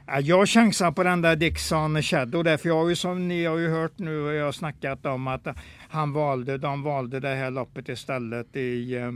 Ja, 0.07 0.21
Jag 0.21 0.49
chansar 0.49 0.93
på 0.93 1.03
den 1.03 1.23
där 1.23 1.37
Dixon 1.37 2.03
Shadow 2.03 2.45
där, 2.45 2.57
för 2.57 2.69
jag 2.69 2.77
har 2.77 2.89
ju 2.89 2.97
som 2.97 3.29
ni 3.29 3.45
har 3.45 3.57
ju 3.59 3.69
hört 3.69 3.99
nu 3.99 4.21
och 4.23 4.35
jag 4.35 4.45
har 4.45 4.53
snackat 4.53 5.07
om 5.07 5.27
att 5.29 5.47
han 5.89 6.13
valde, 6.13 6.59
de 6.59 6.83
valde 6.83 7.21
det 7.21 7.35
här 7.35 7.51
loppet 7.51 7.89
istället 7.89 8.57
i 8.57 8.95
eh, 8.97 9.13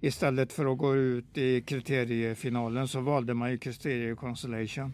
Istället 0.00 0.52
för 0.52 0.72
att 0.72 0.78
gå 0.78 0.96
ut 0.96 1.38
i 1.38 1.60
kriteriefinalen 1.60 2.88
så 2.88 3.00
valde 3.00 3.34
man 3.34 3.50
ju 3.50 3.58
kriterie 3.58 4.14
Constellation. 4.14 4.92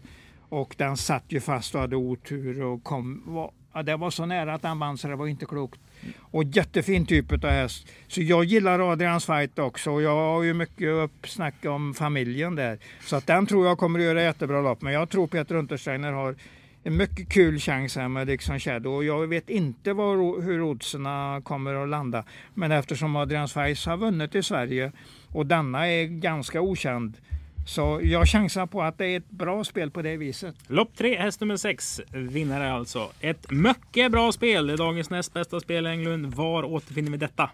Och 0.49 0.75
den 0.77 0.97
satt 0.97 1.23
ju 1.27 1.39
fast 1.39 1.75
och 1.75 1.81
hade 1.81 1.95
otur 1.95 2.61
och 2.63 2.83
kom, 2.83 3.23
var, 3.25 3.83
det 3.83 3.95
var 3.95 4.09
så 4.09 4.25
nära 4.25 4.53
att 4.53 4.61
den 4.61 4.79
vann 4.79 4.97
så 4.97 5.07
det 5.07 5.15
var 5.15 5.27
inte 5.27 5.45
klokt. 5.45 5.79
Och 6.19 6.43
jättefin 6.43 7.05
typ 7.05 7.31
av 7.31 7.49
häst. 7.49 7.87
Så 8.07 8.21
jag 8.21 8.43
gillar 8.43 8.91
Adrians 8.91 9.25
fight 9.25 9.59
också 9.59 9.91
och 9.91 10.01
jag 10.01 10.15
har 10.15 10.43
ju 10.43 10.53
mycket 10.53 10.87
uppsnack 10.87 11.65
om 11.65 11.93
familjen 11.93 12.55
där. 12.55 12.79
Så 13.01 13.15
att 13.15 13.27
den 13.27 13.45
tror 13.45 13.67
jag 13.67 13.77
kommer 13.77 13.99
att 13.99 14.05
göra 14.05 14.23
jättebra 14.23 14.61
lopp. 14.61 14.81
Men 14.81 14.93
jag 14.93 15.09
tror 15.09 15.27
Peter 15.27 15.55
Untersteiner 15.55 16.11
har 16.11 16.35
en 16.83 16.97
mycket 16.97 17.29
kul 17.29 17.59
chans 17.59 17.95
här 17.95 18.07
med 18.07 18.27
Dixon 18.27 18.59
Shadow. 18.59 18.95
Och 18.95 19.03
jag 19.03 19.27
vet 19.27 19.49
inte 19.49 19.93
var, 19.93 20.41
hur 20.41 20.61
oddsen 20.61 21.07
kommer 21.43 21.83
att 21.83 21.89
landa. 21.89 22.23
Men 22.53 22.71
eftersom 22.71 23.15
Adrians 23.15 23.55
Weiss 23.57 23.85
har 23.85 23.97
vunnit 23.97 24.35
i 24.35 24.43
Sverige 24.43 24.91
och 25.27 25.45
denna 25.45 25.87
är 25.87 26.05
ganska 26.05 26.61
okänd. 26.61 27.17
Så 27.65 27.99
jag 28.03 28.27
chansar 28.27 28.65
på 28.65 28.81
att 28.81 28.97
det 28.97 29.05
är 29.05 29.17
ett 29.17 29.29
bra 29.29 29.63
spel 29.63 29.91
på 29.91 30.01
det 30.01 30.17
viset. 30.17 30.55
Lopp 30.67 30.97
3, 30.97 31.17
häst 31.17 31.39
nummer 31.39 31.57
6. 31.57 32.01
Vinnare 32.11 32.71
alltså. 32.71 33.09
Ett 33.19 33.51
mycket 33.51 34.11
bra 34.11 34.31
spel. 34.31 34.67
Det 34.67 34.73
är 34.73 34.77
dagens 34.77 35.09
näst 35.09 35.33
bästa 35.33 35.59
spel 35.59 35.85
Englund. 35.85 36.33
Var 36.35 36.63
återfinner 36.63 37.11
vi 37.11 37.17
detta? 37.17 37.49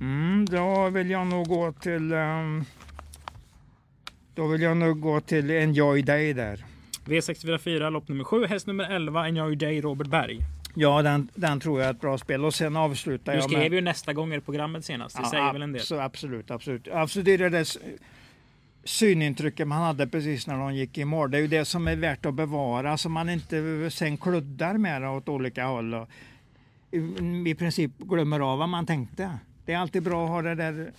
Mm, 0.00 0.46
då 0.46 0.88
vill 0.88 1.10
jag 1.10 1.26
nog 1.26 1.48
gå 1.48 1.72
till... 1.72 2.12
ehm, 2.12 2.64
då 4.34 4.46
vill 4.46 4.62
jag 4.62 4.76
nog 4.76 5.00
gå 5.00 5.20
till 5.20 5.50
Enjoy 5.50 6.02
Day 6.02 6.32
där. 6.32 6.64
V644 7.04 7.90
lopp 7.90 8.08
nummer 8.08 8.24
7, 8.24 8.46
häst 8.46 8.66
nummer 8.66 8.84
11, 8.90 9.28
Enjoy 9.28 9.56
Day, 9.56 9.80
Robert 9.80 10.06
Berg. 10.06 10.38
Ja, 10.74 11.02
den, 11.02 11.28
den 11.34 11.60
tror 11.60 11.80
jag 11.80 11.86
är 11.88 11.90
ett 11.90 12.00
bra 12.00 12.18
spel. 12.18 12.44
Och 12.44 12.54
sen 12.54 12.76
avslutar 12.76 13.32
Du 13.32 13.38
jag 13.38 13.50
skrev 13.50 13.74
ju 13.74 13.80
nästa 13.80 14.12
gång 14.12 14.34
i 14.34 14.40
programmet 14.40 14.84
senast. 14.84 15.16
Det 15.16 15.24
säger 15.24 15.52
väl 15.52 15.62
en 15.62 15.72
del. 15.72 15.82
Absolut, 16.00 16.50
absolut. 16.50 16.88
Absolut, 16.88 17.24
det 17.24 17.34
är 17.34 17.50
det 17.50 17.78
synintrycket 18.88 19.68
man 19.68 19.82
hade 19.82 20.06
precis 20.06 20.46
när 20.46 20.58
de 20.58 20.74
gick 20.74 20.98
i 20.98 21.04
mål. 21.04 21.30
Det 21.30 21.38
är 21.38 21.40
ju 21.42 21.48
det 21.48 21.64
som 21.64 21.88
är 21.88 21.96
värt 21.96 22.26
att 22.26 22.34
bevara 22.34 22.96
så 22.96 23.08
man 23.08 23.28
inte 23.28 23.88
sen 23.90 24.16
kluddar 24.16 24.74
med 24.74 25.02
det 25.02 25.08
åt 25.08 25.28
olika 25.28 25.66
håll 25.66 25.94
och 25.94 26.08
i, 27.46 27.54
princip 27.54 27.98
glömmer 27.98 28.40
av 28.40 28.58
vad 28.58 28.68
man 28.68 28.86
tänkte. 28.86 29.38
Det 29.64 29.72
är 29.72 29.78
alltid 29.78 30.02
bra 30.02 30.24
att 30.24 30.30
ha 30.30 30.42
det 30.42 30.54
där 30.54 30.92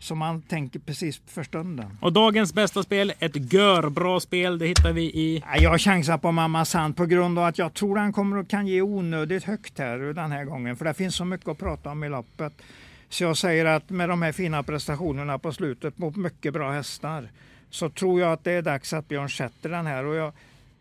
som 0.00 0.18
man 0.18 0.42
tänker 0.42 0.78
precis 0.78 1.20
för 1.26 1.42
stunden. 1.42 1.98
Och 2.00 2.12
dagens 2.12 2.54
bästa 2.54 2.82
spel, 2.82 3.12
ett 3.18 3.52
görbra 3.52 4.20
spel. 4.20 4.58
Det 4.58 4.66
hittar 4.66 4.92
vi 4.92 5.02
i... 5.02 5.42
Ja, 5.46 5.56
Jag 5.56 5.80
chansar 5.80 6.18
på 6.18 6.32
Mamma 6.32 6.64
Sand 6.64 6.96
på 6.96 7.06
grund 7.06 7.38
av 7.38 7.44
att 7.44 7.58
jag 7.58 7.74
tror 7.74 7.96
han 7.96 8.12
kommer 8.12 8.36
att 8.36 8.48
kan 8.48 8.66
ge 8.66 8.82
onödigt 8.82 9.44
högt 9.44 9.78
här 9.78 9.98
den 9.98 10.32
här 10.32 10.44
gången. 10.44 10.76
För 10.76 10.84
det 10.84 10.94
finns 10.94 11.14
så 11.14 11.24
mycket 11.24 11.48
att 11.48 11.58
prata 11.58 11.90
om 11.90 12.04
i 12.04 12.08
loppet. 12.08 12.52
Så 13.14 13.24
jag 13.24 13.36
säger 13.36 13.64
att 13.64 13.90
med 13.90 14.08
de 14.08 14.22
här 14.22 14.32
fina 14.32 14.62
prestationerna 14.62 15.38
på 15.38 15.52
slutet 15.52 15.98
mot 15.98 16.16
mycket 16.16 16.52
bra 16.52 16.72
hästar 16.72 17.28
så 17.70 17.90
tror 17.90 18.20
jag 18.20 18.32
att 18.32 18.44
det 18.44 18.52
är 18.52 18.62
dags 18.62 18.92
att 18.92 19.08
Björn 19.08 19.30
sätter 19.30 19.68
den 19.68 19.86
här. 19.86 20.04
Och 20.04 20.14
jag, 20.14 20.32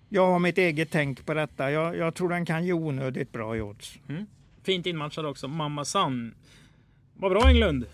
jag 0.10 0.32
har 0.32 0.40
mitt 0.40 0.58
eget 0.58 0.92
tänk 0.92 1.26
på 1.26 1.34
detta. 1.34 1.72
Jag, 1.72 1.98
jag 1.98 2.16
tror 2.16 2.30
den 2.30 2.46
kan 2.46 2.66
ge 2.66 2.74
onödigt 2.74 3.32
bra 3.32 3.58
i 3.58 3.62
odds. 3.62 3.98
Fint 4.64 4.86
inmatchad 4.86 5.26
också, 5.26 5.48
Mamma 5.48 5.86
San. 5.86 6.34
Vad 7.14 7.32
bra 7.32 7.48
Englund! 7.48 7.86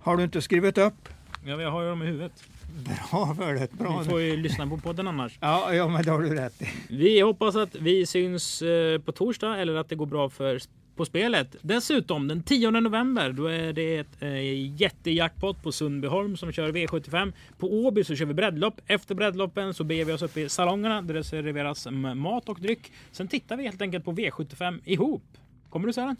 Har 0.00 0.16
du 0.16 0.24
inte 0.24 0.42
skrivit 0.42 0.78
upp? 0.78 1.08
Ja, 1.44 1.62
jag 1.62 1.70
har 1.70 1.82
ju 1.82 1.88
dem 1.88 2.02
i 2.02 2.06
huvudet. 2.06 2.44
Bra 2.84 3.34
för 3.34 3.54
det. 3.54 3.72
Bra. 3.72 3.98
Vi 3.98 4.08
får 4.08 4.20
ju 4.20 4.36
lyssna 4.36 4.66
på 4.66 4.78
podden 4.78 5.08
annars. 5.08 5.38
Ja, 5.40 5.74
ja, 5.74 5.88
men 5.88 6.02
det 6.04 6.10
har 6.10 6.22
du 6.22 6.34
rätt 6.34 6.62
i. 6.62 6.68
Vi 6.88 7.20
hoppas 7.20 7.56
att 7.56 7.74
vi 7.74 8.06
syns 8.06 8.62
eh, 8.62 9.00
på 9.00 9.12
torsdag 9.12 9.56
eller 9.56 9.74
att 9.74 9.88
det 9.88 9.94
går 9.94 10.06
bra 10.06 10.30
för 10.30 10.58
på 10.98 11.04
spelet. 11.04 11.56
Dessutom 11.62 12.28
den 12.28 12.42
10 12.42 12.70
november 12.70 13.32
då 13.32 13.46
är 13.46 13.72
det 13.72 13.96
ett 13.96 14.22
eh, 14.22 14.80
jättejackpot 14.80 15.62
på 15.62 15.72
Sundbyholm 15.72 16.36
som 16.36 16.52
kör 16.52 16.72
V75. 16.72 17.32
På 17.58 17.66
Åby 17.72 18.04
så 18.04 18.16
kör 18.16 18.26
vi 18.26 18.34
breddlopp. 18.34 18.80
Efter 18.86 19.14
breddloppen 19.14 19.74
så 19.74 19.84
beger 19.84 20.04
vi 20.04 20.12
oss 20.12 20.22
upp 20.22 20.36
i 20.36 20.48
salongerna 20.48 21.02
där 21.02 21.14
det 21.14 21.24
serveras 21.24 21.88
mat 22.14 22.48
och 22.48 22.60
dryck. 22.60 22.92
Sen 23.12 23.28
tittar 23.28 23.56
vi 23.56 23.64
helt 23.64 23.82
enkelt 23.82 24.04
på 24.04 24.12
V75 24.12 24.80
ihop. 24.84 25.24
Kommer 25.70 25.86
du 25.86 25.92
Sören? 25.92 26.16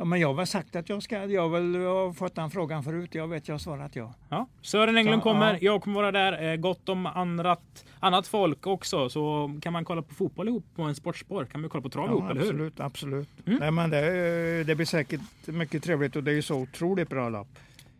Ja, 0.00 0.04
men 0.04 0.20
jag 0.20 0.28
har 0.28 0.34
väl 0.34 0.46
sagt 0.46 0.76
att 0.76 0.88
jag 0.88 1.02
ska. 1.02 1.24
Jag 1.24 1.42
har 1.42 1.48
väl 1.48 1.74
jag 1.74 1.94
har 2.06 2.12
fått 2.12 2.34
den 2.34 2.50
frågan 2.50 2.82
förut. 2.82 3.14
Jag 3.14 3.28
vet 3.28 3.48
jag 3.48 3.54
har 3.54 3.58
svarat 3.58 3.96
ja. 3.96 4.14
Ja. 4.28 4.46
Sören 4.62 4.96
Englund 4.96 5.18
Ja, 5.18 5.22
kommer. 5.22 5.52
ja. 5.52 5.58
Jag 5.60 5.82
kommer 5.82 6.00
vara 6.00 6.12
där. 6.12 6.50
Eh, 6.52 6.56
Gott 6.56 6.88
om 6.88 7.06
annat, 7.06 7.84
annat 8.00 8.26
folk 8.26 8.66
också. 8.66 9.08
Så 9.08 9.54
kan 9.62 9.72
man 9.72 9.84
kolla 9.84 10.02
på 10.02 10.14
fotboll 10.14 10.48
ihop 10.48 10.64
på 10.76 10.82
en 10.82 10.94
sportspår. 10.94 11.44
Kan 11.44 11.60
man 11.60 11.70
kolla 11.70 11.82
på 11.82 11.88
trav 11.88 12.08
ihop, 12.08 12.22
Ja, 12.24 12.30
eller 12.30 12.40
hur? 12.40 12.48
absolut, 12.48 12.80
absolut. 12.80 13.28
Mm. 13.46 13.58
Nej, 13.58 13.70
men 13.70 13.90
det, 13.90 14.64
det 14.64 14.74
blir 14.74 14.86
säkert 14.86 15.20
mycket 15.46 15.82
trevligt 15.82 16.16
och 16.16 16.24
det 16.24 16.30
är 16.30 16.34
ju 16.34 16.42
så 16.42 16.56
otroligt 16.56 17.08
bra 17.08 17.28
lopp. 17.28 17.48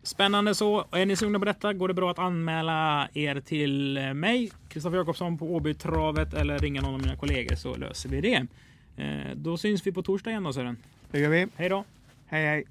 Spännande 0.03 0.55
så. 0.55 0.85
Är 0.91 1.05
ni 1.05 1.15
sugna 1.15 1.39
på 1.39 1.45
detta 1.45 1.73
går 1.73 1.87
det 1.87 1.93
bra 1.93 2.11
att 2.11 2.19
anmäla 2.19 3.07
er 3.13 3.39
till 3.41 3.99
mig, 4.13 4.51
Kristoffer 4.69 4.97
Jakobsson 4.97 5.37
på 5.37 5.55
Åbytravet 5.55 6.33
eller 6.33 6.59
ringa 6.59 6.81
någon 6.81 6.93
av 6.93 7.01
mina 7.01 7.15
kollegor 7.15 7.55
så 7.55 7.75
löser 7.75 8.09
vi 8.09 8.21
det. 8.21 8.45
Eh, 9.03 9.35
Då 9.35 9.57
syns 9.57 9.87
vi 9.87 9.91
på 9.91 10.01
torsdag 10.01 10.29
igen 10.29 10.43
då 10.43 10.53
Sören. 10.53 10.77
Det 11.11 11.19
gör 11.19 11.29
vi. 11.29 11.47
Hej 11.55 11.69
då! 11.69 11.83
Hej 12.27 12.45
hej. 12.45 12.65